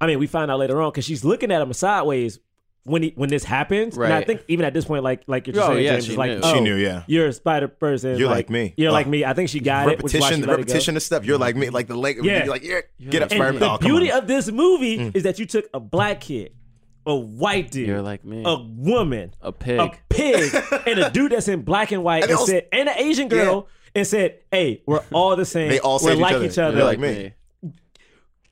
[0.00, 2.38] I mean, we find out later on because she's looking at him sideways
[2.84, 3.96] when he when this happens.
[3.96, 6.10] And I think even at this point, like like you're Oh, saying, yeah, James, she
[6.12, 6.40] is like, knew.
[6.42, 7.02] oh, She knew, yeah.
[7.06, 8.18] You're a spider person.
[8.18, 8.74] You're like me.
[8.76, 8.92] You're Oh.
[8.92, 9.24] like me.
[9.24, 10.02] I think she got it.
[10.02, 10.60] Which is why she repetition, let it go.
[10.62, 11.24] repetition of stuff.
[11.24, 12.18] You're like me, like the lake.
[12.22, 12.44] Yeah.
[12.44, 12.80] You're like, yeah,
[13.10, 13.60] get up, And Spider-Man.
[13.60, 14.18] the Oh, beauty on.
[14.18, 15.16] of this movie Mm.
[15.16, 16.52] is that you took a black kid,
[17.06, 18.42] a white dude, You're like me.
[18.44, 19.78] a woman, A pig.
[19.80, 20.54] a pig,
[20.86, 23.28] and a dude that's in black and white, And and, they said, and an Asian
[23.28, 25.68] girl, and said, "Hey, we're all the same.
[25.68, 26.44] They all we're saved each like other.
[26.46, 27.32] each other." You're like me.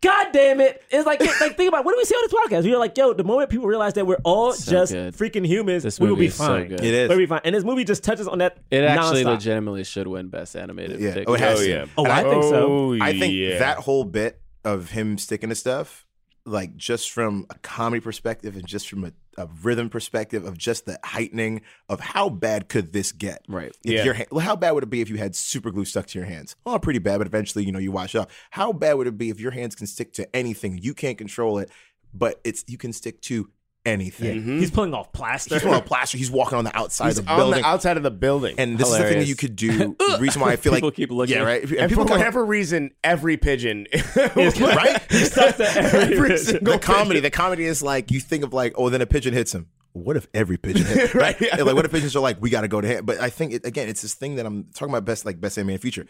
[0.03, 0.83] God damn it!
[0.91, 1.85] It's like, like think about it.
[1.85, 2.65] what do we see on this podcast?
[2.71, 5.15] We're like, yo, the moment people realize that we're all So just good.
[5.15, 6.73] freaking humans, This we will be is so fine.
[6.73, 7.09] It is.
[7.09, 7.41] We'll be fine.
[7.45, 8.59] And this movie just touches on that.
[8.71, 9.35] It actually nonstop.
[9.35, 11.01] legitimately should win Best Animated.
[11.01, 11.15] Yeah.
[11.15, 11.29] Dick.
[11.29, 11.85] Oh, it has Oh, yeah.
[11.97, 12.67] Oh, And I think so.
[12.69, 13.59] Oh, I think yeah.
[13.61, 16.05] that whole bit of him sticking to stuff,
[16.45, 20.87] like just from a comedy perspective and just from a, a rhythm perspective of just
[20.87, 23.45] the heightening of how bad could this get?
[23.49, 23.75] Right.
[23.85, 24.05] If Yeah.
[24.05, 26.27] your hand, how bad would it be if you had super glue stuck to your
[26.27, 26.57] hands?
[26.67, 28.29] Oh, pretty bad, but eventually, you know, you wash it off.
[28.51, 30.79] How bad would it be if your hands can stick to anything?
[30.83, 31.71] You can't control it,
[32.13, 33.49] but it's you can stick to
[33.85, 34.41] anything.
[34.41, 34.59] Mm-hmm.
[34.61, 35.55] He's pulling off plaster.
[35.55, 36.17] He's on a plaster.
[36.19, 37.63] He's walking on the outside He's of the on building.
[37.63, 38.55] the outside of the building.
[38.59, 39.97] and this is the thing that you could do.
[39.99, 41.37] The reason why I feel People like people keep looking.
[41.37, 41.63] yeah, right.
[41.63, 45.03] And, and people for come- whatever reason, every pigeon, right?
[45.11, 48.53] He sucks at every Every single the comedy, the comedy is like you think of
[48.53, 49.69] like, oh, then a pigeon hits him.
[49.95, 51.13] What if every pigeon hit?
[51.15, 51.57] Right, yeah.
[51.63, 53.05] Like, what if pigeons are like, we got to go to him?
[53.05, 55.59] But I think it, again, it's this thing that I'm talking about best, like best
[55.59, 56.07] animated feature.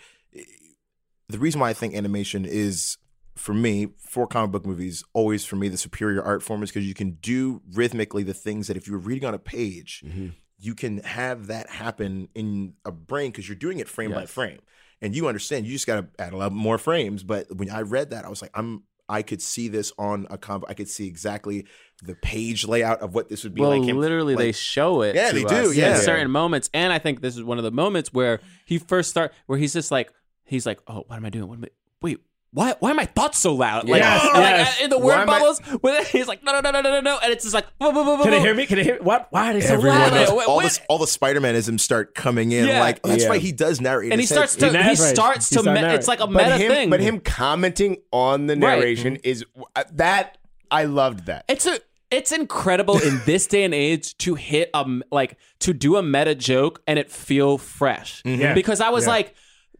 [1.28, 2.96] The reason why I think animation is
[3.34, 6.86] for me for comic book movies always for me the superior art form is because
[6.86, 10.28] you can do rhythmically the things that if you were reading on a page, mm-hmm.
[10.58, 14.60] you can have that happen in a brain because you're doing it frame by frame,
[15.00, 15.66] and you understand.
[15.66, 17.22] You just got to add a lot more frames.
[17.22, 18.84] But when I read that, I was like, I'm.
[19.08, 20.70] I could see this on a comic.
[20.70, 21.66] I could see exactly
[22.02, 23.86] the page layout of what this would be well, like.
[23.86, 25.14] him- literally, they show it.
[25.14, 25.96] Yeah, they do, yeah.
[25.96, 29.10] in certain moments, and I think this is one of the moments where he first
[29.10, 30.12] start, where he's just like,
[30.44, 31.48] he's like, oh, what am I doing?
[31.48, 31.68] What am I?
[32.00, 32.20] Wait.
[32.54, 33.88] Why, why are my thoughts so loud?
[33.88, 34.80] Like, Yes, like, yes.
[34.82, 37.00] in the word am I- bubbles, where he's like, no, no, no, no, no, no,
[37.00, 38.66] no, and it's just like, whoa, whoa, whoa, whoa, Can they hear me?
[38.66, 38.98] Can they hear?
[39.02, 39.28] What?
[39.30, 40.12] Why are they so Everyone loud?
[40.12, 40.28] knows.
[40.28, 40.70] All wait.
[40.72, 42.66] the all the Spider-Manisms start coming in.
[42.66, 42.80] Yeah.
[42.80, 43.30] Like that's Yeah.
[43.30, 43.40] right.
[43.40, 45.98] He does narrate, and he starts to, He he, starts to, start me- narrating.
[45.98, 46.90] it's like a but meta him, thing.
[46.90, 48.78] but him commenting on the Right.
[48.78, 50.36] narration is uh, that
[50.70, 51.46] I loved that.
[51.48, 51.78] It's a
[52.10, 56.02] it's incredible in this day and age to hit a m- like to do a
[56.02, 58.20] meta joke and it feel fresh.
[58.26, 58.52] Yeah.
[58.52, 59.10] Because I was Yeah.
[59.12, 59.34] like,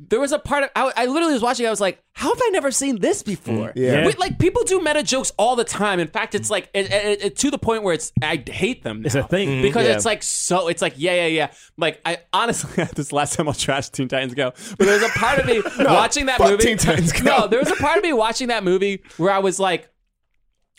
[0.09, 1.67] there was a part of I, I literally was watching.
[1.67, 3.73] I was like, how have I never seen this mm, before?
[3.77, 4.07] Yeah.
[4.07, 6.01] We- like people do meta jokes all the time.
[6.01, 9.05] In fact, it's like it, it, it- to the point where it's I hate them.
[9.05, 9.49] It's a thing.
[9.49, 9.63] Mm-hmm.
[9.63, 9.95] because Yeah.
[9.95, 10.69] it's like so.
[10.69, 11.53] It's like yeah, yeah, yeah.
[11.77, 15.19] Like I honestly, this last time I'll trash Teen Titans Go, but there was a
[15.19, 16.65] part of me watching that fuck movie.
[16.65, 17.23] Teen Titans Go.
[17.25, 19.89] No, there was a part of me watching that movie where I was like.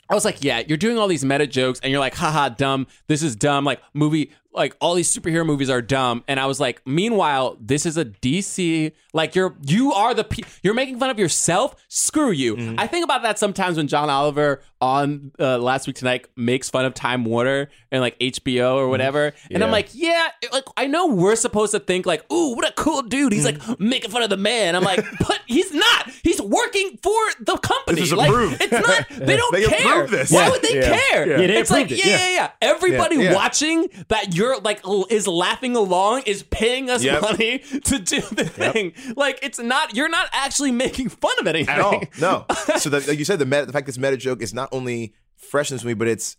[0.09, 2.88] I was like, yeah, you're doing all these meta jokes and you're like, haha, dumb.
[3.07, 3.63] This is dumb.
[3.63, 6.24] Like, movie, like, all these superhero movies are dumb.
[6.28, 8.91] And I was like, meanwhile, this is a DC.
[9.14, 11.76] Like, you're, you are the, pe- you're making fun of yourself.
[11.88, 12.56] Screw you.
[12.56, 12.80] Mm-hmm.
[12.80, 16.84] I think about that sometimes when John Oliver on uh, Last Week Tonight makes fun
[16.86, 19.34] of Time Warner and like HBO or whatever.
[19.51, 22.74] And I'm like, yeah, like, I know we're supposed to think, like, ooh, what a
[22.74, 23.32] cool dude.
[23.34, 23.70] He's Mm-hmm.
[23.72, 24.76] like making fun of the man.
[24.76, 26.10] I'm like, but he's not.
[26.24, 27.99] He's working for the company.
[28.01, 28.58] This is like, approved.
[28.62, 30.08] it's not, they don't They care.
[30.08, 30.32] this.
[30.32, 30.49] Why Yeah.
[30.49, 30.97] would they Yeah.
[30.97, 31.28] care?
[31.41, 32.51] Yeah, it's like, yeah, yeah, yeah.
[32.62, 33.36] Everybody Yeah.
[33.36, 37.22] watching that you're like l- is laughing along is paying us Yep.
[37.22, 38.94] money to do the thing.
[39.16, 42.02] Like it's not you're not actually making fun of anything at all.
[42.20, 42.46] No.
[42.78, 45.14] So the, like you said, the meta, the fact this meta joke is not only
[45.36, 46.38] freshness to me, but it's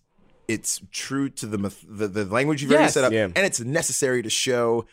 [0.49, 2.95] it's true to the myth- the, the language you've already Yes.
[2.95, 3.25] set up, Yeah.
[3.25, 4.85] and it's necessary to show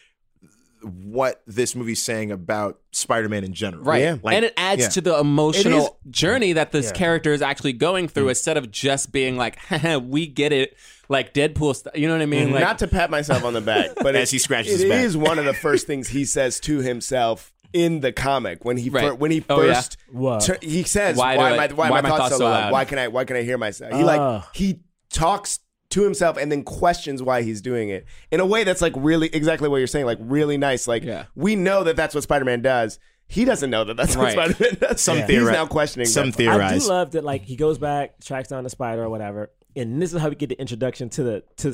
[0.83, 3.83] what this movie's saying about Spider-Man in general.
[3.83, 4.01] Right.
[4.01, 4.17] Yeah.
[4.23, 4.89] Like- and it adds yeah.
[4.89, 6.91] to the emotional It journey that this Yeah.
[6.93, 8.29] character is actually going through mm.
[8.29, 9.59] instead of just being like,
[10.01, 10.75] we get it,
[11.11, 11.95] like Deadpool stuff.
[11.95, 12.45] You know what I mean?
[12.45, 12.53] Mm-hmm.
[12.55, 14.89] Like, Not to pat myself on the back, but As it- he scratches it his
[14.89, 15.03] back.
[15.05, 18.89] is one of the first things he says to himself in the comic when he
[18.89, 19.09] Right.
[19.09, 19.73] fir- when he Oh, yeah.
[19.75, 20.41] first What?
[20.41, 22.71] tur- he says Why why, do I- I, why, am my thoughts so loud?
[22.71, 23.93] Why can I why can I hear myself?
[23.93, 24.49] He like ah.
[24.53, 25.59] he talks
[25.91, 29.27] to himself and then questions why he's doing it in a way that's like really
[29.33, 31.25] exactly what you're saying like really nice like Yeah.
[31.35, 32.97] we know that that's what Spider-Man does
[33.27, 34.35] he doesn't know that that's Right.
[34.37, 36.35] what Spider-Man does Some he's theori- now questioning some that.
[36.37, 36.83] theory- I Theorize.
[36.83, 40.13] do love that like he goes back, tracks down the spider or whatever, and this
[40.13, 41.73] is how we get the introduction to the to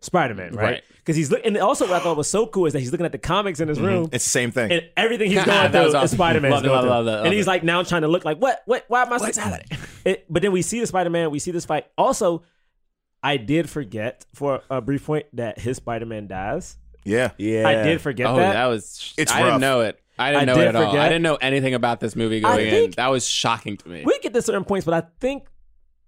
[0.00, 0.62] Spider Man, right?
[0.62, 0.82] Right.
[0.96, 3.06] Because he's look, and also what I thought was so cool is that he's looking
[3.06, 3.86] at the comics in his mm-hmm.
[3.86, 4.08] room.
[4.12, 4.70] It's the same thing.
[4.70, 6.10] And everything he's going That through was is.
[6.12, 6.50] Spider-Man.
[6.50, 6.90] Love going love through.
[6.90, 9.16] love love and he's like now trying to look like what what why am I
[9.16, 9.66] What's so happening?
[10.04, 11.86] It, but then we see the Spider Man, we see this fight.
[11.96, 12.42] Also,
[13.22, 16.76] I did forget for a brief point that his Spider Man dies.
[17.04, 17.32] yeah.
[17.38, 18.52] yeah I did forget oh, that.
[18.52, 19.46] that was, It's I rough.
[19.46, 20.00] didn't know it.
[20.18, 20.96] I didn't I know did it at all.
[20.96, 22.90] I didn't know anything about this movie going in.
[22.92, 24.02] That was shocking to me.
[24.04, 25.46] we get to certain points, but I think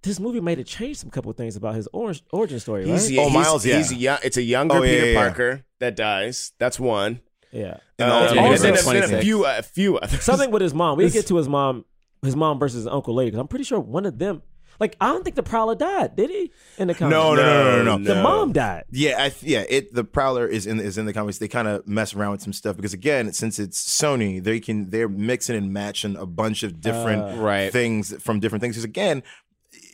[0.03, 2.92] this movie made it change some couple of things about his origin, origin story, right?
[3.01, 3.76] He's, Oh, he's, Miles, yeah.
[3.76, 4.18] he's young.
[4.22, 5.18] It's a younger Oh, yeah, Peter yeah, yeah.
[5.28, 6.53] Parker that dies.
[6.59, 7.20] That's one.
[7.53, 7.78] yeah.
[7.98, 10.22] And Uh, and then, a- then a few, a few others.
[10.22, 10.96] Something with his mom.
[10.98, 11.84] We get to his mom,
[12.22, 13.32] his mom versus his uncle later.
[13.32, 14.42] Because I'm pretty sure one of them,
[14.78, 16.51] like I don't think the Prowler died, did he?
[16.78, 18.14] In the comics, No, no, no, no, no, no.
[18.14, 18.84] The mom died.
[18.90, 19.64] Yeah, I, yeah.
[19.68, 21.36] It the Prowler is in is in the comics.
[21.36, 24.88] They kind of mess around with some stuff because again, since it's Sony, they can
[24.88, 27.70] they're mixing and matching a bunch of different Uh, Right.
[27.70, 28.76] things from different things.
[28.76, 29.22] Because again,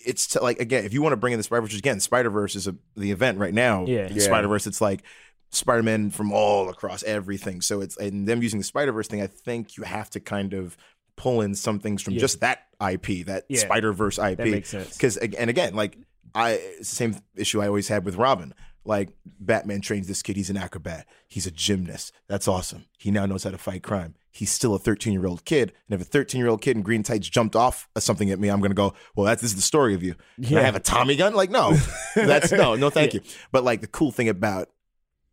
[0.07, 2.31] it's to, like again, if you want to bring in the Spider Verse, again, Spider
[2.31, 3.85] Verse is a, the event right now.
[3.87, 4.09] Yeah.
[4.11, 4.23] Yeah.
[4.23, 4.67] Spider Verse.
[4.67, 5.03] It's like
[5.51, 7.61] Spider Man from all across everything.
[7.61, 9.23] So it's and them using the Spider Verse thing.
[9.23, 10.77] I think you have to kind of
[11.17, 12.21] pull in some things from Yeah.
[12.21, 13.61] just that IP, that Yeah.
[13.61, 14.37] Spider Verse IP.
[14.39, 14.93] That makes sense.
[14.97, 15.99] Because and again, like
[16.35, 18.53] I, it's the same issue I always had with Robin.
[18.85, 19.09] Like
[19.41, 20.37] Batman trains this kid.
[20.37, 21.07] He's an acrobat.
[21.27, 22.13] He's a gymnast.
[22.29, 22.85] That's awesome.
[22.99, 24.15] He now knows how to fight crime.
[24.37, 25.73] He's still a 13 year old kid.
[25.89, 28.39] And if a 13 year old kid in green tights jumped off of something at
[28.39, 30.15] me, I'm gonna go, well, that's this is the story of you.
[30.43, 31.35] Can I have a Tommy gun?
[31.35, 31.73] Like, no,
[32.15, 33.21] that's no, no, thank you.
[33.51, 34.69] But like the cool thing about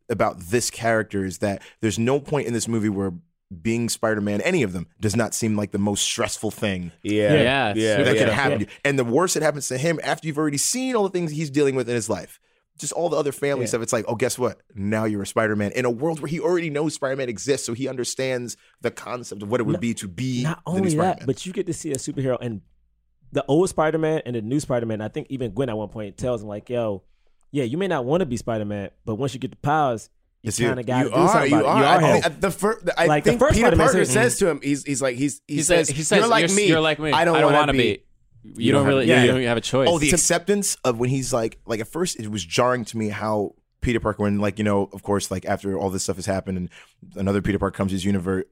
[0.09, 3.13] about this character is that there's no point in this movie where
[3.61, 7.33] being Spider-Man, any of them, does not seem like the most stressful thing Yeah.
[7.33, 8.03] Yeah, Yeah.
[8.03, 8.25] that yeah.
[8.25, 8.59] can happen.
[8.59, 8.71] to you.
[8.83, 11.49] And the worse it happens to him after you've already seen all the things he's
[11.51, 12.39] dealing with in his life.
[12.79, 13.81] Just all the other family stuff.
[13.83, 14.59] It's like, oh, guess what?
[14.73, 17.87] Now you're a Spider-Man in a world where he already knows Spider-Man exists, so he
[17.87, 21.25] understands the concept of what it would be to be Not the new only that,
[21.25, 22.61] but you get to see a superhero and
[23.31, 25.01] the old Spider Man and the new Spider Man.
[25.01, 27.03] I think even Gwen at one point tells him like, "Yo,
[27.51, 30.09] yeah, you may not want to be Spider Man, but once you get the powers,
[30.41, 31.77] You kind of got to do are, something You about are.
[31.77, 31.79] it.
[31.79, 32.21] You I are him.
[32.23, 35.01] think, the first, I Like, the first Peter Parker says- says to him, he's he's
[35.01, 36.67] like he's he, He says, says, he says you're like you're, me.
[36.67, 37.11] You're like me.
[37.11, 38.03] I don't, want want to be.
[38.43, 39.07] You, don't don't really.
[39.07, 39.33] have- you yeah.
[39.33, 39.87] don't have a choice.
[39.89, 43.09] Oh, the acceptance of when he's like, like at first it was jarring to me
[43.09, 46.25] how Peter Parker, when like you know, of course, like after all this stuff has
[46.25, 46.69] happened and
[47.15, 48.45] another Peter Parker comes to his universe,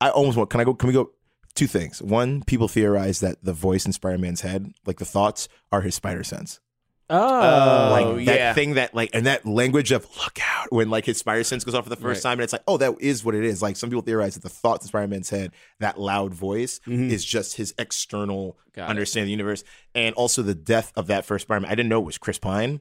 [0.00, 0.50] I almost want.
[0.50, 0.74] Can I go?
[0.74, 1.10] Can we go?
[1.54, 2.00] Two things.
[2.00, 6.22] One, people theorize that the voice in Spider-Man's head, like the thoughts, are his spider
[6.22, 6.60] sense.
[7.10, 8.54] Oh, like Oh, that yeah.
[8.54, 11.74] thing that like and that language of look out when like his spider sense goes
[11.74, 12.30] off for the first Right.
[12.30, 14.42] time and it's like oh that is what it is like some people theorize that
[14.42, 17.10] the thoughts in spider-man's head that loud voice mm-hmm.
[17.10, 18.90] is just his external Got it.
[18.90, 19.64] understanding of the universe
[19.94, 22.80] and also the death of that first spider-man i didn't know it was chris pine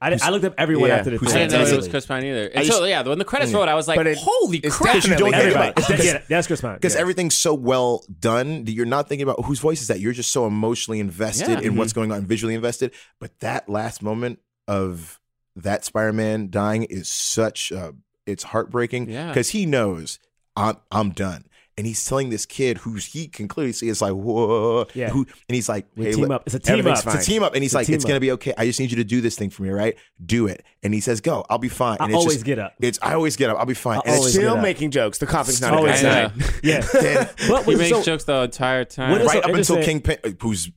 [0.00, 1.48] I, I looked up everyone Yeah, after the who I thing.
[1.48, 2.42] didn't know it was Chris Pine either.
[2.54, 4.58] I And just- so yeah, when the credits rolled, I was like, But it- "Holy
[4.58, 5.78] it's crap!" definitely don't think Everybody, about it.
[5.78, 6.74] It's that- yeah, that's Chris Pine.
[6.74, 7.00] because Yeah.
[7.00, 9.98] everything's so well done that you're not thinking about whose voice is that.
[9.98, 11.60] You're just so emotionally invested Yeah.
[11.66, 12.92] in what's going on, visually invested.
[13.18, 14.38] But that last moment
[14.68, 15.18] of
[15.56, 17.90] that Spider-Man dying is such uh,
[18.24, 19.28] it's heartbreaking Yeah.
[19.28, 20.20] because he knows
[20.54, 21.44] I'm I'm done.
[21.78, 25.10] And he's telling this kid who's he can clearly see is like whoa, Yeah.
[25.10, 26.42] who, and he's like, We hey, team look, up.
[26.46, 27.14] It's a team everything's up.
[27.14, 28.08] it's a team up, and he's It's like, it's up.
[28.08, 28.52] gonna be okay.
[28.58, 29.96] I just need you to do this thing for me, right?
[30.26, 30.64] Do it.
[30.82, 31.44] And he says, go.
[31.48, 31.96] I'll be fine.
[32.00, 32.74] I And it's always just- get up.
[32.80, 33.58] It's I always get up.
[33.58, 33.98] I'll be fine.
[33.98, 35.18] I and it's always just- get Still making jokes.
[35.18, 36.38] The conflict's not a Always good I sign.
[36.38, 36.46] know.
[36.64, 39.12] Yeah, but He what's makes so, jokes the entire time.
[39.12, 40.70] Right so up until interesting- Kingpin, who's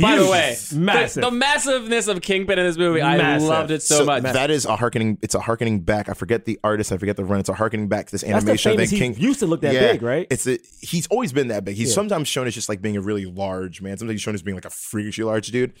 [0.00, 1.22] By the way, massive.
[1.22, 3.48] The, the massiveness of Kingpin in this movie, Massive.
[3.48, 4.22] I loved it so, much.
[4.22, 5.18] That is a harkening.
[5.22, 6.08] It's a harkening back.
[6.08, 6.92] I forget the artist.
[6.92, 7.40] I forget the run.
[7.40, 8.72] It's a harkening back to this That's the animation.
[8.72, 8.90] I famous.
[8.90, 9.92] He King used to look that Yeah.
[9.92, 10.26] big, right?
[10.30, 11.76] It's a, he's always been that big.
[11.76, 11.94] He's Yeah.
[11.94, 13.96] sometimes shown as just like being a really large man.
[13.98, 15.72] Sometimes he's shown as being like a freakishly large dude.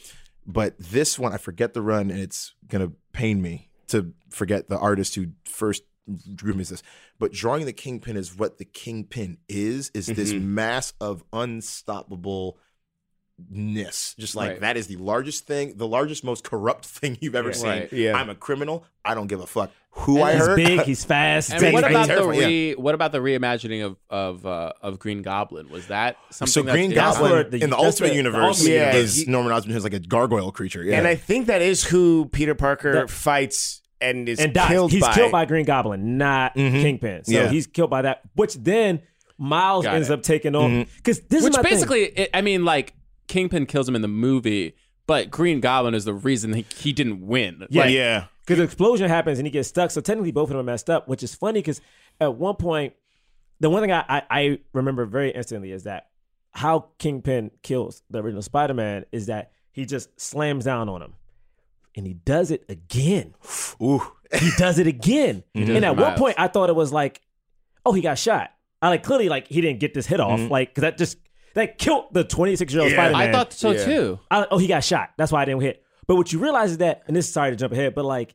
[0.46, 4.78] But this one, I forget the run, and it's gonna pain me to forget the
[4.78, 5.82] artist who first
[6.34, 6.82] drew me this.
[7.18, 9.90] But drawing the kingpin is what the kingpin is.
[9.92, 10.54] Is this Mm-hmm.
[10.54, 12.58] mass of unstoppable
[13.50, 14.60] ness just like Right.
[14.60, 17.92] that is the largest thing the largest most corrupt thing you've ever seen Right.
[17.92, 18.16] Yeah.
[18.16, 20.80] i'm a criminal i don't give a fuck who And i he's hurt big.
[20.86, 21.52] He's fast.
[21.52, 22.74] And what about the terrifying, re?
[22.74, 25.68] What about the reimagining of of uh, of Green Goblin?
[25.70, 26.52] Was that something?
[26.52, 28.92] so that's Green in- Goblin where the- in the Ultimate the- the Universe Ultimate Yeah,
[28.94, 30.84] is he- Norman Osborn who's like a gargoyle creature.
[30.84, 34.68] Yeah, And I think that is who Peter Parker That- fights and is and dies.
[34.68, 35.14] killed he's by.
[35.14, 36.80] killed by Green Goblin, not Mhm.
[36.80, 37.24] Kingpin.
[37.24, 37.48] So Yeah.
[37.50, 39.00] he's killed by that, which then
[39.36, 40.12] Miles Got ends it.
[40.12, 41.72] up taking on because this Which is my thing.
[41.72, 42.92] basically, it, I mean, like
[43.28, 44.74] Kingpin kills him in the movie,
[45.06, 47.66] but Green Goblin is the reason he, he didn't win.
[47.70, 47.82] Yeah.
[47.82, 49.90] Like, yeah, because the explosion happens and he gets stuck.
[49.90, 51.80] So technically, both of them are messed up, which is funny because
[52.20, 52.94] at one point,
[53.60, 56.08] the one thing I, I, I remember very instantly is that
[56.52, 61.12] how Kingpin kills the original Spider Man is that he just slams down on him,
[61.96, 63.34] and he does it again.
[63.82, 64.02] ooh,
[64.38, 67.20] He does it again, does and it at one point, I thought it was like,
[67.86, 68.50] oh, he got shot.
[68.80, 70.50] I like clearly like he didn't get this hit off, Mhm.
[70.50, 71.18] like because that just
[71.54, 72.96] that killed the twenty six year old Yeah.
[72.98, 73.28] Spider Man.
[73.28, 73.84] I thought so Yeah.
[73.84, 74.18] too.
[74.30, 75.10] I, oh, he got shot.
[75.16, 75.82] That's why I didn't hit.
[76.06, 78.34] But what you realize is that, and this is sorry to jump ahead, but like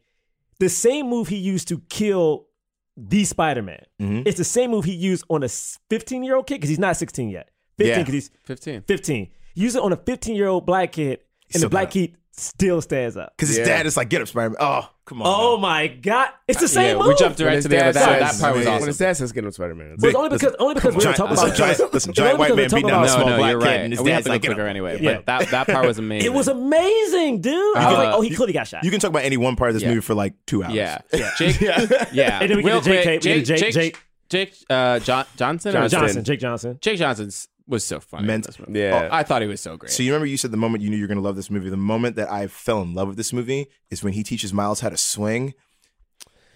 [0.59, 2.47] the same move he used to kill
[2.95, 4.27] the Spider Man, Mhm.
[4.27, 6.95] it's the same move he used on a 15 year old kid because he's not
[6.95, 7.49] 16 yet.
[7.77, 7.97] 15 Yeah.
[7.99, 8.81] because he's Fifteen.
[8.87, 9.29] 15.
[9.55, 12.17] Use it on a 15 year old black kid, and still the black got kid
[12.35, 13.33] still stands up.
[13.35, 13.65] because his Yeah.
[13.65, 14.57] dad is like, get up, Spider Man.
[14.59, 15.27] Oh, come on.
[15.29, 16.29] Oh my God.
[16.47, 17.07] It's the same yeah, move.
[17.07, 18.21] we jumped When direct his to the other dad side.
[18.27, 18.87] says- That part was When awesome.
[18.87, 19.95] his dad says get him Spider-Man.
[19.99, 22.19] But it's only because only because we were Giant- talking listen, about giant- listen, it's
[22.19, 23.79] only giant white because man we're down a small no, no, black you're kid, right.
[23.81, 24.69] and his we have dad's to go like, get quicker up.
[24.69, 24.99] anyway.
[25.01, 25.13] Yeah.
[25.15, 26.25] But that that part was amazing.
[26.31, 27.77] It was amazing, dude.
[27.77, 28.83] I was Uh, like, oh, he clearly got shot.
[28.83, 29.89] You can talk about any one part of this Yeah.
[29.89, 30.73] movie for like two hours.
[30.73, 30.99] Yeah.
[31.37, 31.59] Jake.
[32.11, 32.39] Yeah.
[32.41, 33.97] And then we get Real to Jake quick, we get to Jake, Jake- Jake,
[34.29, 36.77] Jake, uh, John, Johnson, or Johnson, Jake Johnson.
[36.81, 38.27] Jake Johnson's was so funny.
[38.37, 38.79] this movie.
[38.79, 39.09] Oh, yeah.
[39.11, 39.91] Oh, I thought he was so great.
[39.91, 41.49] So you remember you said the moment you knew you were going to love this
[41.49, 41.69] movie.
[41.69, 44.79] The moment that I fell in love with this movie is when he teaches Miles
[44.79, 45.53] how to swing,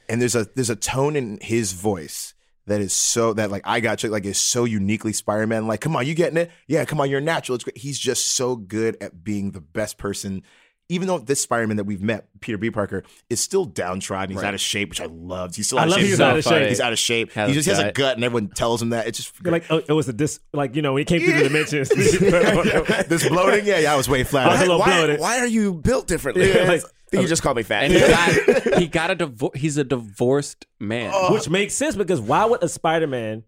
[0.08, 2.34] and there's a there's a tone in his voice
[2.68, 5.68] that is so that like I got you like is so uniquely Spider Man.
[5.68, 6.52] Like, come on, you getting it?
[6.68, 7.56] Yeah, come on, you're natural.
[7.56, 7.78] It's great.
[7.78, 10.44] He's just so good at being the best person.
[10.90, 12.72] Even though this Spider Man that we've met, Peter B.
[12.72, 14.48] Parker, is still downtrodden, he's Right.
[14.48, 15.56] out of shape, which I loved.
[15.58, 16.08] He's still I out of love shape.
[16.08, 16.60] he's So out of funny.
[16.60, 16.70] shape.
[16.70, 17.32] He's out of shape.
[17.34, 17.94] Has he just has a gut.
[17.96, 19.06] gut, and everyone tells him that.
[19.08, 21.22] It's just You're like, oh, it was a dis, like you know when he came
[21.22, 21.90] through the dimensions.
[23.10, 23.66] this bloating.
[23.66, 24.48] Yeah, yeah, I was way flat.
[24.48, 25.20] I was a little why, bloated.
[25.20, 26.50] why are you built differently?
[26.54, 27.86] Yeah, like- I think you just called me fat.
[27.86, 29.58] and he got, he got a divorce.
[29.58, 31.12] He's a divorced man.
[31.14, 31.34] Oh.
[31.34, 33.44] which makes sense because why would a Spider-Man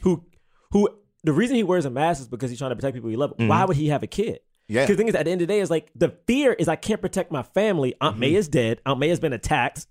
[0.00, 0.24] who
[0.70, 0.88] who
[1.22, 3.34] the reason he wears a mask is because he's trying to protect people he loves.
[3.36, 3.66] Why mm-hmm.
[3.68, 4.40] would he have a kid?
[4.68, 4.82] Yeah.
[4.84, 6.66] Because the thing is, at the end of the day, is like the fear is
[6.68, 7.94] I can't protect my family.
[8.00, 8.20] Aunt Mm-hmm.
[8.20, 8.80] May is dead.
[8.86, 9.86] Aunt May has been attacked.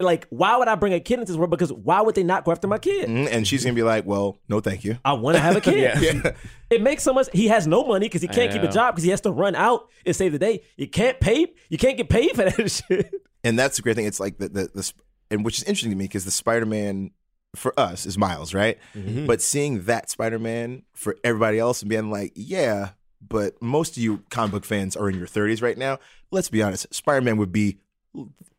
[0.00, 1.50] Like, why would I bring a kid into this world?
[1.50, 3.08] Because why would they not go after my kid?
[3.08, 5.60] Mhm, And she's gonna be like, "Well, no, thank you." I want to have a
[5.62, 6.00] kid.
[6.02, 6.32] Yeah.
[6.70, 7.28] It makes so much.
[7.32, 9.54] He has no money because he can't keep a job because he has to run
[9.54, 10.62] out and save the day.
[10.76, 11.52] You can't pay.
[11.68, 13.12] You can't get paid for that shit.
[13.44, 14.06] and that's the great thing.
[14.06, 14.92] It's like the the, the
[15.30, 17.12] and which is interesting to me because the Spider Man
[17.54, 18.78] for us is Miles, right?
[18.96, 19.26] Mm-hmm.
[19.26, 22.90] But seeing that Spider Man for everybody else and being like, yeah,
[23.34, 25.98] but most of you comic book fans are in your 30s right now.
[26.30, 27.78] Let's be honest, Spider Man would be,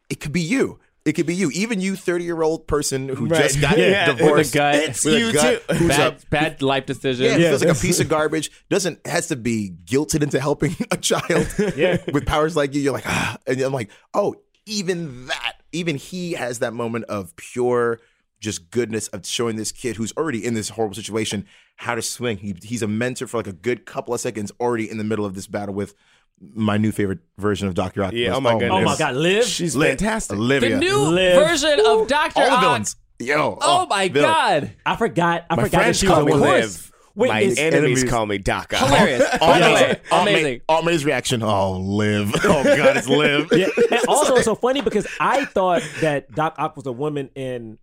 [0.09, 0.79] it could be you.
[1.05, 3.43] It could be you, even you, thirty year old person who Right.
[3.43, 4.07] just got Yeah.
[4.11, 4.35] divorced.
[4.37, 4.75] With a gut.
[4.75, 5.61] It's With you gut.
[5.69, 5.75] too.
[5.75, 7.25] Who's bad, a- bad life decision.
[7.27, 8.49] yeah, feels like a piece of garbage.
[8.71, 11.47] Doesn't has to be guilted into helping a child
[11.77, 11.97] Yeah.
[12.11, 12.81] with powers like you.
[12.81, 14.33] You're like, ah, and I'm like, oh,
[14.65, 17.99] even that, even he has that moment of pure
[18.39, 21.45] just goodness of showing this kid who's already in this horrible situation
[21.77, 22.37] how to swing.
[22.37, 25.25] He, he's a mentor for like a good couple of seconds, already in the middle
[25.25, 25.93] of this battle with
[26.41, 28.19] my new favorite version of Doctor Octopus.
[28.19, 28.85] Yeah, oh, oh my Oh goodness.
[28.85, 29.45] my God, live.
[29.45, 29.97] She's Liv.
[29.97, 30.37] fantastic.
[30.37, 31.47] Olivia, The new Live.
[31.47, 32.61] version of Doctor all the Ock.
[32.61, 32.95] villains.
[33.19, 34.29] Yo, Oh, oh my villain.
[34.29, 34.71] god!
[34.85, 35.45] I forgot.
[35.49, 36.61] I My forgot that friends she was call a me horse.
[36.63, 36.91] Liv.
[37.15, 38.85] Wait, My enemies, enemies- call me Doc Ock.
[38.89, 40.61] Hilarious, amazing, Aunt May- amazing.
[40.67, 41.41] Aunt May's reaction.
[41.41, 42.33] Oh, live.
[42.43, 43.47] Oh God, it's live.
[43.53, 43.67] yeah.
[43.97, 47.77] And also, it's so funny because I thought that Doc Ock was a woman in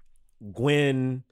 [0.52, 1.24] Gwen,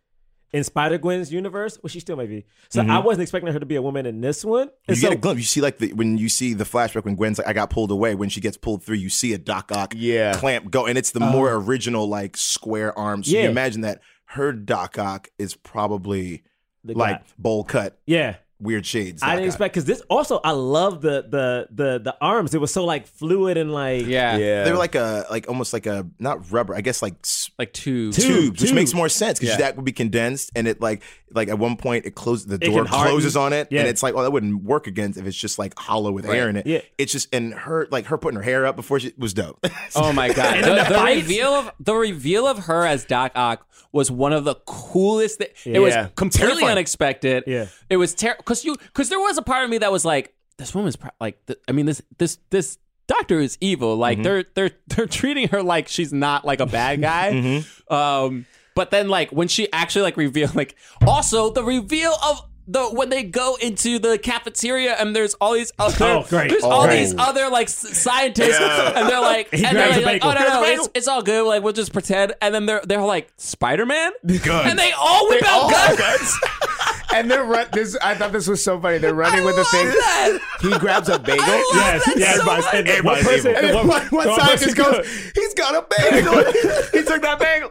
[0.53, 1.79] in Spider Gwen's universe.
[1.83, 2.45] Well, she still may be.
[2.69, 3.07] So I mm-hmm.
[3.07, 4.71] wasn't expecting her to be a woman in this one.
[4.89, 5.41] You so, get a glimpse.
[5.41, 7.91] You see, like the, when you see the flashback when Gwen's like, "I got pulled
[7.91, 10.35] away." When she gets pulled through, you see a Doc Ock Yeah.
[10.35, 11.33] clamp go, and it's the uh-huh.
[11.33, 13.29] more original like square arms.
[13.29, 13.45] So Yeah.
[13.45, 16.43] you imagine that her Doc Ock is probably
[16.85, 18.37] The like bowl cut, yeah.
[18.61, 19.23] Weird shades.
[19.23, 19.47] I didn't Ock.
[19.49, 22.55] expect because this also I love the the the the arms.
[22.55, 24.65] It was so like fluid and like Yeah, Yeah.
[24.65, 26.75] They were like a like almost like a not rubber.
[26.75, 28.13] I guess like s- like two.
[28.13, 28.25] Tube,
[28.55, 29.63] tubes, which makes more sense because Yeah.
[29.67, 32.73] that would be condensed and it like like at one point it closes the can
[32.73, 33.13] door harden.
[33.13, 33.81] closes on it Yeah.
[33.81, 36.49] and it's like oh that wouldn't work against if it's just like hollow with air
[36.49, 36.67] in it.
[36.67, 36.81] Yeah.
[36.99, 39.65] It's just and her like her putting her hair up before she was dope.
[39.97, 40.63] Oh my god!
[40.63, 41.23] The, the the fights?
[41.23, 45.39] reveal of the reveal of her as Doc Ock was one of the coolest.
[45.41, 46.09] Thi- It was Yeah.
[46.15, 46.73] completely Terrifying.
[46.73, 47.45] unexpected.
[47.47, 47.67] Yeah.
[47.89, 50.35] it was terrible because you because there was a part of me that was like,
[50.59, 53.97] this woman's pro- like, th- I mean this this this doctor is evil.
[53.97, 54.23] Like Mm-hmm.
[54.25, 57.33] they're they're they're treating her like she's not like a bad guy.
[57.33, 57.95] Mm-hmm.
[57.95, 60.75] Um, but then like when she actually like revealed like
[61.07, 62.47] also the reveal of.
[62.69, 66.71] The, when they go into the cafeteria and there's all these other Oh, there's Oh,
[66.71, 67.01] all great.
[67.01, 70.63] these other like scientists and they're like He and they're like, like, oh no no
[70.65, 74.13] it's, it's all good like we'll just pretend and then they're they're like Spider Man
[74.25, 74.71] Guns.
[74.71, 76.39] and they all whip out guns.
[77.15, 77.97] and they're run- this.
[78.03, 78.99] I thought this was so funny.
[78.99, 79.87] They're running with the thing.
[79.87, 80.39] that.
[80.61, 81.45] He grabs a bagel.
[81.47, 83.55] Yes, That's yeah, so everybody's, much- and one everybody's person.
[83.57, 86.33] And then one, one, one one scientist goes, "He's got a bagel.
[86.93, 87.71] he took that bagel."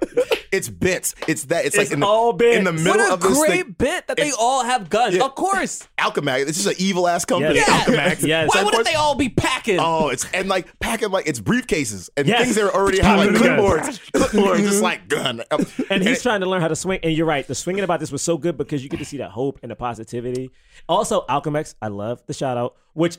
[0.51, 1.13] it's bits.
[1.27, 1.65] It's that.
[1.65, 2.57] It's, It's like in the, bits.
[2.57, 3.75] in the middle What a of this great thing.
[3.77, 5.15] bit that they It's- all have guns.
[5.15, 5.25] Yeah.
[5.25, 5.87] Of course.
[5.99, 6.47] Alchemax.
[6.47, 7.55] It's just an evil ass company.
[7.55, 7.69] Yes.
[7.69, 8.25] Alchemax.
[8.27, 8.49] Yes.
[8.53, 9.79] Why Of wouldn't course- they all be packing?
[9.79, 12.43] Oh, it's and like packing like it's briefcases and Yes.
[12.43, 13.41] things that are already have like Yes.
[13.41, 15.43] clipboards, clipboards, just like gun.
[15.89, 16.99] and he's trying to learn how to swing.
[17.03, 19.17] And you're right, the swinging about this was so good because you get to see
[19.17, 20.51] that hope and the positivity.
[20.87, 23.17] Also, Alchemax, I love the shout out, which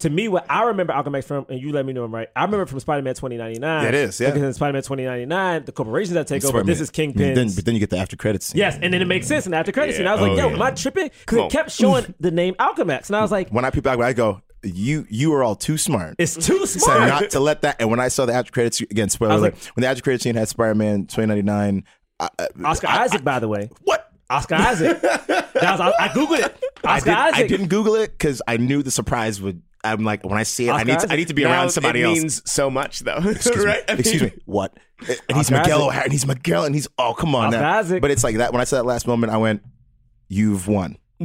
[0.00, 2.28] to me, what I remember Alchemax from, and you let me know I'm right.
[2.36, 3.82] I remember from Spider Man 2099.
[3.82, 4.28] Yeah, it is, yeah.
[4.28, 7.34] Because in Spider Man 2099, the corporations that take That's over, this is Kingpin.
[7.34, 8.46] Then, but then you get the after credits.
[8.46, 8.58] Scene.
[8.60, 9.98] Yes, and then it makes sense in the after credits.
[9.98, 10.02] Yeah.
[10.02, 10.54] And I was like, Oh, yo, yeah.
[10.54, 11.10] am I tripping?
[11.20, 13.08] Because it kept showing the name Alchemax.
[13.08, 15.76] And I was like, When I peep back, I go, you you are all too
[15.78, 16.14] smart.
[16.18, 17.00] it's too So smart.
[17.08, 17.76] not to let that.
[17.80, 19.88] And when I saw the after credits again, spoiler I was alert, like- when the
[19.88, 21.84] after credits scene had Spider Man 2099,
[22.20, 23.68] I, I, Oscar I- Isaac, by the way.
[23.82, 24.07] what?
[24.30, 25.00] Oscar Isaac.
[25.58, 26.64] That was, I, I Googled it.
[26.84, 27.48] I, Oscar I Isaac.
[27.48, 29.60] didn't Google it because I knew the surprise would.
[29.82, 31.50] I'm like, when I see it, I Oscar need to, I need to be Now
[31.50, 32.18] around somebody it else.
[32.18, 33.16] means so much, though.
[33.24, 33.88] Excuse right?
[33.88, 33.94] me.
[33.98, 34.32] Excuse me.
[34.44, 34.76] What?
[35.00, 37.78] And he's Oscar Miguel O'Hara, and he's Miguel, and he's oh come on Oscar now.
[37.78, 38.02] Isaac.
[38.02, 38.52] But it's like that.
[38.52, 39.62] When I saw that last moment, I went,
[40.28, 40.96] "You've won.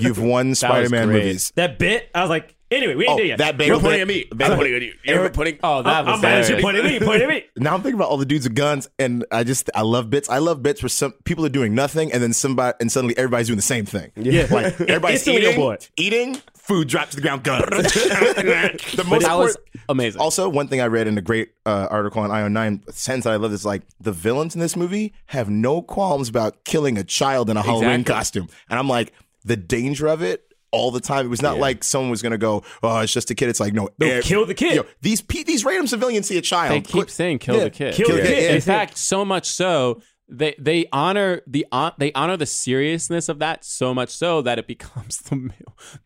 [0.00, 3.38] You've won Spider-Man movies." That bit, I was like, anyway, we ain't Oh, there yet.
[3.38, 4.24] that bagel You're pointing at me.
[4.34, 4.92] Ben pointing at you.
[5.04, 5.58] You're pointing.
[5.62, 6.56] Oh, that was I'm mad at you.
[6.56, 6.62] hilarious.
[6.64, 7.06] Point at me.
[7.06, 7.44] Point at me.
[7.56, 10.28] Now I'm thinking about all the dudes with guns, and I just I love bits.
[10.28, 13.46] I love bits where some people are doing nothing, and then somebody and suddenly everybody's
[13.48, 14.10] doing the same thing.
[14.16, 14.46] Yeah.
[14.50, 15.86] like everybody's Instantly eating, board.
[15.96, 17.64] eating, food drops to the ground, guns.
[17.70, 19.58] the most that was important-
[19.88, 20.20] amazing.
[20.20, 23.32] Also, one thing I read in a great uh, article on io9, a sentence that
[23.32, 27.04] I love is like the villains in this movie have no qualms about killing a
[27.04, 28.14] child in a Halloween Exactly.
[28.14, 29.12] costume, and I'm like
[29.44, 30.53] the danger of it.
[30.74, 33.34] All the time, it was not like someone was gonna go, "Oh, it's just a
[33.34, 34.74] kid." It's like, no, No, kill the kid.
[34.74, 36.72] Yo, these these random civilians see a child.
[36.72, 37.94] they keep put- saying kill Yeah, the kid.
[37.94, 42.36] kill the kid, In fact, so much so they they honor the hon- they honor
[42.38, 45.50] the seriousness of that so much so that it becomes the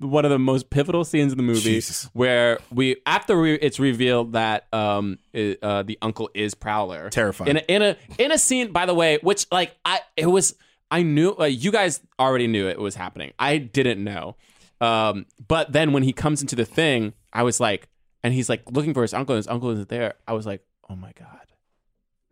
[0.01, 2.11] one of the most pivotal scenes in the movie Jesus.
[2.15, 7.51] where we after we, it's revealed that um i- uh, the uncle is Prowler Terrifying.
[7.51, 10.57] in a, in a in a scene by the way which like I it was
[10.91, 14.35] I knew uh, you guys already knew it was happening I didn't know
[14.81, 17.89] Um, but then when he comes into the thing, I was like,
[18.23, 20.15] and he's like looking for his uncle, and his uncle isn't there.
[20.27, 21.47] I was like, oh my god,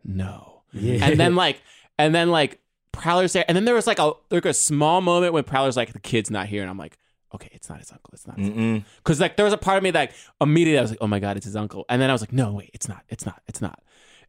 [0.03, 0.61] no.
[0.73, 1.05] Yeah.
[1.05, 1.61] And then like,
[1.97, 2.59] and then like
[2.91, 5.93] Prowler's there, and then there was like a like a small moment when Prowler's like,
[5.93, 6.97] the kid's not here, and I'm like,
[7.33, 8.37] okay, it's not his uncle, it's not.
[8.37, 10.11] Because like there was a part of me that
[10.41, 12.33] immediately I was like, oh my god, it's his uncle, and then I was like,
[12.33, 13.81] no, wait, it's not, it's not, it's not.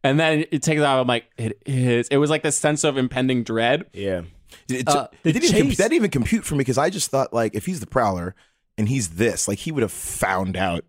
[0.03, 0.99] And then it takes out.
[0.99, 2.07] I'm like, it is.
[2.07, 3.85] It was like this sense of impending dread.
[3.93, 4.21] Yeah.
[4.67, 7.33] It, Uh, it didn't even, that didn't even compute for me because I just thought
[7.33, 8.35] like if he's the prowler
[8.77, 10.85] and he's this, like he would have found out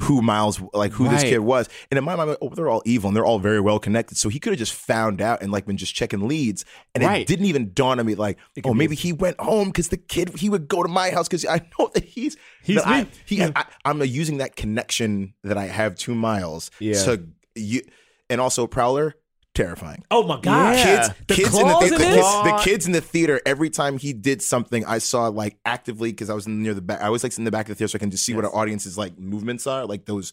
[0.00, 1.68] who Miles, like who this kid was.
[1.90, 4.16] And in my mind, like, oh, they're all evil and they're all very well connected.
[4.16, 6.64] So he could have just found out and like been just checking leads.
[6.94, 7.22] And Right.
[7.22, 10.38] it didn't even dawn on me like, oh, maybe he went home because the kid
[10.38, 13.42] he would go to my house because I know that he's He's that I, he,
[13.42, 16.70] I, I'm using that connection that I have to Miles.
[16.78, 17.02] Yeah.
[17.04, 17.24] To
[17.56, 17.82] you,
[18.30, 19.16] and also Prowler.
[19.58, 20.76] Terrifying Oh my god.
[20.76, 23.40] kids, The kids in the, the, in the, kids, the kids in the theater.
[23.44, 27.02] Every time he did something, I saw like actively because I was near the back.
[27.02, 28.44] I always like in the back of the theater so I can just see what
[28.44, 30.32] our audience's like movements are, like those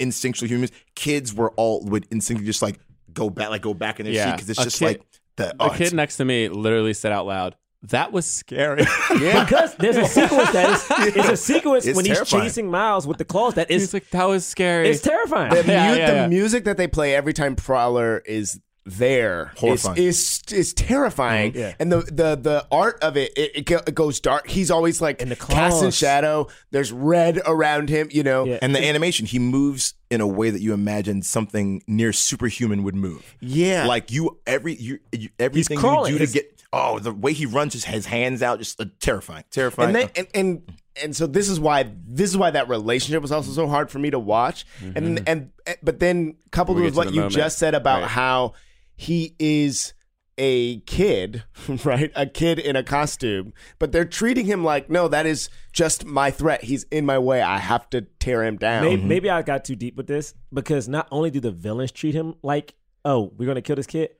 [0.00, 0.72] instinctual humans.
[0.96, 2.80] Kids were all would instinctively just like
[3.12, 5.02] go back, like go back in their seat because it's A just kid- like
[5.36, 7.54] the, The oh, kid next to me literally said out loud,
[7.90, 8.84] "That was scary."
[9.20, 13.06] Yeah, Because there's a sequence that is it's a sequence It's when he's chasing Miles
[13.06, 15.50] with the claws that is He's like, "That was scary." it's terrifying.
[15.54, 16.26] The, Yeah, mu- yeah, the yeah.
[16.28, 19.98] music that they play every time Prowler is there is Horrifying.
[19.98, 21.50] is, is terrifying.
[21.52, 21.58] Mm-hmm.
[21.58, 21.74] Yeah.
[21.80, 24.46] And the, the the art of it, it, it, go- it goes dark.
[24.48, 25.96] He's always like And the cast in claws.
[25.96, 26.46] shadow.
[26.70, 28.44] There's red around him, you know.
[28.44, 28.58] Yeah.
[28.62, 32.94] and the animation, he moves in a way that you imagine something near superhuman would
[32.94, 33.34] move.
[33.40, 33.86] Yeah.
[33.86, 36.12] like you every you, you everything you crawling.
[36.12, 38.84] do to He's- get oh the way he runs his, his hands out just uh,
[39.00, 39.88] terrifying, terrifying.
[39.88, 40.72] and then and, and
[41.02, 43.98] and so this is why this is why that relationship was also so hard for
[43.98, 45.50] me to watch and and
[45.82, 46.82] but then coupled Mm-hmm.
[46.84, 47.34] We'll with what you moment.
[47.34, 48.10] just said about Right.
[48.10, 48.54] how
[48.96, 49.92] he is
[50.38, 51.44] a kid
[51.84, 56.04] right a kid in a costume but they're treating him like no that is just
[56.04, 59.40] my threat he's in my way i have to tear him down Maybe, maybe I
[59.40, 62.74] got too deep with this because not only do the villains treat him like,
[63.04, 64.10] oh, we're gonna kill this kid,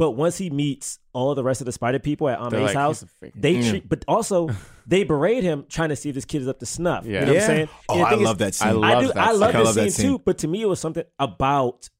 [0.00, 2.74] but once he meets all the rest of the spider people at Aunt May's like,
[2.74, 4.48] house, "He's a freaking- they treat, but also
[4.86, 7.04] they berate him trying to see if this kid is up to snuff.
[7.04, 7.20] You Yeah.
[7.26, 7.68] know what I'm saying?
[7.90, 8.82] oh, I thing is, love that scene.
[8.82, 9.06] I I do.
[9.08, 9.40] that I scene.
[9.40, 10.06] love I this love that scene, scene.
[10.12, 11.90] too, but to me, it was something about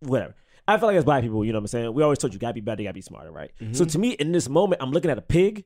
[0.00, 0.34] whatever.
[0.68, 1.94] I feel like as black people, you know what I'm saying.
[1.94, 3.50] We always told you gotta be better, you gotta be smarter, right?
[3.60, 3.72] Mm-hmm.
[3.72, 5.64] So to me, in this moment, I'm looking at a pig,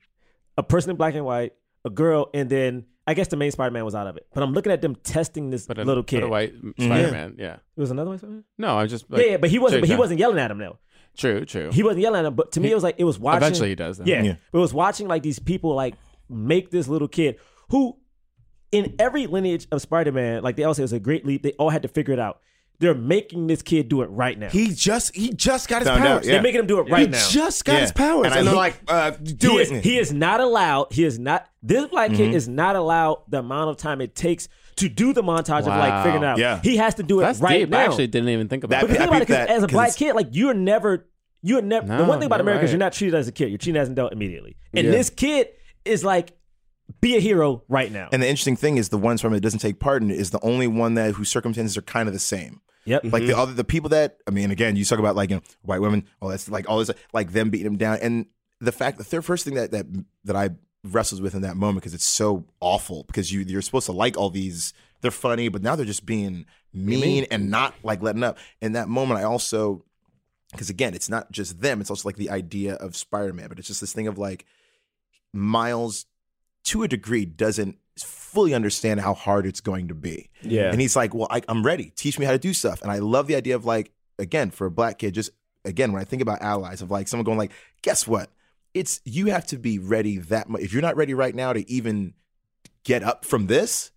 [0.57, 1.53] a person in black and white,
[1.85, 4.27] a girl, and then I guess the main Spider-Man was out of it.
[4.33, 6.23] But I'm looking at them testing this but a little but kid.
[6.23, 7.35] a white Spider-Man.
[7.39, 7.55] Yeah.
[7.77, 8.45] It was another white Spider-Man.
[8.57, 9.11] No, I'm just.
[9.11, 9.83] Like, yeah, yeah, but he wasn't.
[9.83, 10.79] But he wasn't yelling at him though.
[11.17, 11.71] True, true.
[11.73, 12.35] He wasn't yelling at him.
[12.35, 13.39] But to me, it was like it was watching.
[13.39, 13.99] Eventually, he does.
[13.99, 14.05] Though.
[14.05, 14.35] Yeah, Yeah.
[14.53, 15.95] but it was watching like these people like
[16.29, 17.37] make this little kid
[17.71, 17.97] who,
[18.73, 21.43] in every lineage of Spider-Man, like they all say, it was a great leap.
[21.43, 22.41] They all had to figure it out.
[22.81, 24.49] They're making this kid do it right now.
[24.49, 26.33] he just he just got his Found out, powers yeah.
[26.33, 27.17] They're making him do it right now.
[27.19, 27.29] he now.
[27.31, 27.81] just got Yeah.
[27.83, 30.13] his powers And and, I- they're he- like uh, do he it is, he is
[30.13, 30.93] not allowed.
[30.93, 31.47] He is not.
[31.63, 35.23] This black kid is not allowed the amount of time it takes to do the
[35.23, 36.39] montage of like figuring it out.
[36.39, 36.61] Yeah.
[36.63, 37.69] he has to do it That's right deep.
[37.71, 37.79] now.
[37.81, 38.99] I actually didn't even think about That- But the that.
[39.01, 41.07] thing about it, peeped 'cause that, as a 'cause black it's- kid, like you're never,
[41.43, 41.87] you're never.
[41.97, 43.49] the one thing about you're America is you're not treated as a kid.
[43.51, 44.57] You're treated as an adult immediately.
[44.73, 44.93] And Yeah.
[44.93, 45.49] this kid
[45.85, 46.33] is like,
[47.01, 48.09] be a hero right now.
[48.13, 50.31] And the interesting thing is the one from it doesn't take part in it is
[50.31, 52.61] the only one that whose circumstances are kind of the same.
[52.85, 53.03] yep.
[53.05, 53.41] Like the mm-hmm.
[53.41, 56.05] other the people that I mean, again, you talk about like you know white women,
[56.21, 58.27] all that's like all this like them beating them down, and
[58.61, 59.87] the fact the third first thing that that
[60.25, 60.51] that I
[60.85, 64.17] wrestles with in that moment because it's so awful because you you're supposed to like
[64.17, 68.39] all these they're funny, but now they're just being mean and not like letting up.
[68.61, 69.85] In that moment, I also
[70.53, 73.59] because again, it's not just them; it's also like the idea of Spider Man, but
[73.59, 74.47] it's just this thing of like
[75.33, 76.07] Miles
[76.65, 80.31] to a degree doesn't fully understand how hard it's going to be.
[80.43, 81.93] yeah And he's like, Well, I, I'm ready.
[81.97, 82.83] Teach me how to do stuff.
[82.83, 85.31] And I love the idea of like, again, for a black kid, just
[85.65, 87.53] again, when I think about allies, of like someone going like,
[87.83, 88.31] guess what?
[88.75, 90.63] It's you have to be ready that much.
[90.63, 92.15] If you're not ready right now to even
[92.85, 93.93] get up from this,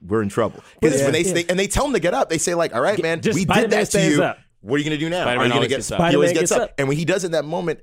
[0.00, 0.62] we're in trouble.
[0.80, 1.32] Because But when they, yeah.
[1.34, 3.34] they and they tell him to get up, they say like, "All right, man, just
[3.38, 4.22] we did that to you.
[4.22, 4.38] up.
[4.62, 5.22] What are you gonna do now?
[5.22, 6.08] Spider-Man are you gonna get gets up.
[6.10, 6.62] He always gets gets up.
[6.62, 6.74] up.
[6.78, 7.80] And when he does in that moment,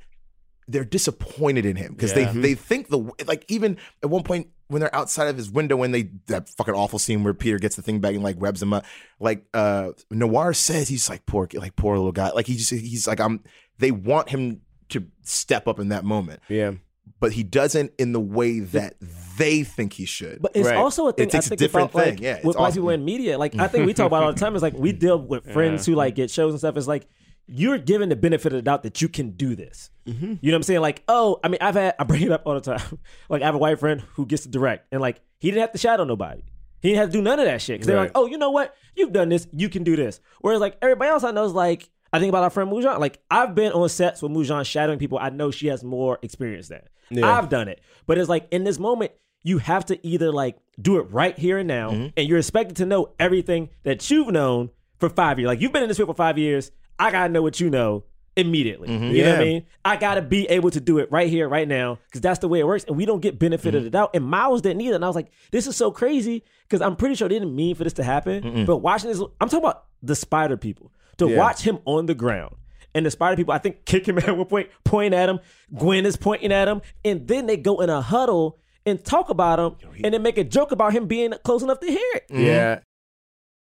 [0.67, 2.31] they're disappointed in him because Yeah.
[2.31, 2.97] they they think the
[3.27, 6.73] like even at one point when they're outside of his window when they that fucking
[6.73, 8.85] awful scene where Peter gets the thing back and like webs him up
[9.19, 13.07] like uh Noir says he's like poor like poor little guy like he just he's
[13.07, 13.43] like I'm
[13.77, 14.61] they want him
[14.93, 16.71] to step up in that moment yeah
[17.19, 18.95] but he doesn't in the way that
[19.37, 20.75] they think he should But it's Right.
[20.77, 21.27] also a thing.
[21.27, 22.13] It takes I a think different about, thing.
[22.15, 22.81] Like, Yeah, it's with black awesome.
[22.81, 24.55] people in media, like I think we talk about all the time.
[24.55, 26.75] Is like we deal with friends who like get shows and stuff.
[26.77, 27.07] It's like
[27.47, 29.89] you're given the benefit of the doubt that you can do this.
[30.05, 30.25] Mm-hmm.
[30.41, 30.81] You know what I'm saying?
[30.81, 32.99] Like, oh, I mean, I've had I bring it up all the time.
[33.29, 35.71] like I have a white friend who gets to direct, and like he didn't have
[35.71, 36.43] to shadow nobody.
[36.81, 38.51] He didn't have to do none of that shit because they're like, oh, you know
[38.51, 38.75] what?
[38.95, 39.47] You've done this.
[39.53, 40.19] You can do this.
[40.41, 41.89] Whereas like everybody else I know is like.
[42.13, 42.99] I think about our friend Mujan.
[42.99, 45.17] Like I've been on sets with Mujan shadowing people.
[45.19, 46.81] I know she has more experience than.
[47.09, 47.29] Yeah.
[47.37, 49.11] I've done it, but it's like in this moment,
[49.43, 52.07] you have to either like do it right here and now, Mm-hmm.
[52.15, 54.69] and you're expected to know everything that you've known
[54.99, 55.47] for five years.
[55.47, 56.71] Like you've been in this field for five years.
[56.97, 58.87] I gotta know what you know immediately.
[58.89, 59.03] Mm-hmm.
[59.15, 59.65] You know what I mean?
[59.85, 62.59] I gotta be able to do it right here, right now, because that's the way
[62.59, 62.83] it works.
[62.85, 63.77] And we don't get benefit Mm-hmm.
[63.77, 64.11] of the doubt.
[64.13, 64.95] And Miles didn't either.
[64.95, 67.75] And I was like, this is so crazy because I'm pretty sure they didn't mean
[67.75, 68.65] for this to happen.
[68.65, 70.91] But watching this, I'm talking about the spider people.
[71.17, 72.55] To watch him on the ground.
[72.95, 75.39] And the spider people, I think, kick him at one point, point at him.
[75.75, 76.81] Gwen is pointing at him.
[77.03, 80.43] And then they go in a huddle and talk about him and then make a
[80.43, 82.25] joke about him being close enough to hear it.
[82.29, 82.79] Yeah.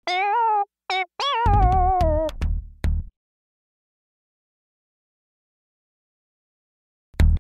[0.08, 1.79] Mm-hmm.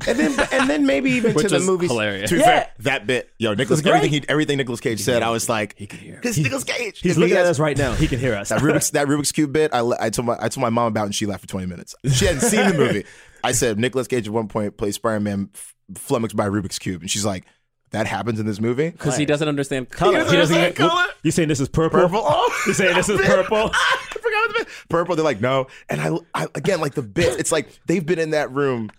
[0.07, 1.89] And then, and then maybe even Which to the was movies.
[1.91, 2.30] hilarious.
[2.30, 2.45] To be Yeah.
[2.45, 3.95] fair, that bit, yo, Nicolas, great.
[3.95, 6.15] everything he, everything Nicolas Cage said, I was like, he could hear.
[6.15, 6.99] Because Nicolas Cage.
[7.01, 7.93] He's looking at us right now.
[7.93, 8.49] He can hear us.
[8.49, 11.05] That Rubik's that Rubik's cube bit, I, I told my I told my mom about,
[11.05, 11.95] and she laughed for twenty minutes.
[12.11, 13.03] She hadn't seen the movie.
[13.43, 17.01] I said Nicolas Cage at one point plays Spider Man f- flummoxed by Rubik's cube,
[17.01, 17.45] and she's like,
[17.91, 20.19] "That happens in this movie." because he doesn't understand Color.
[20.19, 20.31] color.
[20.31, 21.05] He doesn't understand even- color?
[21.23, 21.99] You saying this is purple?
[21.99, 22.21] Purple.
[22.23, 23.57] Oh, You saying this is purple?
[23.73, 24.67] I forgot what the bit.
[24.89, 25.15] Purple.
[25.17, 25.67] They're like, no.
[25.89, 27.38] And I, I again, like the bit.
[27.39, 28.89] It's like they've been in that room.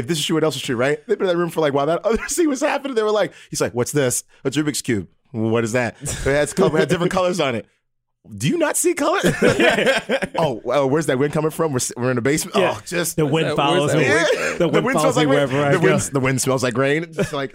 [0.00, 0.98] If this is true, what else is true, right?
[1.06, 2.94] They've been in that room for like while that other scene was happening.
[2.96, 4.24] They were like, he's like, what's this?
[4.42, 5.08] What's Rubik's cube?
[5.32, 5.96] What is that?
[6.02, 7.66] It has, color, it had different colors on it.
[8.36, 9.20] Do you not see color?
[10.38, 11.72] oh, well, where's that wind coming from?
[11.72, 12.56] We're, we're in the basement.
[12.56, 12.74] Yeah.
[12.76, 14.36] Oh, just The wind that- follows where's him.
[14.36, 15.72] that The wind, follows smells me like rain.
[15.72, 17.04] the wind, the wind smells like rain.
[17.04, 17.54] It's just like,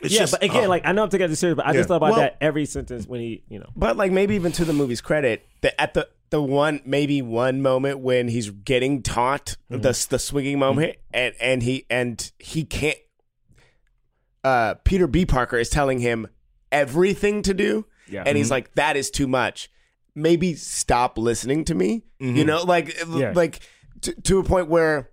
[0.00, 0.68] it's yeah, just- but again, oh.
[0.68, 1.76] like I know I'm taking this serious, but I Yeah.
[1.78, 3.70] just thought about Well- that every sentence when he, you know.
[3.76, 7.62] But like maybe even to the movie's credit, that at the the one maybe one
[7.62, 9.80] moment when he's getting taught Mm-hmm.
[9.82, 12.98] the the swinging moment, and and he and he can't.
[14.44, 15.26] Uh, Peter B.
[15.26, 16.28] Parker is telling him
[16.70, 18.22] everything to do, Yeah.
[18.24, 19.68] and he's like, "That is too much.
[20.14, 23.32] Maybe stop listening to me." You know, like Yeah.
[23.34, 23.60] like
[24.02, 25.10] to, to a point where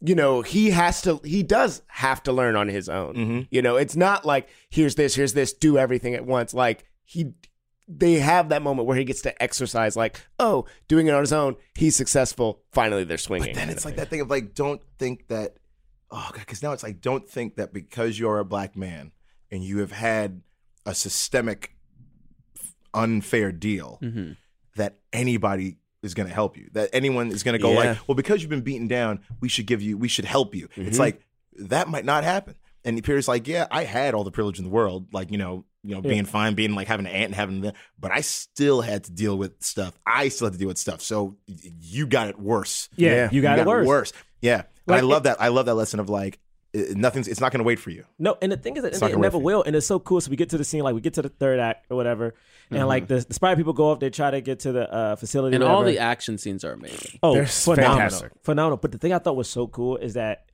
[0.00, 3.46] you know he has to he does have to learn on his own.
[3.50, 6.52] You know it's not like here's this here's this do everything at once.
[6.54, 7.32] Like he
[7.88, 11.32] they have that moment where he gets to exercise like oh doing it on his
[11.32, 13.50] own he's successful finally they're swinging.
[13.54, 15.56] But then it's like that thing of like, don't think that,
[16.10, 19.12] oh god, because now it's like, don't think that because you're a black man
[19.52, 20.42] and you have had
[20.84, 21.72] a systemic
[22.94, 24.32] unfair deal Mm-hmm.
[24.76, 26.70] that anybody is going to help you.
[26.72, 27.90] That anyone is going to go Yeah.
[27.90, 30.68] like, well, because you've been beaten down, we should give you, we should help you.
[30.68, 30.86] Mm-hmm.
[30.88, 31.20] It's like
[31.58, 32.54] that might not happen.
[32.84, 35.64] And Peter's like, yeah, I had all the privilege in the world, like you know,
[35.82, 38.80] you know, being fine, being like having an aunt and having the, but I still
[38.80, 39.98] had to deal with stuff.
[40.06, 41.00] I still had to deal with stuff.
[41.00, 42.88] So you got it worse.
[42.96, 43.86] Yeah, you got it worse.
[43.86, 45.40] worse Yeah, Like, I love that.
[45.40, 46.38] I love that lesson of like,
[46.76, 47.26] i- nothing's.
[47.28, 48.04] It's not going to wait for you.
[48.18, 49.44] No, and the thing is that It's it, never work for you.
[49.44, 50.20] will, and it's so cool.
[50.20, 52.34] So we get to the scene, like we get to the third act or whatever,
[52.70, 55.16] and like the, the spider people go up, they try to get to the uh,
[55.16, 57.18] facility, And or all the action scenes are amazing.
[57.22, 58.32] Oh, They're phenomenal, fantastic.
[58.42, 58.76] phenomenal.
[58.78, 60.46] But the thing I thought was so cool is that,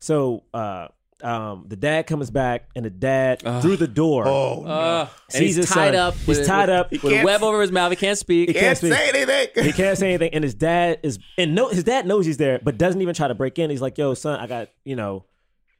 [0.00, 0.88] so uh,
[1.22, 4.24] um, the dad comes back, and the dad through the door.
[4.26, 5.96] Oh, Uh, and Sees he's his tied son.
[5.96, 6.14] up.
[6.16, 6.90] He's with- tied up.
[6.90, 7.90] with a web over his mouth.
[7.90, 8.48] He can't speak.
[8.48, 8.92] He can't can't speak.
[8.92, 12.26] say anything he can't say anything, and his dad is and no, his dad knows
[12.26, 13.70] he's there, but doesn't even try to break in.
[13.70, 15.24] He's like, "Yo, son, I got you know."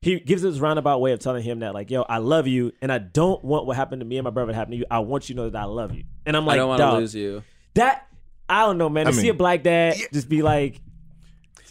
[0.04, 2.92] He gives this roundabout way of telling him that, like, "Yo, I love you, and
[2.92, 4.84] I don't want what happened to me and my brother to happen to you.
[4.90, 6.80] I want you to know that I love you." And I'm like, I don't want
[6.80, 7.42] to lose you.
[7.74, 8.06] That
[8.48, 9.06] I don't know, man.
[9.06, 10.80] To I see a black dad just be like,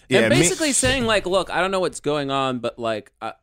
[0.09, 0.21] yeah.
[0.21, 3.33] and me- basically saying like, look, I don't know what's going on, but like, I,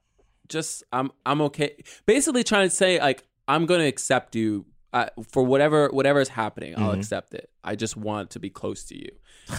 [0.48, 1.76] just I'm I'm okay.
[2.06, 6.28] Basically trying to say like, I'm going to accept you uh, for whatever whatever is
[6.28, 6.74] happening.
[6.76, 7.50] I'll accept it.
[7.62, 9.10] I just want to be close to you.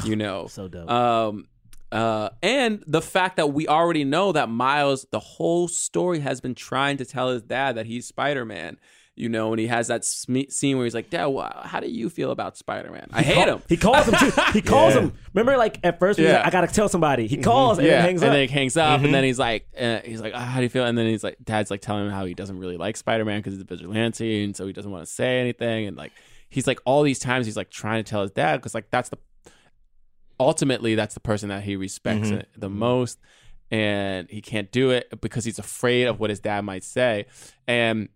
[0.03, 0.89] You know, So dope.
[0.89, 1.47] Um,
[1.91, 6.55] uh, and the fact that we already know that Miles, the whole story has been
[6.55, 8.77] trying to tell his dad that he's Spider Man.
[9.13, 11.87] You know, and he has that sme- scene where he's like, "Dad, wh- how do
[11.89, 13.09] you feel about Spider Man?
[13.11, 14.41] I hate him." He calls him too.
[14.53, 15.11] He calls him.
[15.33, 16.37] Remember, like at first, when he's Yeah.
[16.39, 17.27] like, I gotta tell somebody.
[17.27, 18.35] He calls and yeah, then hangs and up.
[18.35, 20.69] then he hangs up, and then he's like, uh, he's like, "Ah, how do you
[20.69, 20.85] feel?
[20.85, 23.39] And then he's like, Dad's like telling him how he doesn't really like Spider Man
[23.39, 26.13] because he's a vigilante, and so he doesn't want to say anything, and like
[26.49, 29.09] he's like all these times he's like trying to tell his dad because like that's
[29.09, 29.17] the
[30.41, 32.45] ultimately that's the person that he respects Mhm.
[32.57, 33.19] the most,
[33.69, 37.25] and he can't do it because he's afraid of what his dad might say,
[37.67, 38.09] and.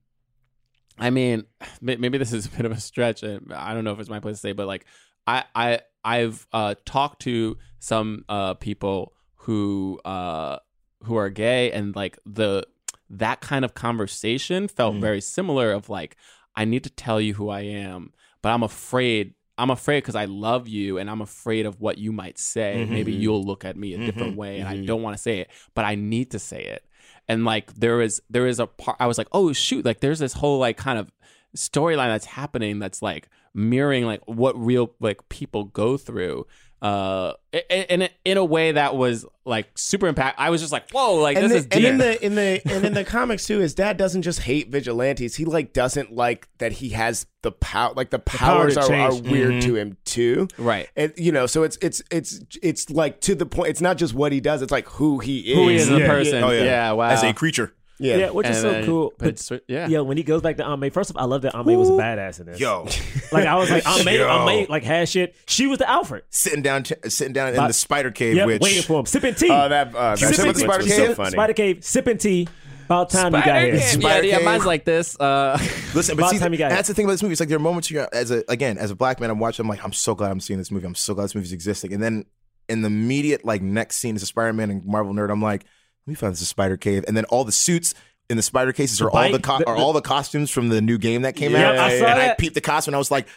[0.97, 1.43] I mean,
[1.81, 4.22] maybe this is a bit of a stretch, and I don't know if it's my
[4.22, 4.85] place to say, but like,
[5.27, 10.60] I I I've uh, talked to some uh, people who uh,
[11.03, 12.65] who are gay, and like the
[13.10, 15.73] that kind of conversation felt very similar.
[15.73, 16.15] Of like,
[16.56, 19.34] I need to tell you who I am, but I'm afraid.
[19.57, 22.77] I'm afraid because I love you, and I'm afraid of what you might say.
[22.80, 22.94] Mm-hmm.
[22.94, 24.06] Maybe you'll look at me a mm-hmm.
[24.06, 24.86] different way, and I mm-hmm.
[24.86, 26.84] don't want to say it, but I need to say it.
[27.27, 30.19] And like there is there is a part i was like oh shoot like there's
[30.19, 31.11] this whole like kind of
[31.57, 36.45] storyline that's happening that's like mirroring like what real like people go through
[36.85, 37.33] uh,
[37.69, 40.39] in a, in a way that was like super impact.
[40.39, 42.61] I was just like, whoa, like and, this the- is and in the in the
[42.73, 45.35] and in the comics too, his dad doesn't just hate vigilantes.
[45.35, 47.93] He like doesn't like that he has the power.
[47.95, 49.27] Like the power powers to are, are change.
[49.29, 50.47] weird to him too.
[50.57, 50.87] right.
[50.95, 53.69] And you know, so it's it's it's it's like to the point.
[53.69, 54.61] It's not just what he does.
[54.61, 55.55] It's like who he is.
[55.57, 56.07] Who he is as a Yeah.
[56.07, 56.43] person.
[56.43, 56.63] Oh, yeah.
[56.63, 56.91] yeah.
[56.91, 57.09] wow.
[57.09, 57.73] As a creature.
[57.99, 58.17] Yeah.
[58.17, 59.13] Yeah, which is so then- cool.
[59.17, 59.88] but it's- yeah.
[59.88, 61.65] yeah, when he goes back to Aunt May, first of all, I love that Aunt
[61.65, 62.59] May was a badass in this.
[62.59, 62.88] Yo,
[63.31, 64.27] like I was like Aunt May, Yo.
[64.27, 65.35] Aunt May like had shit.
[65.47, 66.23] She was the Alfred.
[66.30, 69.35] sitting down, sitting down in But- the spider cave, Yeah, which waiting for him, sipping
[69.35, 69.49] tea.
[69.49, 70.93] Oh, that uh, that Sipping sequence Spider Cave?
[71.07, 71.31] so funny.
[71.31, 72.47] Spider Cave, sipping tea.
[72.85, 73.80] About time you got here.
[73.80, 74.01] Cave.
[74.03, 75.19] Yeah, yeah, mine's like this.
[75.19, 75.57] Uh,
[75.95, 77.31] Listen, but About see, time you got that's the thing about this movie.
[77.31, 79.63] It's like there are moments where, as a again, as a black man, I'm watching.
[79.65, 80.85] I'm like, I'm so glad I'm seeing this movie.
[80.85, 81.93] I'm so glad this movie's existing.
[81.93, 82.26] And then
[82.69, 85.65] in the immediate like next scene as a Spider-Man and Marvel nerd, I'm like,
[86.06, 87.03] let me find this a Spider Cave.
[87.07, 87.94] And then all the suits
[88.30, 90.82] in the Spider cases are all the, co- the- are all the costumes from the
[90.82, 91.77] new game that came Yeah, out.
[91.77, 93.27] I saw and I peeped the costume and I was like.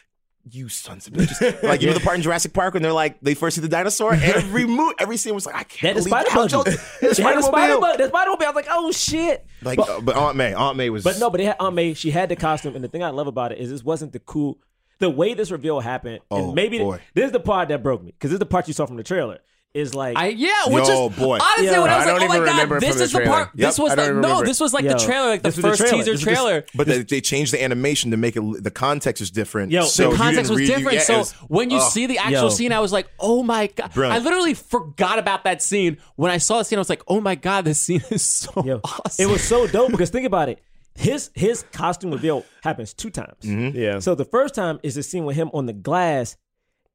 [0.50, 1.62] You sons of bitches!
[1.62, 3.68] Like you know the part in Jurassic Park when they're like they first see the
[3.68, 4.14] dinosaur.
[4.22, 6.50] Every mo- every scene was like I can't That believe Spider how Buggy.
[6.50, 7.80] Joe- They had the Spider Spider-Mobile.
[7.82, 7.98] Bug.
[7.98, 8.44] The Spider Mobile.
[8.44, 9.46] I was like, oh shit.
[9.60, 11.04] Like, But- uh, but Aunt May, Aunt May was.
[11.04, 11.92] But no, but they had Aunt May.
[11.92, 14.20] She had the costume, and the thing I love about it is this wasn't the
[14.20, 14.56] cool.
[15.00, 17.00] The way this reveal happened, Oh, and maybe boy.
[17.12, 18.96] this is the part that broke me because this is the part you saw from
[18.96, 19.40] the trailer.
[19.74, 21.38] Is like I yeah, which Yo, is boy.
[21.40, 21.80] honestly Yeah.
[21.82, 23.12] when I was I like, don't oh my even god, remember this from the is
[23.12, 23.30] the trailer.
[23.32, 23.50] part.
[23.54, 25.48] This Yep, was I don't like no, this was like Yo, the trailer, like the
[25.50, 25.96] this was the first trailer.
[25.98, 26.64] teaser This was the- trailer.
[26.74, 29.70] But they, they changed the animation to make it the context was different.
[29.70, 30.94] Yo, so the context was read- you- different.
[30.96, 31.88] yeah, so was- when you oh.
[31.90, 32.48] see the actual Yo.
[32.48, 34.18] scene, I was like, "Oh my god!" Brilliant.
[34.20, 35.98] I literally forgot about that scene.
[36.16, 38.50] When I saw the scene, I was like, "Oh my god, this scene is so
[38.64, 40.60] Yo, awesome." It was so dope because think about it.
[40.94, 43.44] His his costume reveal happens two times.
[43.44, 43.78] Mm-hmm.
[43.78, 43.98] Yeah.
[43.98, 46.36] So the first time is the scene with him on the glass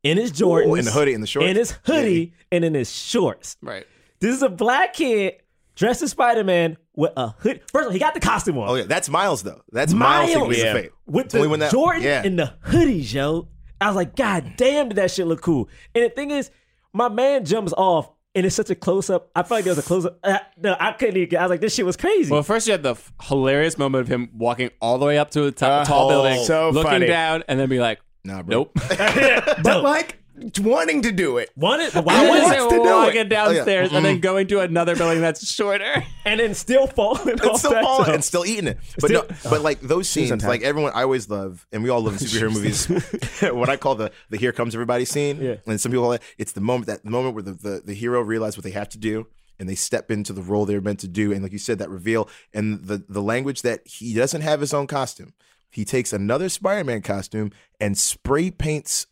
[0.03, 1.47] in his Jordans, Ooh, in the hoodie, in the shorts.
[1.49, 3.57] in his hoodie, and in his shorts.
[3.61, 3.85] right.
[4.19, 5.35] This is a black kid
[5.75, 7.61] dressed as Spider Man with a hood.
[7.71, 8.69] First of all, he got the costume on.
[8.69, 9.61] Oh yeah, that's Miles though.
[9.71, 10.73] That's Miles, taking Leap of Yeah.
[10.73, 10.91] Faith.
[11.05, 12.21] with It's the when that- Jordan yeah.
[12.23, 13.47] and the hoodies, yo.
[13.81, 15.67] I was like, God damn, did that shit look cool?
[15.93, 16.51] And the thing is,
[16.93, 19.30] my man jumps off, and it's such a close up.
[19.35, 20.19] I felt like there was a close up.
[20.23, 21.38] Uh, no, I couldn't even.
[21.38, 22.31] I was like, this shit was crazy.
[22.31, 25.31] Well, first you had the f- hilarious moment of him walking all the way up
[25.31, 27.07] to the top, Uh, tall oh, building, so looking funny.
[27.07, 28.58] down, and then be like, Nah, bro.
[28.58, 28.72] "Nope."
[29.64, 30.20] but like
[30.62, 31.52] wanting to do it.
[31.56, 33.26] Wanted, I why was was wants to do walking it.
[33.28, 34.22] Oh, downstairs Oh, and then mm.
[34.22, 36.04] going to another building that's shorter.
[36.26, 38.78] and then still falling It's off still that falling and still eating it.
[39.00, 41.84] But Still- no, but like oh, those scenes, on like everyone, I always love, and
[41.84, 43.52] we all love in superhero movies.
[43.54, 45.40] what I call the the here comes everybody scene.
[45.41, 45.56] Yeah.
[45.68, 48.22] And some people, call it, it's the moment that moment where the, the the hero
[48.22, 49.28] realizes what they have to do.
[49.60, 51.90] And they step into the role they're meant to do, and like you said, that
[51.90, 55.34] reveal and the the language that he doesn't have his own costume.
[55.74, 59.08] He takes another Spider-Man costume and spray paints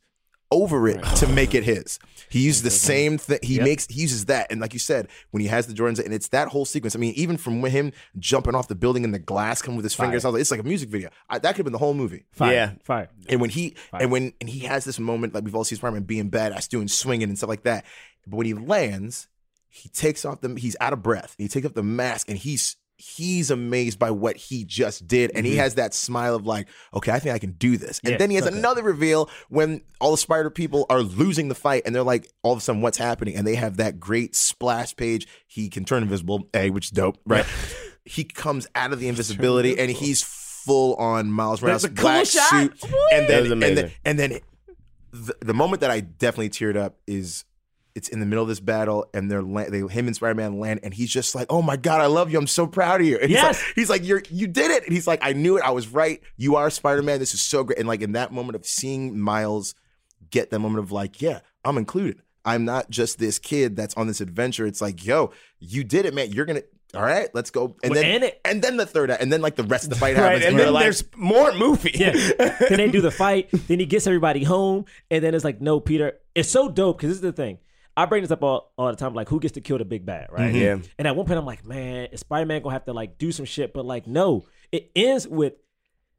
[0.52, 1.98] over it to make it his.
[2.30, 3.40] He uses the same thing.
[3.42, 6.14] He makes he uses that, and like you said, when he has the Jordans, and
[6.14, 6.96] it's that whole sequence.
[6.96, 9.86] I mean, even from when him jumping off the building and the glass coming with
[9.86, 11.10] his fingers, I was like, it's like a music video.
[11.30, 12.26] I, that could have been the whole movie.
[12.32, 12.72] Fire, Yeah.
[12.84, 13.10] fire.
[13.30, 16.04] And when he and when and he has this moment, like we've all seen Spider-Man
[16.04, 17.86] being badass, doing swinging and stuff like that.
[18.28, 19.28] But when he lands,
[19.70, 21.34] he takes off the he's out of breath.
[21.38, 25.32] He takes off the mask and he's he's amazed by what he just did.
[25.34, 28.00] And he has that smile of like, okay, I think I can do this.
[28.04, 28.56] And Yeah, then he has okay.
[28.56, 32.54] another reveal when all the spider people are losing the fight and they're like, all
[32.54, 33.36] of a sudden, what's happening?
[33.36, 35.28] And they have that great splash page.
[35.48, 37.46] He can turn invisible, A, which is dope, right?
[38.06, 42.28] he comes out of the invisibility and he's full on Miles Morales a cool black
[42.28, 42.50] shot.
[42.50, 42.84] suit.
[43.12, 44.40] And then, and then and then
[45.12, 47.46] the, the moment that I definitely teared up is
[47.96, 50.94] it's in the middle of this battle and they're they him and Spider-Man land and
[50.94, 52.38] he's just like, "Oh my god, I love you.
[52.40, 53.62] I'm so proud of you." And he's Yes.
[53.62, 55.64] like, he's like, "You're you did it." And he's like, "I knew it.
[55.64, 56.22] I was right.
[56.38, 57.20] You are Spider-Man.
[57.20, 59.76] This is so great." And like in that moment of seeing Miles
[60.30, 62.22] get that moment of like, "Yeah, I'm included.
[62.46, 66.14] I'm not just this kid that's on this adventure." It's like, "Yo, you did it,
[66.14, 66.32] man.
[66.32, 67.78] You're going to all right, let's go.
[67.84, 69.92] And Well, then and it- and then the third and then like the rest of
[69.92, 70.46] the fight Right, happens.
[70.46, 71.92] and then like, there's more movie.
[71.94, 72.12] Yeah.
[72.12, 73.48] then they do the fight.
[73.70, 74.84] Then he gets everybody home.
[75.10, 76.20] And then it's like, no, Peter.
[76.36, 77.60] It's so dope because this is the thing.
[77.96, 79.14] I bring this up all, all the time.
[79.14, 80.54] Like, who gets to kill the big bad, right?
[80.54, 80.58] Mm-hmm.
[80.58, 80.78] Yeah.
[80.98, 83.18] And at one point, I'm like, man, is Spider Man going to have to like
[83.18, 83.74] do some shit?
[83.74, 84.46] But like, no.
[84.72, 85.54] It ends with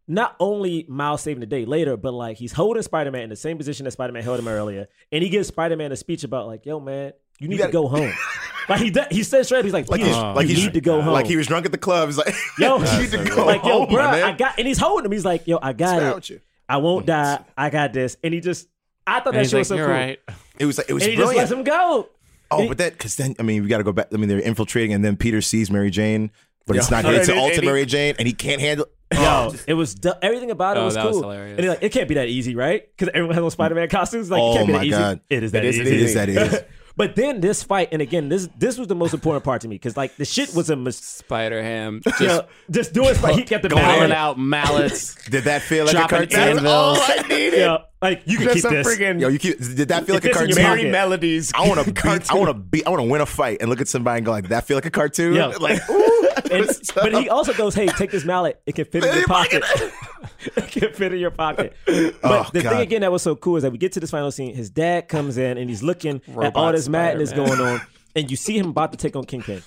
[0.06, 3.36] not only Miles saving the day later, but like he's holding Spider Man in the
[3.36, 4.88] same position that Spider Man held him earlier.
[5.10, 7.72] And he gives Spider Man a speech about, like, yo, man, you need gotta- to
[7.72, 8.12] go home.
[8.68, 10.64] like, he, does, he says straight up, he's like, like Peter, he's, you like he's
[10.64, 11.14] need to go home.
[11.14, 12.08] Like he was drunk at the club.
[12.08, 14.24] He's like, Yo, you need to go like, yo, home, bro, my man.
[14.24, 15.12] I got, and he's holding him.
[15.12, 16.34] He's like, yo, I got What's it.
[16.34, 16.40] wrong you?
[16.68, 17.44] I won't die.
[17.56, 18.16] I got this.
[18.22, 18.68] And he just,
[19.06, 19.94] I thought And that he's shit like, was so "You're cool.
[19.94, 20.18] right."
[20.58, 21.50] It was like it was And he just brilliant.
[21.50, 22.08] lets him go.
[22.50, 24.08] Oh, but that because then I mean we got to go back.
[24.12, 26.30] I mean they're infiltrating, and then Peter sees Mary Jane,
[26.66, 28.86] but it's not getting And to ultimate Mary Jane, and he can't handle.
[29.12, 31.10] Yo, it was du- everything about it Oh, was that cool.
[31.12, 31.52] was hilarious.
[31.58, 32.82] And he's like, it can't be that easy, right?
[32.96, 34.30] Because everyone has those Spider Man costumes.
[34.30, 34.96] Like, Oh it can't be my that easy.
[34.98, 35.20] God.
[35.30, 35.94] It is that It is- easy.
[35.94, 36.56] it is that easy.
[36.94, 39.76] But then this fight, and again, this this was the most important part to me
[39.76, 43.34] because like the shit was a mis- Spider Ham just, just just doing fight.
[43.36, 45.14] He kept the pulling mallet out mallets.
[45.30, 46.58] Did that feel like a Dropping cartoon?
[46.58, 46.98] anvils.
[47.00, 47.60] I needed.
[47.60, 48.86] Yeah, like you can Just keep some this.
[48.86, 50.48] friggin' Yo, you keep, did that feel like a If it's in cartoon?
[50.48, 50.90] your Merry pocket.
[50.92, 51.52] melodies.
[51.54, 52.30] I want to beat.
[52.30, 52.86] I want to beat.
[52.86, 54.66] I want to win a fight and look at somebody and go like, "Did "That
[54.66, 55.46] feel like a cartoon." Yeah.
[55.46, 58.60] Like, ooh, And, but he also goes, "Hey, take this mallet.
[58.66, 59.62] It can fit in your pocket.
[60.56, 62.70] it can fit in your pocket." But Oh, the God.
[62.72, 64.54] thing again that was so cool is that we get to this final scene.
[64.54, 67.56] His dad comes in and he's looking at all Robot this madness Spider-Man.
[67.58, 67.80] going on,
[68.16, 69.62] and you see him about to take on Kingpin.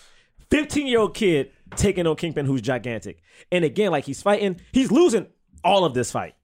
[0.52, 3.22] Fifteen-year-old kid taking on Kingpin, who's gigantic.
[3.52, 5.28] And again, like he's fighting, he's losing
[5.64, 6.36] all of this fight,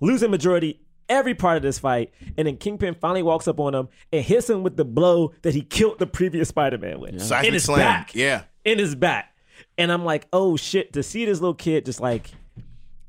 [0.00, 0.80] losing majority.
[1.08, 4.50] Every part of this fight, and then Kingpin finally walks up on him and hits
[4.50, 7.20] him with the blow that he killed the previous Spider-Man with.
[7.22, 7.78] Seismic in his slam.
[7.78, 8.42] back Yeah.
[8.64, 9.32] in his back.
[9.78, 12.30] And I'm like, oh shit, to see this little kid just like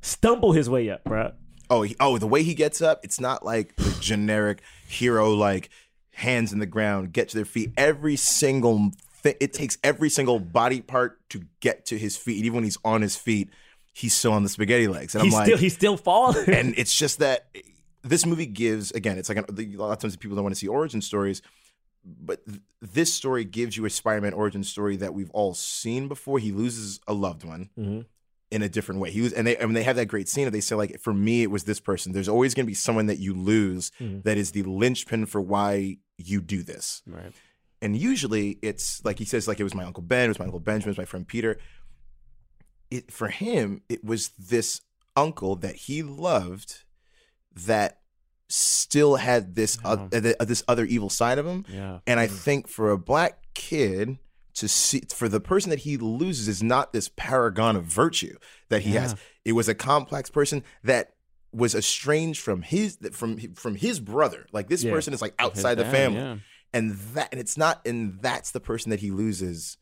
[0.02, 1.32] stumble his way up, bro.
[1.70, 5.70] Oh, he, oh, the way he gets up, it's not like the generic hero, like
[6.14, 7.72] hands in the ground, get to their feet.
[7.78, 8.92] Every single
[9.22, 12.44] thing, it takes every single body part to get to his feet.
[12.46, 13.50] Even when he's on his feet,
[13.94, 15.16] he's still on the spaghetti legs.
[15.16, 16.50] And He's I'm like, still he's still falling.
[16.50, 17.48] and it's just that
[18.10, 20.68] this movie gives again it's like a lot of times people don't want to see
[20.68, 21.42] origin stories
[22.06, 26.40] but th- this story gives you a spider-man origin story that we've all seen before
[26.40, 28.06] he loses a loved one Mhm.
[28.52, 30.52] in a different way he was and they and they have that great scene that
[30.52, 33.08] they say like for me it was this person there's always going to be someone
[33.08, 34.24] that you lose Mhm.
[34.24, 37.34] that is the linchpin for why you do this Right.
[37.82, 40.46] and usually it's like he says like it was my uncle ben it was my
[40.46, 41.58] uncle benjamin it was my friend peter
[42.90, 44.82] it for him it was this
[45.16, 46.84] uncle that he loved
[47.66, 48.00] that
[48.50, 51.66] still had this oth- uh, this other evil side of him.
[51.68, 52.00] Yeah.
[52.08, 54.18] and i think for a black kid
[54.54, 58.36] to see for the person that he loses is not this paragon of virtue
[58.70, 59.16] that he has.
[59.46, 61.14] It was a complex person that
[61.54, 64.48] was estranged from his from from his brother.
[64.52, 64.92] Like this Yeah.
[64.92, 66.20] person is like His outside the family.
[66.20, 66.38] yeah.
[66.74, 69.78] and that and it's not and that's the person that he loses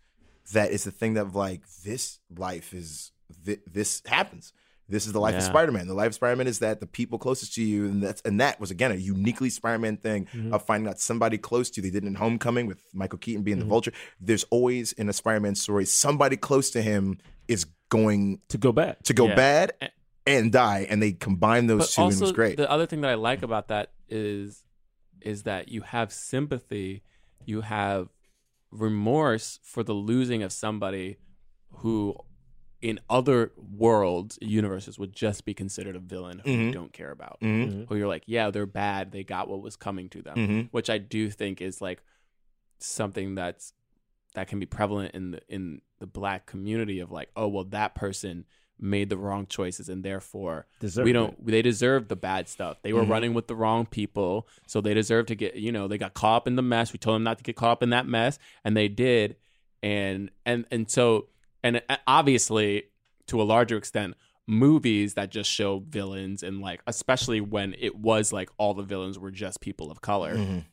[0.53, 3.11] that is the thing that like this life is
[3.45, 4.51] thi- this happens
[4.87, 7.53] this is the life of spider-man the life of spider-man is that the people closest
[7.55, 10.53] to you and that's and that was again a uniquely spider-man thing Mm-hmm.
[10.53, 13.43] of finding out somebody close to you they did it in homecoming with michael keaton
[13.43, 13.67] being Mm-hmm.
[13.67, 17.17] the vulture there's always in a spider-man story somebody close to him
[17.47, 19.35] is going to go bad, to go Yeah.
[19.35, 19.91] bad
[20.27, 23.01] and die and they combine those But two and it was great the other thing
[23.01, 24.63] that I like about that is
[25.21, 27.01] is that you have sympathy,
[27.45, 28.09] you have
[28.71, 31.17] remorse for the losing of somebody
[31.77, 32.15] who
[32.85, 36.73] in other worlds, universes would just be considered a villain who you Mhm.
[36.73, 37.39] don't care about.
[37.41, 37.87] Mhm.
[37.89, 40.69] Who you're like, yeah, they're bad, they got what was coming to them.
[40.71, 42.03] Which I do think is like
[42.79, 43.73] something that's
[44.35, 47.95] that can be prevalent in the in the black community of like, oh well, that
[47.95, 48.45] person
[48.77, 52.91] made the wrong choices and therefore Deserved we don't they deserve the bad stuff they
[52.91, 56.13] were running with the wrong people so they deserve to get you know they got
[56.13, 58.05] caught up in the mess we told them not to get caught up in that
[58.05, 59.37] mess and they did
[59.81, 61.27] and and and so
[61.65, 62.83] and uh, obviously
[63.27, 64.13] to a larger extent
[64.47, 69.17] movies that just show villains and like especially when it was like all the villains
[69.17, 70.35] were just people of color.
[70.37, 70.63] Mhm.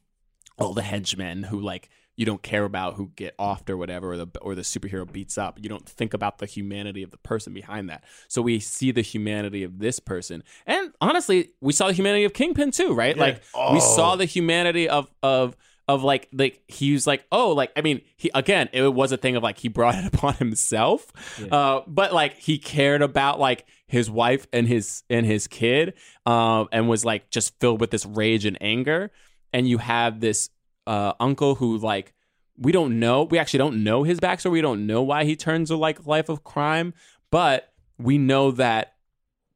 [0.59, 4.17] all the henchmen who like you don't care about who get offed or whatever or
[4.19, 5.59] the or the superhero beats up.
[5.63, 8.05] You don't think about the humanity of the person behind that.
[8.29, 10.45] So we see the humanity of this person.
[10.67, 13.17] And honestly we saw the humanity of kingpin too right?
[13.17, 13.43] Like
[13.73, 15.57] we saw the humanity of of
[15.93, 19.17] of like like he was like oh like i mean he again it was a
[19.17, 21.13] thing of like he brought it upon himself.
[21.51, 25.95] Uh but like he cared about like his wife and his and his kid
[26.27, 29.11] um and was like just filled with this rage and anger.
[29.53, 30.49] And you have this
[30.87, 32.15] uh uncle who like
[32.57, 34.53] we don't know we actually don't know his backstory.
[34.53, 36.95] We don't know why he turns a like life of crime.
[37.31, 38.95] But we know that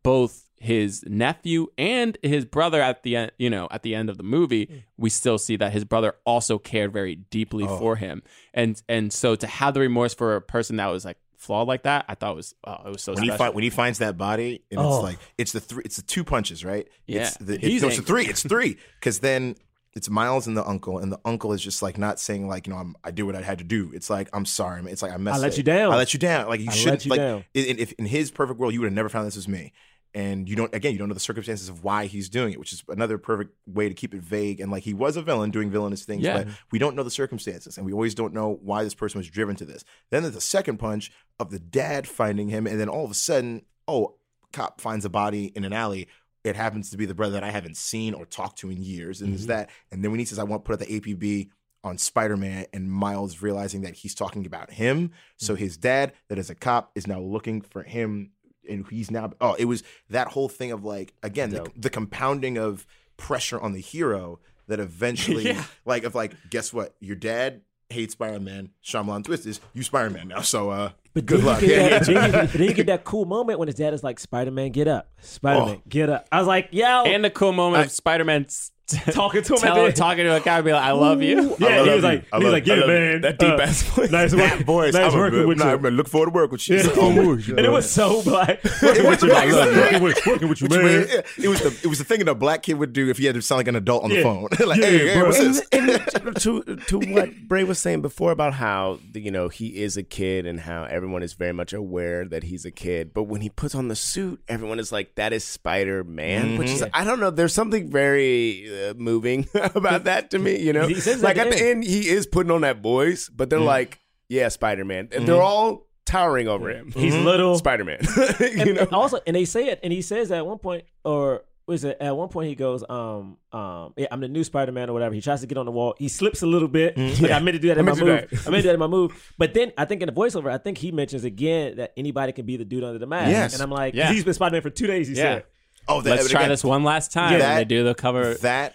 [0.03, 4.17] both his nephew and his brother at the end you know at the end of
[4.17, 4.83] the movie mm.
[4.97, 7.79] we still see that his brother also cared very deeply oh.
[7.79, 8.23] for him
[8.55, 11.83] and and so to have the remorse for a person that was like flawed like
[11.83, 13.99] that i thought was oh it was so when he special fi- when he finds
[13.99, 14.95] that body and Oh.
[14.95, 17.23] it's like it's the three it's the two punches right Yeah.
[17.23, 19.57] it's the, He's it's, no, it's the three it's three because then
[19.95, 22.73] it's Miles and the uncle and the uncle is just like not saying like you
[22.73, 24.93] know I'm, I did what I had to do it's like I'm sorry man.
[24.93, 25.57] it's like I messed I let up.
[25.59, 25.93] you down.
[25.93, 27.45] I let you down like you I shouldn't let you like down.
[27.55, 29.73] in, if in his perfect world you would have never found this was me
[30.15, 32.73] and you don't again you don't know the circumstances of why he's doing it which
[32.73, 35.71] is another perfect way to keep it vague and like he was a villain doing
[35.71, 36.45] villainous things Yeah.
[36.45, 39.29] but we don't know the circumstances and we always don't know why this person was
[39.29, 39.85] driven to this.
[40.11, 43.15] Then there's the second punch of the dad finding him and then all of a
[43.15, 44.17] sudden oh
[44.53, 46.09] cop finds a body in an alley.
[46.45, 49.21] It happens to be the brother that i haven't seen or talked to in years
[49.21, 49.49] and there's mm-hmm.
[49.49, 51.49] that and then when he says i want to put out the apb
[51.87, 55.13] on spider-man and miles realizing that he's talking about him.
[55.37, 55.63] So mm-hmm.
[55.63, 58.33] his dad that is a cop is now looking for him
[58.69, 62.59] and he's now oh it was that whole thing of like again the, the compounding
[62.59, 62.87] of
[63.17, 64.39] pressure on the hero
[64.69, 65.63] that eventually, Yeah.
[65.85, 70.11] like, of like, guess what, your dad hates Spider Man, Shyamalan twist is you Spider
[70.11, 70.41] Man now.
[70.41, 71.63] So, uh, But good luck.
[71.63, 72.27] You Yeah, get yeah.
[72.29, 74.73] then, you, then you get that cool moment when his dad is like, Spider Man,
[74.73, 75.09] get up.
[75.21, 75.83] Spider Man, Oh.
[75.89, 76.27] get up.
[76.33, 77.05] I was like, yo.
[77.05, 78.47] And the cool moment of Spider Man
[79.13, 81.21] talking to him at tell, the talking to a guy and be like, I love
[81.23, 81.57] you.
[81.59, 83.21] Yeah, I he was like, I he was like, yeah, love man.
[83.23, 84.11] That deep uh, ass voice.
[84.11, 84.95] Nice work, that voice.
[84.95, 85.87] Nice I'm working a, with nah, you.
[85.87, 86.77] I'm look forward to work with you.
[86.77, 86.83] Yeah.
[87.57, 88.61] And it was so black.
[88.65, 89.49] It was Working with you, black.
[89.53, 90.85] working with- working with you, man.
[90.85, 93.09] man, yeah, it was the it was the thing that a black kid would do
[93.11, 94.49] if he had to sound like an adult on the phone.
[94.67, 95.55] like, Yeah, hey, hey, what's And,
[95.89, 96.15] this?
[96.15, 100.03] and to to what Bray was saying before about how you know he is a
[100.03, 103.49] kid and how everyone is very much aware that he's a kid, but when he
[103.49, 107.21] puts on the suit, everyone is like, "That is Spider Man," which is I don't
[107.21, 107.31] know.
[107.31, 110.59] There's something very uh, moving about that to me.
[110.61, 112.81] You know, He says like at at the the end, he is putting on that
[112.83, 116.93] voice, but they're like, "Yeah, Spider Man," and they're all towering over him.
[116.95, 117.57] He's little.
[117.59, 117.99] Spider Man.
[118.41, 120.85] and, you know, and also, and they say it, and he says at one point,
[121.05, 124.71] or was it at one point he goes, um, um, yeah, I'm the new Spider
[124.71, 125.17] Man or whatever.
[125.17, 125.97] He tries to get on the wall.
[125.99, 126.97] He slips a little bit.
[126.97, 128.31] Like I meant to do that in I my meant to do move.
[128.31, 128.47] that.
[128.47, 129.35] I meant to do that in my move.
[129.37, 132.47] But then I think in the voiceover, I think he mentions again that anybody can
[132.47, 133.31] be the dude under the mask.
[133.33, 133.55] Yes.
[133.55, 134.13] And I'm like, Yeah.
[134.13, 135.09] he's been Spider Man for two days.
[135.09, 135.23] He Yeah.
[135.23, 135.45] said.
[135.89, 137.39] Oh, that, Let's try again, this one last time.
[137.39, 137.51] Yeah.
[137.51, 138.35] and they do the cover.
[138.35, 138.75] that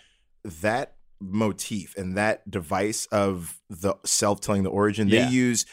[0.61, 5.25] that motif and that device of the self telling the origin Yeah.
[5.25, 5.65] they use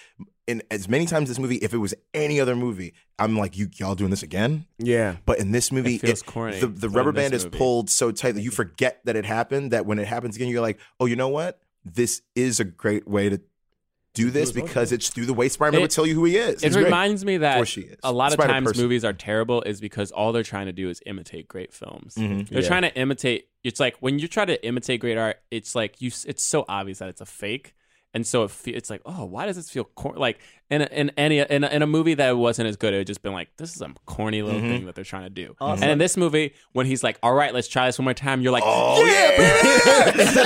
[0.47, 3.69] in as many times this movie if it was any other movie i'm like you
[3.77, 5.17] y'all doing this again yeah.
[5.25, 7.57] but in this movie It feels corny the, the rubber band is movie.
[7.57, 10.61] pulled so tight that you forget that it happened that when it happens again you're
[10.61, 13.41] like oh you know what this is a great way to
[14.25, 16.63] do this because it's through the way spider-man It- would tell you who he is
[16.63, 16.85] It great.
[16.85, 17.57] reminds me that
[18.03, 18.83] a lot of Spider times person.
[18.83, 22.15] movies are terrible is because all they're trying to do is imitate great films.
[22.17, 22.49] Mhm.
[22.49, 22.69] They're Yeah.
[22.69, 23.49] trying to imitate.
[23.65, 26.11] It's like when you try to imitate great art, it's like you.
[26.27, 27.75] It's so obvious that it's a fake,
[28.15, 30.17] and so it fe- it's like, oh, why does this feel cor-?
[30.17, 30.39] like
[30.71, 32.93] in a, in any in a, in a movie that wasn't as good?
[32.95, 34.69] It would just been like, this is a corny little Mm-hmm.
[34.71, 35.55] thing that they're trying to do.
[35.61, 35.83] Awesome.
[35.83, 38.41] And in this movie, when he's like, all right, let's try this one more time,
[38.43, 40.37] you're like, Oh yeah, It's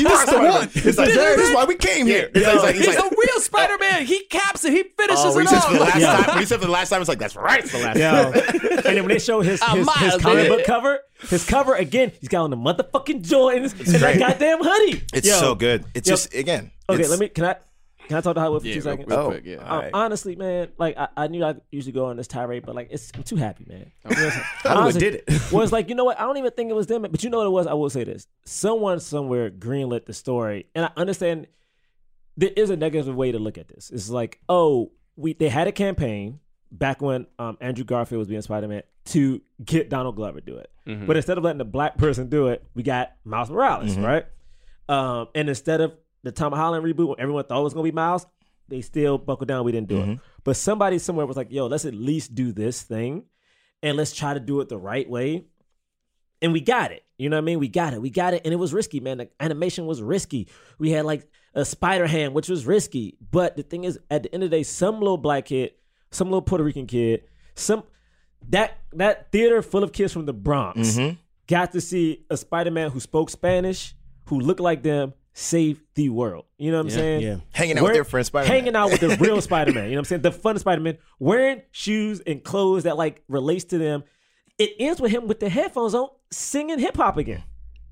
[0.00, 0.68] you just the one.
[0.74, 2.30] It's like this is why we came here.
[2.34, 4.04] It's like, like, he's it's like, the real Spider Man.
[4.06, 4.72] He caps it.
[4.72, 5.72] He finishes oh, it he for the off.
[5.80, 6.16] last Yeah.
[6.16, 7.60] time, when he said for the last time, it's like that's right.
[7.60, 8.32] It's the last Yo.
[8.76, 12.12] and then when they show his A his, his comic book cover, his cover again,
[12.20, 15.02] he's got on the motherfucking Jordans and that goddamn hoodie.
[15.12, 15.34] It's Yo.
[15.40, 15.84] so good.
[15.94, 16.12] It's Yo.
[16.12, 16.70] just again.
[16.88, 17.28] Okay, it's- let me.
[17.28, 17.56] Can I?
[18.06, 19.08] Can I talk to Hollywood for Yeah, two real- seconds?
[19.08, 19.56] real Oh, quick, yeah.
[19.56, 19.90] Um, right.
[19.94, 23.10] honestly, man, like I, I knew I usually go on this tirade, but like it's
[23.14, 23.90] I'm too happy, man.
[24.10, 24.42] You know I'm?
[24.76, 25.52] Hollywood did it.
[25.52, 26.20] was like, you know what?
[26.20, 27.66] I don't even think it was them, but you know what it was.
[27.66, 31.46] I will say this: someone somewhere greenlit the story, and I understand
[32.36, 33.90] there is a negative way to look at this.
[33.90, 36.40] It's like, oh, we they had a campaign
[36.78, 40.56] back when um, Andrew Garfield was being Spider Man to get Donald Glover to do
[40.56, 41.06] it, Mhm.
[41.06, 44.24] but instead of letting the black person do it, we got Miles Morales, right?
[44.88, 47.92] Um, and instead of the Tom Holland reboot, when everyone thought it was gonna be
[47.92, 48.26] Miles,
[48.68, 49.64] they still buckled down.
[49.64, 50.18] We didn't do it.
[50.42, 53.24] But somebody somewhere was like, "Yo, let's at least do this thing,
[53.82, 55.44] and let's try to do it the right way."
[56.42, 57.02] And we got it.
[57.18, 57.58] You know what I mean?
[57.60, 58.02] We got it.
[58.02, 59.18] We got it, and it was risky, man.
[59.18, 60.48] The animation was risky.
[60.78, 63.16] We had like a spider hand, which was risky.
[63.30, 65.72] But the thing is, at the end of the day, some little black kid,
[66.14, 67.24] some little Puerto Rican kid,
[67.54, 67.84] some
[68.48, 71.16] that that theater full of kids from the Bronx mm-hmm.
[71.46, 73.94] got to see a Spider-Man who spoke Spanish,
[74.26, 76.44] who looked like them, save the world.
[76.58, 77.20] You know what I'm saying?
[77.22, 77.36] yeah.
[77.52, 78.56] Hanging out with Wear- their friend Spider-Man.
[78.56, 79.84] Hanging out with the real Spider-Man.
[79.84, 80.22] You know what I'm saying?
[80.22, 80.98] The fun Spider-Man.
[81.18, 84.04] Wearing shoes and clothes that like relates to them.
[84.58, 87.42] It ends with him with the headphones on, singing hip hop again.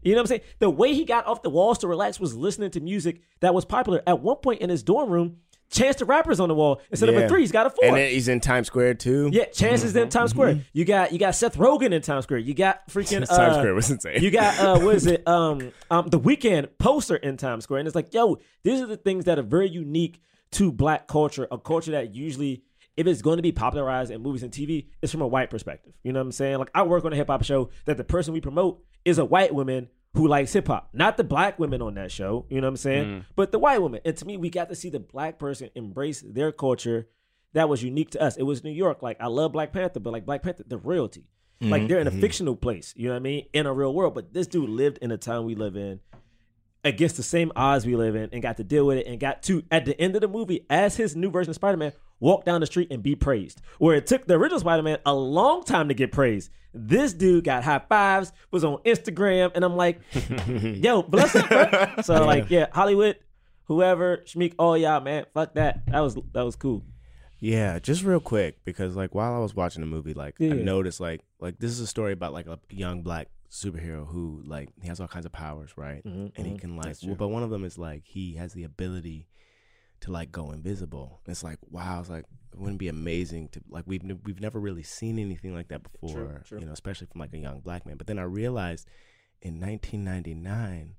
[0.02, 0.40] You know what I'm saying?
[0.58, 3.64] The way he got off the walls to relax was listening to music that was
[3.64, 4.02] popular.
[4.06, 5.38] At one point in his dorm room,
[5.72, 6.82] Chance the Rapper's on the wall.
[6.90, 7.84] Instead of a three, he's got a four.
[7.84, 9.30] And then he's in Times Square too.
[9.32, 10.60] Yeah, Chance is in Times Square.
[10.72, 12.40] You got you got Seth Rogen in Times Square.
[12.40, 14.22] You got freaking uh, Times Square was insane.
[14.22, 15.22] You got uh, what is it?
[15.32, 18.98] Um, um, the Weeknd poster in Times Square, and it's like, yo, these are the
[18.98, 20.20] things that are very unique
[20.52, 22.64] to Black culture, a culture that usually,
[22.96, 25.94] if it's going to be popularized in movies and TV, it's from a white perspective.
[26.02, 26.58] You know what I'm saying?
[26.58, 29.24] Like I work on a hip hop show that the person we promote is a
[29.24, 32.46] white woman who likes hip hop, not the black women on that show.
[32.50, 33.04] You know what I'm saying?
[33.06, 33.24] Mm.
[33.34, 34.00] But the white women.
[34.04, 37.08] And to me, we got to see the black person embrace their culture
[37.54, 38.36] that was unique to us.
[38.36, 39.02] It was New York.
[39.02, 41.26] Like I love Black Panther, but like Black Panther, the royalty.
[41.60, 41.88] Like mm-hmm.
[41.88, 42.20] they're in a mm-hmm.
[42.20, 43.46] fictional place, you know what I mean?
[43.52, 44.14] In a real world.
[44.14, 46.00] But this dude lived in a time we live in
[46.82, 49.44] against the same odds we live in and got to deal with it and got
[49.44, 51.92] to at the end of the movie as his new version of Spider-Man
[52.22, 53.60] walk down the street and be praised.
[53.78, 56.50] Where it took the original Spider-Man a long time to get praised.
[56.72, 60.00] This dude got high fives, was on Instagram, and I'm like,
[60.46, 62.02] yo, bless up, bro.
[62.02, 63.16] So like, yeah, Hollywood,
[63.64, 65.84] whoever, Shameik, all y'all, man, fuck that.
[65.86, 66.82] That was that was cool.
[67.40, 71.00] Yeah, just real quick because like while I was watching the movie, like I noticed
[71.00, 74.88] like like this is a story about like a young black superhero who like he
[74.88, 76.02] has all kinds of powers, right?
[76.04, 76.60] Mhm, and he mhm.
[76.60, 79.26] can like, well, but one of them is like he has the ability
[80.02, 81.20] to like go invisible.
[81.26, 84.82] It's like wow, it's like it wouldn't be amazing to like we've we've never really
[84.82, 86.60] seen anything like that before, true.
[86.60, 87.96] you know, especially from like a young black man.
[87.96, 88.86] But then I realized
[89.40, 90.94] in 1999,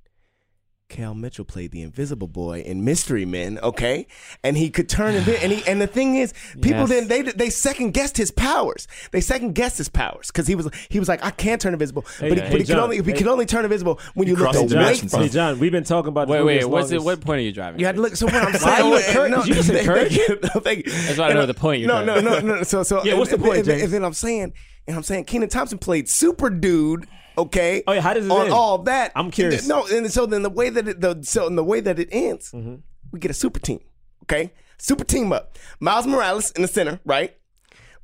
[0.89, 3.57] Kel Mitchell played the Invisible Boy in Mystery Men.
[3.63, 4.05] Okay,
[4.43, 6.89] and he could turn invi- and he and the thing is, people Yes.
[6.89, 8.87] didn't they they second guessed his powers.
[9.11, 12.05] They second guessed his powers because he was he was like I can't turn invisible,
[12.19, 13.13] Hey, but he, hey, but he could John, only he hey.
[13.17, 15.29] could only turn invisible when you, looked away from Hey.
[15.29, 16.27] John, we've been talking about.
[16.27, 16.65] Wait, the wait.
[16.65, 17.03] What's long it?
[17.03, 17.79] What point are you driving?
[17.79, 18.15] You had to look.
[18.15, 18.85] So what I'm saying?
[18.87, 20.27] you encourage- no, you just thank encourage you.
[20.43, 20.91] No, thank you.
[20.91, 22.47] That's why I know the point you're No, no, driving.
[22.47, 22.63] no, no.
[22.63, 24.53] So, so Yeah, what's the and- point, and- And then I'm saying,
[24.87, 27.07] and I'm saying, Kenan Thompson played Super Dude.
[27.37, 27.83] Okay.
[27.87, 28.53] Oh, yeah, how does it on end?
[28.53, 29.11] all that?
[29.15, 29.67] I'm curious.
[29.67, 32.09] No, and so then the way that it, the so in the way that it
[32.11, 32.75] ends, Mm-hmm.
[33.11, 33.79] we get a super team.
[34.23, 35.57] Okay, super team up.
[35.79, 37.35] Miles Morales in the center, right?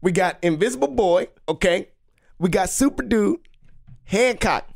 [0.01, 1.27] We got Invisible Boy.
[1.47, 1.89] Okay,
[2.39, 3.39] we got Super Dude,
[4.05, 4.67] Hancock.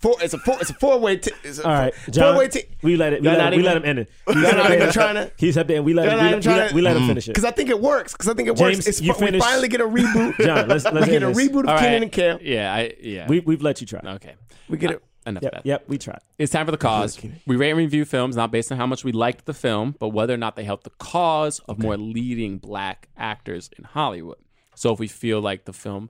[0.00, 0.16] Four.
[0.22, 0.56] It's a four.
[0.60, 1.16] It's a four way.
[1.18, 2.32] T- it's a All right, John.
[2.32, 2.62] Four way team.
[2.82, 3.20] We let it.
[3.20, 4.10] We let, not him, we let him end it.
[4.26, 6.16] Y'all He's not up even trying to- He's up there, and we let him.
[6.18, 7.08] not We, let- we, let, to- we let him mm-hmm.
[7.08, 7.30] finish it.
[7.32, 8.12] Because I think it works.
[8.12, 8.86] Because I think it James, works.
[8.88, 10.36] It's you fu- we finally get a reboot.
[10.44, 11.36] John, let's- let's we get a this.
[11.38, 12.38] reboot of All Kenan and Kel.
[12.40, 13.26] Yeah, I yeah.
[13.28, 14.00] We we've let you try.
[14.14, 14.34] okay.
[14.68, 15.02] We get uh, it.
[15.26, 15.66] Enough of Yep, that.
[15.66, 15.84] yep.
[15.86, 16.20] We tried.
[16.38, 17.20] It's time for the cause.
[17.46, 20.08] We rate and review films not based on how much we liked the film, but
[20.08, 24.38] whether or not they helped the cause of more leading black actors in Hollywood.
[24.74, 26.08] So if we feel like the film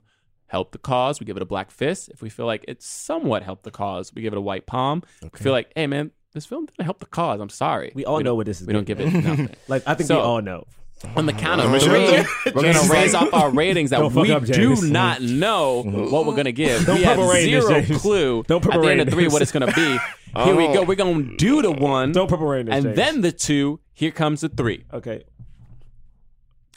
[0.51, 2.09] helped the cause, we give it a black fist.
[2.09, 5.01] If we feel like it somewhat helped the cause, we give it a white palm.
[5.23, 7.39] If we feel like, hey man, this film didn't help the cause.
[7.39, 7.91] I'm sorry.
[7.95, 9.55] We all know what this is We don't getting give it nothing.
[9.67, 10.67] Like I think So- we all know.
[11.15, 14.43] On the count of James- three, we're gonna raise up our ratings that we up,
[14.45, 16.85] do not know what we're gonna give.
[16.85, 17.99] Don't we have rain zero James.
[17.99, 19.97] clue Don't purple at the end of three what it's gonna be.
[20.43, 20.83] Here we go.
[20.83, 22.95] We're gonna do the one, Don't purple rain this, and James.
[22.97, 23.79] then the two.
[23.93, 24.83] Here comes the three.
[24.93, 25.23] Okay.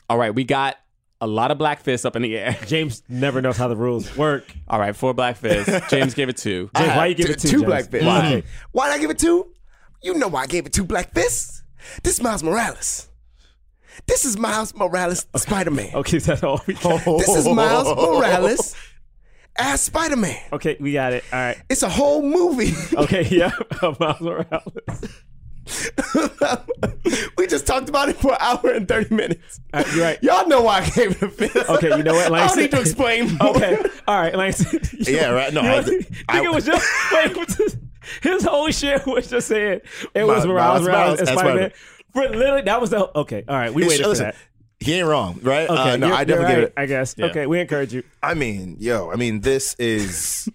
[0.08, 0.76] All right, we got
[1.20, 2.56] a lot of black fists up in the air.
[2.66, 4.44] James never knows how the rules work.
[4.68, 5.72] All right, four black fists.
[5.90, 6.70] James gave it two.
[6.76, 7.48] James, why you give T- it two?
[7.48, 7.64] two James?
[7.64, 8.06] black fists.
[8.06, 8.20] Why?
[8.20, 8.48] Mm-hmm.
[8.72, 9.52] Why did I give it two?
[10.02, 11.62] You know why I gave it two black fists.
[12.02, 13.08] This is Miles Morales.
[14.06, 15.94] This is Miles Morales, Spider Man.
[15.94, 17.04] Okay, is that all we got?
[17.18, 18.74] This is Miles Morales
[19.56, 20.36] as Spider Man.
[20.52, 21.24] Okay, we got it.
[21.32, 21.56] All right.
[21.70, 22.72] It's a whole movie.
[22.96, 23.52] Okay, yeah.
[24.00, 24.72] Miles Morales.
[27.38, 29.60] we just talked about it for an hour and 30 minutes.
[29.72, 30.18] Uh, you're right.
[30.22, 31.72] Y'all know why I came it a.
[31.74, 33.56] Okay, you know what, I don't need to explain more.
[33.56, 33.76] Okay,
[34.06, 34.80] all right, Langston.
[34.92, 35.52] You- Yeah, right.
[35.52, 36.06] No, you I- want- think
[36.44, 37.78] it was just wait.
[38.22, 39.80] His whole shit was just saying
[40.14, 41.72] it was Miles- Morales, Miles Morales, Morales and as Spider Man.
[42.12, 43.44] For literally, that was the okay.
[43.48, 44.36] All right, we It's- waited for listen, that.
[44.80, 45.68] He ain't wrong, right?
[45.68, 46.72] Okay, Uh, no, I definitely you're give right, it.
[46.76, 47.14] I guess.
[47.16, 47.26] Yeah.
[47.26, 48.02] Okay, we encourage you.
[48.22, 50.48] I mean, yo, I mean, this is.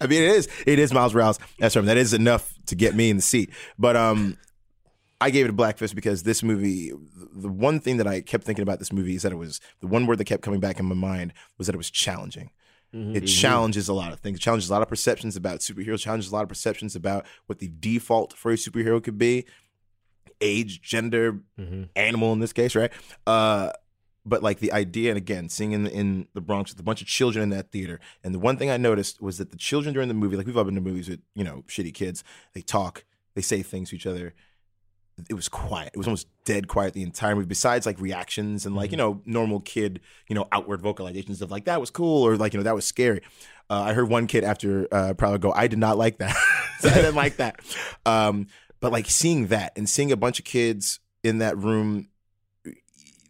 [0.00, 0.48] I mean, it is.
[0.66, 1.38] It is Miles Morales.
[1.58, 1.84] That's right.
[1.84, 3.50] That is enough to get me in the seat.
[3.78, 4.36] But um,
[5.20, 6.92] I gave it a black fist because this movie.
[7.34, 9.86] The one thing that I kept thinking about this movie is that it was the
[9.86, 12.50] one word that kept coming back in my mind was that it was challenging.
[13.14, 14.38] It challenges a lot of things.
[14.38, 16.00] It challenges a lot of perceptions about superheroes.
[16.00, 19.44] Challenges a lot of perceptions about what the default for a superhero could be,
[20.40, 21.40] age, gender,
[21.94, 22.90] animal in this case, right?
[23.26, 23.70] Uh,
[24.26, 27.06] but like the idea, and again, seeing in in the Bronx with a bunch of
[27.06, 30.08] children in that theater, and the one thing I noticed was that the children during
[30.08, 33.04] the movie, like we've all been to movies with you know shitty kids, they talk,
[33.34, 34.34] they say things to each other.
[35.30, 35.92] It was quiet.
[35.94, 37.46] It was almost dead quiet the entire movie.
[37.46, 41.64] Besides like reactions and like you know normal kid, you know outward vocalizations of like
[41.64, 43.22] that was cool or like you know that was scary.
[43.70, 46.36] Uh, I heard one kid after uh, probably go, I did not like that.
[46.78, 47.58] So I didn't like that.
[48.04, 48.48] Um,
[48.80, 52.10] but like seeing that and seeing a bunch of kids in that room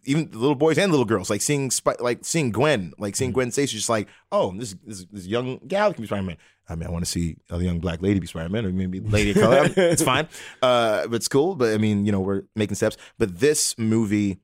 [0.07, 1.69] even the little boys and little girls, like seeing
[1.99, 5.93] like seeing Gwen, like seeing Gwen Stacy, just like, oh, this this, this young gal
[5.93, 6.37] can be Spider Man.
[6.69, 9.01] I mean, I want to see a young black lady be Spider Man, or maybe
[9.01, 9.69] lady of color.
[9.77, 10.29] it's fine,
[10.61, 11.55] uh, but it's cool.
[11.55, 12.95] But I mean, you know, we're making steps.
[13.17, 14.39] But this movie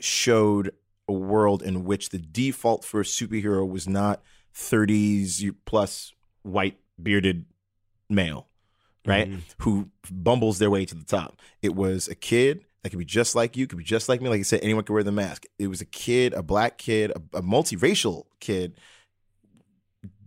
[0.00, 0.72] showed
[1.06, 4.22] a world in which the default for a superhero was not
[4.54, 6.12] 30s plus
[6.42, 7.44] white bearded
[8.08, 8.48] male,
[9.06, 9.28] right?
[9.58, 11.40] Who bumbles their way to the top.
[11.60, 14.28] It was a kid that could be just like you, could be just like me.
[14.28, 15.46] Like you said, anyone could wear the mask.
[15.58, 18.78] It was a kid, a black kid, a, a multiracial kid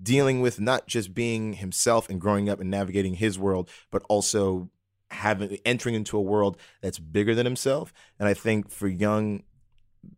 [0.01, 4.69] dealing with not just being himself and growing up and navigating his world, but also
[5.11, 7.93] having entering into a world that's bigger than himself.
[8.19, 9.43] And I think for young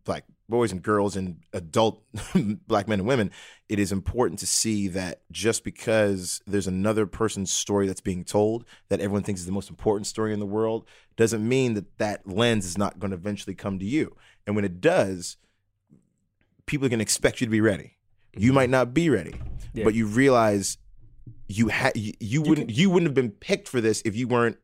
[0.04, 2.02] black boys and girls and adult
[2.66, 3.30] black men and women,
[3.68, 8.64] it is important to see that just because there's another person's story that's being told
[8.88, 12.26] that everyone thinks is the most important story in the world doesn't mean that that
[12.26, 14.16] lens is not going to eventually come to you.
[14.46, 15.36] And when it does,
[16.66, 17.96] people are going to expect you to be ready.
[18.36, 18.54] You mm-hmm.
[18.54, 19.34] might not be ready,
[19.72, 19.84] Yeah.
[19.84, 20.78] but you realize
[21.48, 24.58] you had you, you wouldn't you wouldn't have been picked for this if you weren't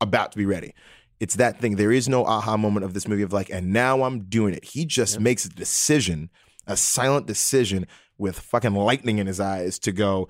[0.00, 0.74] about to be ready.
[1.20, 1.76] It's that thing.
[1.76, 4.64] There is no aha moment of this movie of like, and now I'm doing it.
[4.64, 6.30] He just makes a decision,
[6.66, 7.86] a silent decision
[8.18, 10.28] with fucking lightning in his eyes to go,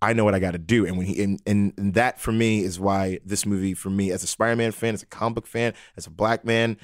[0.00, 0.84] I know what I got to do.
[0.86, 4.10] And when he, and, and, and that for me is why this movie, for me,
[4.10, 6.76] as a Spider Man fan, as a comic book fan, as a black man,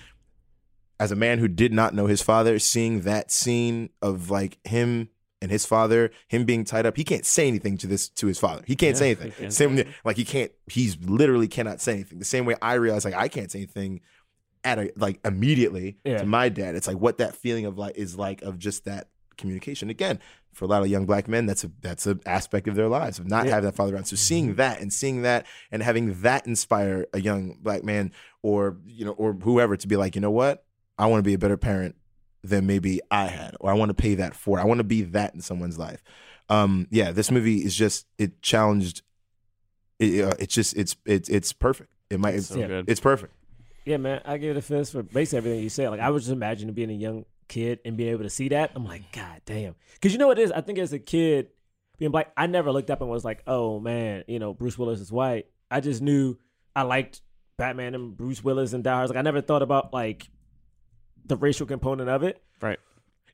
[0.98, 5.10] as a man who did not know his father, seeing that scene of like him
[5.42, 8.38] And his father, him being tied up, he can't say anything to this to his
[8.38, 8.62] father.
[8.66, 9.32] He can't say anything.
[9.32, 10.52] can't Same like he can't.
[10.66, 12.18] He's literally cannot say anything.
[12.18, 14.00] The same way I realize like I can't say anything
[14.64, 16.18] at a like immediately Yeah.
[16.18, 16.74] to my dad.
[16.74, 19.08] It's like what that feeling of like is like of just that
[19.38, 19.88] communication.
[19.88, 20.18] Again,
[20.52, 23.18] for a lot of young black men, that's a that's an aspect of their lives
[23.18, 23.52] of not Yeah.
[23.52, 24.04] having that father around.
[24.04, 28.12] So seeing that and seeing that and having that inspire a young black man
[28.42, 30.66] or you know or whoever to be like, you know what,
[30.98, 31.96] I want to be a better parent
[32.42, 34.58] than maybe I had, or I want to pay that for.
[34.58, 36.02] I want to be that in someone's life.
[36.48, 39.02] Um, yeah, this movie is just it challenged.
[39.98, 41.90] It, uh, it's just it's it's it's perfect.
[42.08, 42.88] It might it's, So good.
[42.88, 43.34] it's perfect.
[43.84, 45.90] Yeah, man, I give it a fist for basically everything you said.
[45.90, 48.72] Like I was just imagining being a young kid and being able to see that.
[48.74, 49.74] I'm like, God damn.
[49.94, 50.52] Because you know what it is?
[50.52, 51.48] I think as a kid,
[51.98, 55.00] being black, I never looked up and was like, oh man, you know, Bruce Willis
[55.00, 55.46] is white.
[55.70, 56.36] I just knew
[56.74, 57.20] I liked
[57.58, 59.08] Batman and Bruce Willis and Die Hard.
[59.08, 60.28] Like I never thought about like
[61.26, 62.42] the racial component of it.
[62.60, 62.78] Right.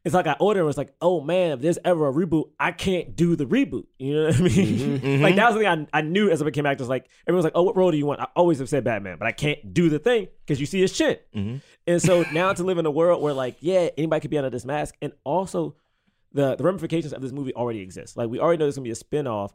[0.06, 2.70] It's like I ordered and was like, oh man, if there's ever a reboot, I
[2.70, 3.86] can't do the reboot.
[3.98, 4.54] You know what I mean?
[4.54, 4.92] Mm-hmm.
[5.22, 5.36] like mm-hmm.
[5.36, 6.84] that was the thing I, I knew as I became actor.
[6.84, 8.20] It's like everyone's like, oh, what role do you want?
[8.20, 10.94] I always have said Batman, but I can't do the thing because you see his
[10.94, 11.26] shit.
[11.34, 11.56] Mm-hmm.
[11.88, 14.48] And so now to live in a world where like, yeah, anybody could be under
[14.48, 15.74] this mask, and also
[16.32, 18.16] the the ramifications of this movie already exist.
[18.16, 19.50] Like we already know there's gonna be a spinoff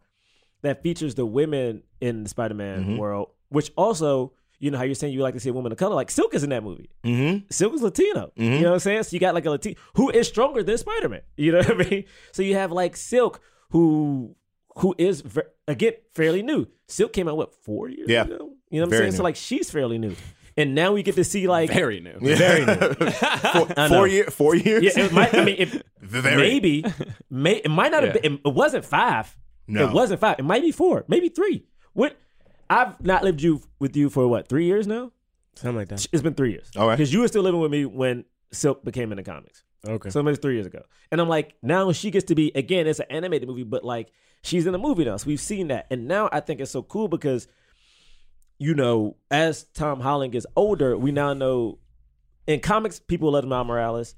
[0.64, 4.34] that features the women in the Spider-Man world, which also.
[4.62, 5.96] You know how you're saying you like to see a woman of color?
[5.96, 6.92] Like Silk is in that movie.
[7.04, 7.48] Mm-hmm.
[7.50, 8.32] Silk is Latino.
[8.36, 9.04] You know what I'm saying?
[9.04, 11.22] So you got like a Latino who is stronger than Spider Man.
[11.36, 12.04] You know what I mean?
[12.32, 14.36] So you have like Silk who
[14.78, 16.68] who is ver- again fairly new.
[16.88, 18.24] Silk came out what four years Yeah.
[18.24, 18.54] ago?
[18.70, 19.12] You know what I'm Very saying?
[19.14, 20.16] So like she's fairly new,
[20.56, 22.18] and now we get to see like Very new.
[22.20, 22.76] very new.
[23.54, 24.84] four, I four year four years.
[24.84, 25.34] Yeah, it might.
[25.34, 26.38] I mean, it, Very.
[26.38, 26.86] maybe,
[27.32, 28.22] may, it might not have Yeah.
[28.22, 28.40] been.
[28.46, 29.36] It wasn't five.
[29.68, 29.88] No.
[29.88, 30.38] It wasn't five.
[30.40, 31.66] It might be four, maybe three.
[31.94, 32.16] What?
[32.72, 35.12] I've not lived you with you for what three years now.
[35.56, 36.08] Something like that.
[36.12, 36.72] It's been three years.
[36.78, 36.96] All right.
[36.96, 38.24] Because you were still living with me when
[38.54, 39.64] Silk became in the comics.
[39.86, 40.10] Okay.
[40.10, 40.84] So maybe three years ago.
[41.12, 44.12] And I'm like, now she gets to be again, it's an animated movie, but like
[44.42, 45.18] she's in a movie now.
[45.18, 45.88] So we've seen that.
[45.92, 47.50] And now I think it's so cool because,
[48.58, 51.80] you know, as Tom Holland gets older, we now know
[52.48, 54.16] in comics, people love Miles Morales.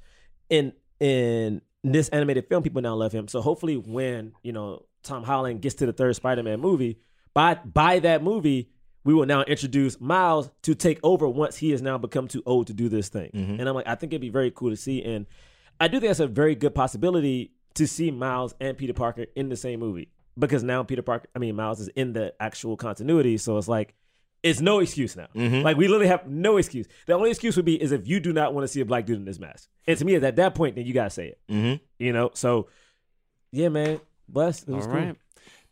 [0.50, 3.28] In in this animated film, people now love him.
[3.28, 7.00] So hopefully when, you know, Tom Holland gets to the third Spider-Man movie,
[7.34, 8.70] by by that movie,
[9.04, 12.68] we will now introduce Miles to take over once he has now become too old
[12.68, 13.32] to do this thing.
[13.34, 13.60] Mm-hmm.
[13.60, 15.04] And I'm like, I think it'd be very cool to see.
[15.04, 15.26] And
[15.80, 19.50] I do think that's a very good possibility to see Miles and Peter Parker in
[19.50, 20.10] the same movie.
[20.38, 23.38] Because now Peter Parker, I mean Miles is in the actual continuity.
[23.38, 23.94] So it's like
[24.42, 25.28] it's no excuse now.
[25.36, 25.62] Mm-hmm.
[25.62, 26.88] Like we literally have no excuse.
[27.08, 29.06] The only excuse would be is if you do not want to see a black
[29.06, 29.70] dude in this mask.
[29.86, 31.40] And to me, at that point, then you gotta say it.
[31.50, 31.84] Mm-hmm.
[32.00, 32.32] You know?
[32.34, 32.68] So
[33.52, 34.00] yeah, man.
[34.28, 34.64] Bless.
[34.64, 35.16] It All was right.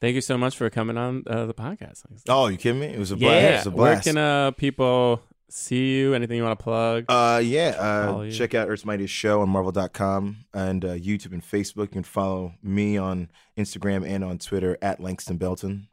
[0.02, 0.08] Cool.
[0.08, 2.04] Thank you so much for coming on uh, the podcast.
[2.28, 2.88] Oh, you kidding me?
[2.88, 3.28] It was a Yeah.
[3.30, 3.44] blast.
[3.44, 4.08] It was a Where blast.
[4.08, 6.14] can uh, people see you?
[6.14, 7.06] Anything you want to plug?
[7.10, 7.76] Uh, yeah.
[7.80, 11.82] Uh, check out Earth's Mightiest Show on Marvel.com and uh, YouTube and Facebook.
[11.84, 15.88] You can follow me on Instagram and on Twitter at Langston Belton.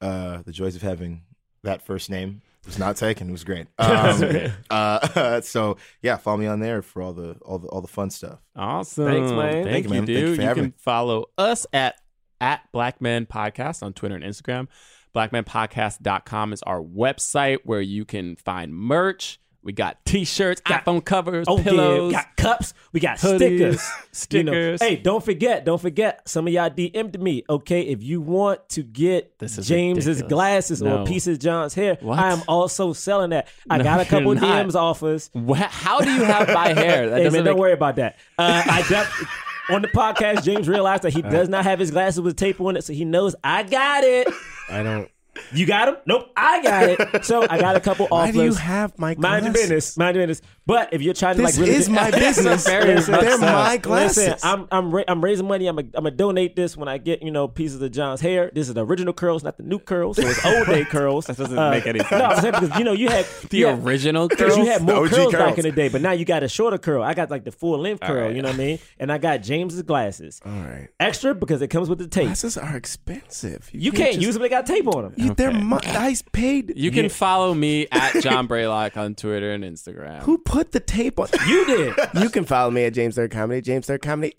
[0.00, 1.22] Uh, the joys of having
[1.64, 3.28] that first name was not taken.
[3.28, 3.66] It was great.
[3.78, 7.88] Um, uh, so yeah, follow me on there for all the all the all the
[7.88, 8.38] fun stuff.
[8.54, 9.06] Awesome.
[9.06, 9.52] Thanks, man.
[9.64, 10.04] Thank, Thank you, you, man.
[10.04, 10.16] dude.
[10.16, 10.74] Thank you you for having can me.
[10.78, 11.96] follow us at
[12.40, 14.68] at Black Men Podcast on Twitter and Instagram.
[15.14, 19.40] BlackmenPodcast.com is our website where you can find merch.
[19.60, 22.12] We got t-shirts, Got- iPhone covers, Oh, pillows.
[22.12, 22.22] yeah.
[22.22, 22.74] Got cups.
[22.92, 23.80] We got hoodies,
[24.12, 24.32] stickers.
[24.32, 24.82] You know, stickers.
[24.82, 26.26] hey, don't forget, don't forget.
[26.28, 27.42] Some of y'all DM'd me.
[27.50, 29.66] Okay, if you want to get James's
[30.06, 30.22] ridiculous.
[30.22, 30.98] glasses No.
[30.98, 32.18] or a piece of John's hair, What?
[32.18, 33.48] I am also selling that.
[33.68, 34.34] I No, got a couple.
[34.36, 35.28] DMs offers.
[35.34, 37.10] How do you have my hair?
[37.10, 38.16] That Hey, man, don't worry about that.
[38.38, 42.20] Uh, I def- on the podcast, James realized that he does not have his glasses
[42.20, 44.28] with tape on it, so he knows I got it.
[44.70, 45.10] I don't.
[45.52, 45.96] You got them?
[46.06, 47.24] Nope, I got it.
[47.24, 48.34] So I got a couple Why offers.
[48.34, 49.96] do you have my Mind your business.
[49.96, 50.46] Mind your business.
[50.66, 52.64] But if you're trying to This like really is my business.
[52.64, 54.28] They're my glasses.
[54.28, 55.66] Listen, I'm I'm ra- I'm raising money.
[55.66, 58.50] I'm a, I'm gonna donate this when I get you know pieces of John's hair.
[58.54, 60.16] This is the original curls, not the new curls.
[60.16, 61.26] So it's old day curls.
[61.28, 62.10] that doesn't make any sense.
[62.10, 64.58] No, I'm saying because you know you had the you had- original because girls.
[64.58, 66.76] you had more OG curls, back in the day, but now you got a shorter
[66.78, 67.02] curl.
[67.02, 68.36] I got like the full length curl, right.
[68.36, 68.78] you know what I mean?
[68.98, 70.88] And I got James's glasses, All right.
[71.00, 72.24] extra because it comes with the tape.
[72.26, 73.70] Glasses are expensive.
[73.72, 75.14] You can't just- use them; they got tape on them.
[75.16, 75.58] You, They're Okay.
[75.60, 76.72] my, I paid.
[76.76, 80.20] You can follow me at John Braylock on Twitter and Instagram.
[80.22, 81.28] Who put the tape on?
[81.46, 81.94] You did.
[82.14, 83.60] you can follow me at James Third Comedy.
[83.60, 84.34] James Third Comedy.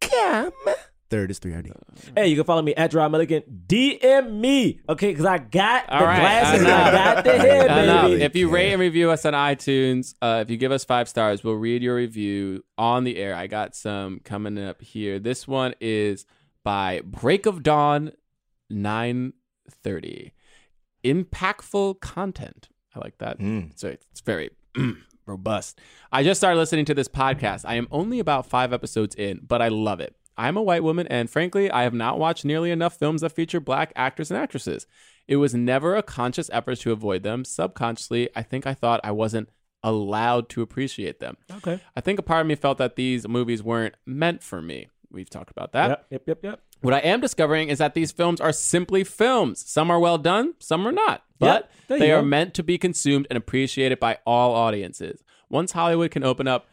[0.00, 0.52] com.
[1.08, 1.70] Third is three RD.
[2.16, 3.42] Hey, you can follow me at Jerah Milligan.
[3.68, 5.10] DM me, okay?
[5.12, 6.86] Because I got All the right, glasses, enough.
[6.88, 8.06] I got the hair, Enough.
[8.06, 8.22] baby.
[8.22, 11.44] If you rate and review us on iTunes, uh, if you give us five stars,
[11.44, 13.36] we'll read your review on the air.
[13.36, 15.20] I got some coming up here.
[15.20, 16.26] This one is
[16.64, 18.10] by Break of Dawn,
[18.68, 19.32] nine
[19.70, 20.32] thirty.
[21.04, 22.68] Impactful content.
[22.94, 23.38] I like that.
[23.38, 23.78] Mm.
[23.78, 24.50] So it's very
[25.26, 25.80] robust.
[26.10, 27.64] I just started listening to this podcast.
[27.64, 30.16] I am only about five episodes in, but I love it.
[30.38, 33.60] I'm a white woman, and frankly, I have not watched nearly enough films that feature
[33.60, 34.86] black actors and actresses.
[35.26, 37.44] It was never a conscious effort to avoid them.
[37.44, 39.48] Subconsciously, I think I thought I wasn't
[39.82, 41.36] allowed to appreciate them.
[41.56, 41.80] Okay.
[41.96, 44.88] I think a part of me felt that these movies weren't meant for me.
[45.10, 45.88] We've talked about that.
[45.88, 46.60] Yep, yep, yep, yep.
[46.86, 49.68] What I am discovering is that these films are simply films.
[49.68, 51.24] Some are well done, some are not.
[51.36, 52.28] But you they are go.
[52.28, 55.24] meant to be consumed and appreciated by all audiences.
[55.50, 56.68] Once Hollywood can open up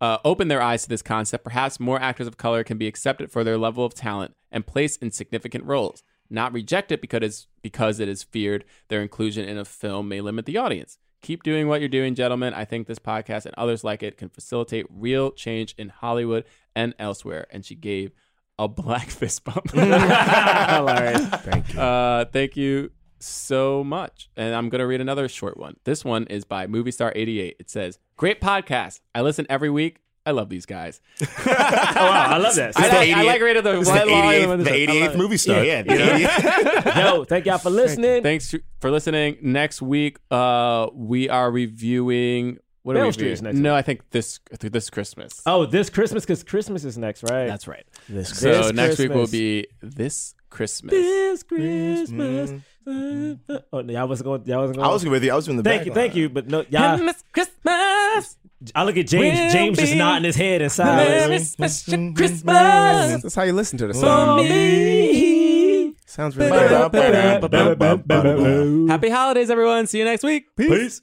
[0.00, 3.30] uh, open their eyes to this concept, perhaps more actors of color can be accepted
[3.30, 8.00] for their level of talent and placed in significant roles, not rejected because it's, because
[8.00, 10.96] it is feared their inclusion in a film may limit the audience.
[11.20, 12.54] Keep doing what you're doing, gentlemen.
[12.54, 16.94] I think this podcast and others like it can facilitate real change in Hollywood and
[16.98, 17.46] elsewhere.
[17.50, 18.12] And she gave
[18.60, 19.70] a black fist bump.
[19.72, 21.26] Hilarious.
[21.28, 21.80] Thank you.
[21.80, 24.28] Uh, thank you so much.
[24.36, 25.76] And I'm going to read another short one.
[25.84, 27.56] This one is by Movie Star 88.
[27.58, 29.00] It says, Great podcast.
[29.14, 30.00] I listen every week.
[30.26, 31.00] I love these guys.
[31.22, 32.76] oh wow, I love this.
[32.76, 35.36] I the like, I like reading the, This is one the 88th, the 88th movie
[35.38, 35.64] star.
[35.64, 37.16] Yeah, You know?
[37.16, 38.22] Yo, thank y'all for listening.
[38.22, 39.38] Thanks for listening.
[39.40, 42.58] Next week, uh, we are reviewing.
[42.82, 43.44] What are Meryl we Streep's reviewing?
[43.44, 45.42] next No, I think this this Christmas.
[45.46, 47.46] Oh, this Christmas because Christmas is next, right?
[47.46, 47.84] That's right.
[48.08, 50.92] This So This next week will be this Christmas.
[50.92, 52.52] this Christmas.
[52.86, 54.44] Oh, no, y'all wasn't going.
[54.46, 54.88] Y'all wasn't going.
[54.88, 55.32] I was with you.
[55.32, 55.96] I was in the Thank you, line.
[55.96, 56.96] thank you, but no, y'all.
[56.96, 58.36] Christmas, Christmas.
[58.74, 59.38] I look at James.
[59.38, 60.80] will James just nodding his head in Merry
[61.38, 61.50] silence.
[61.50, 64.38] special Christmas That's how you listen to the song.
[64.38, 65.94] for me.
[66.06, 66.90] Sounds really good.
[68.90, 69.86] Happy holidays, everyone.
[69.86, 70.46] See you next week.
[70.56, 71.02] Peace.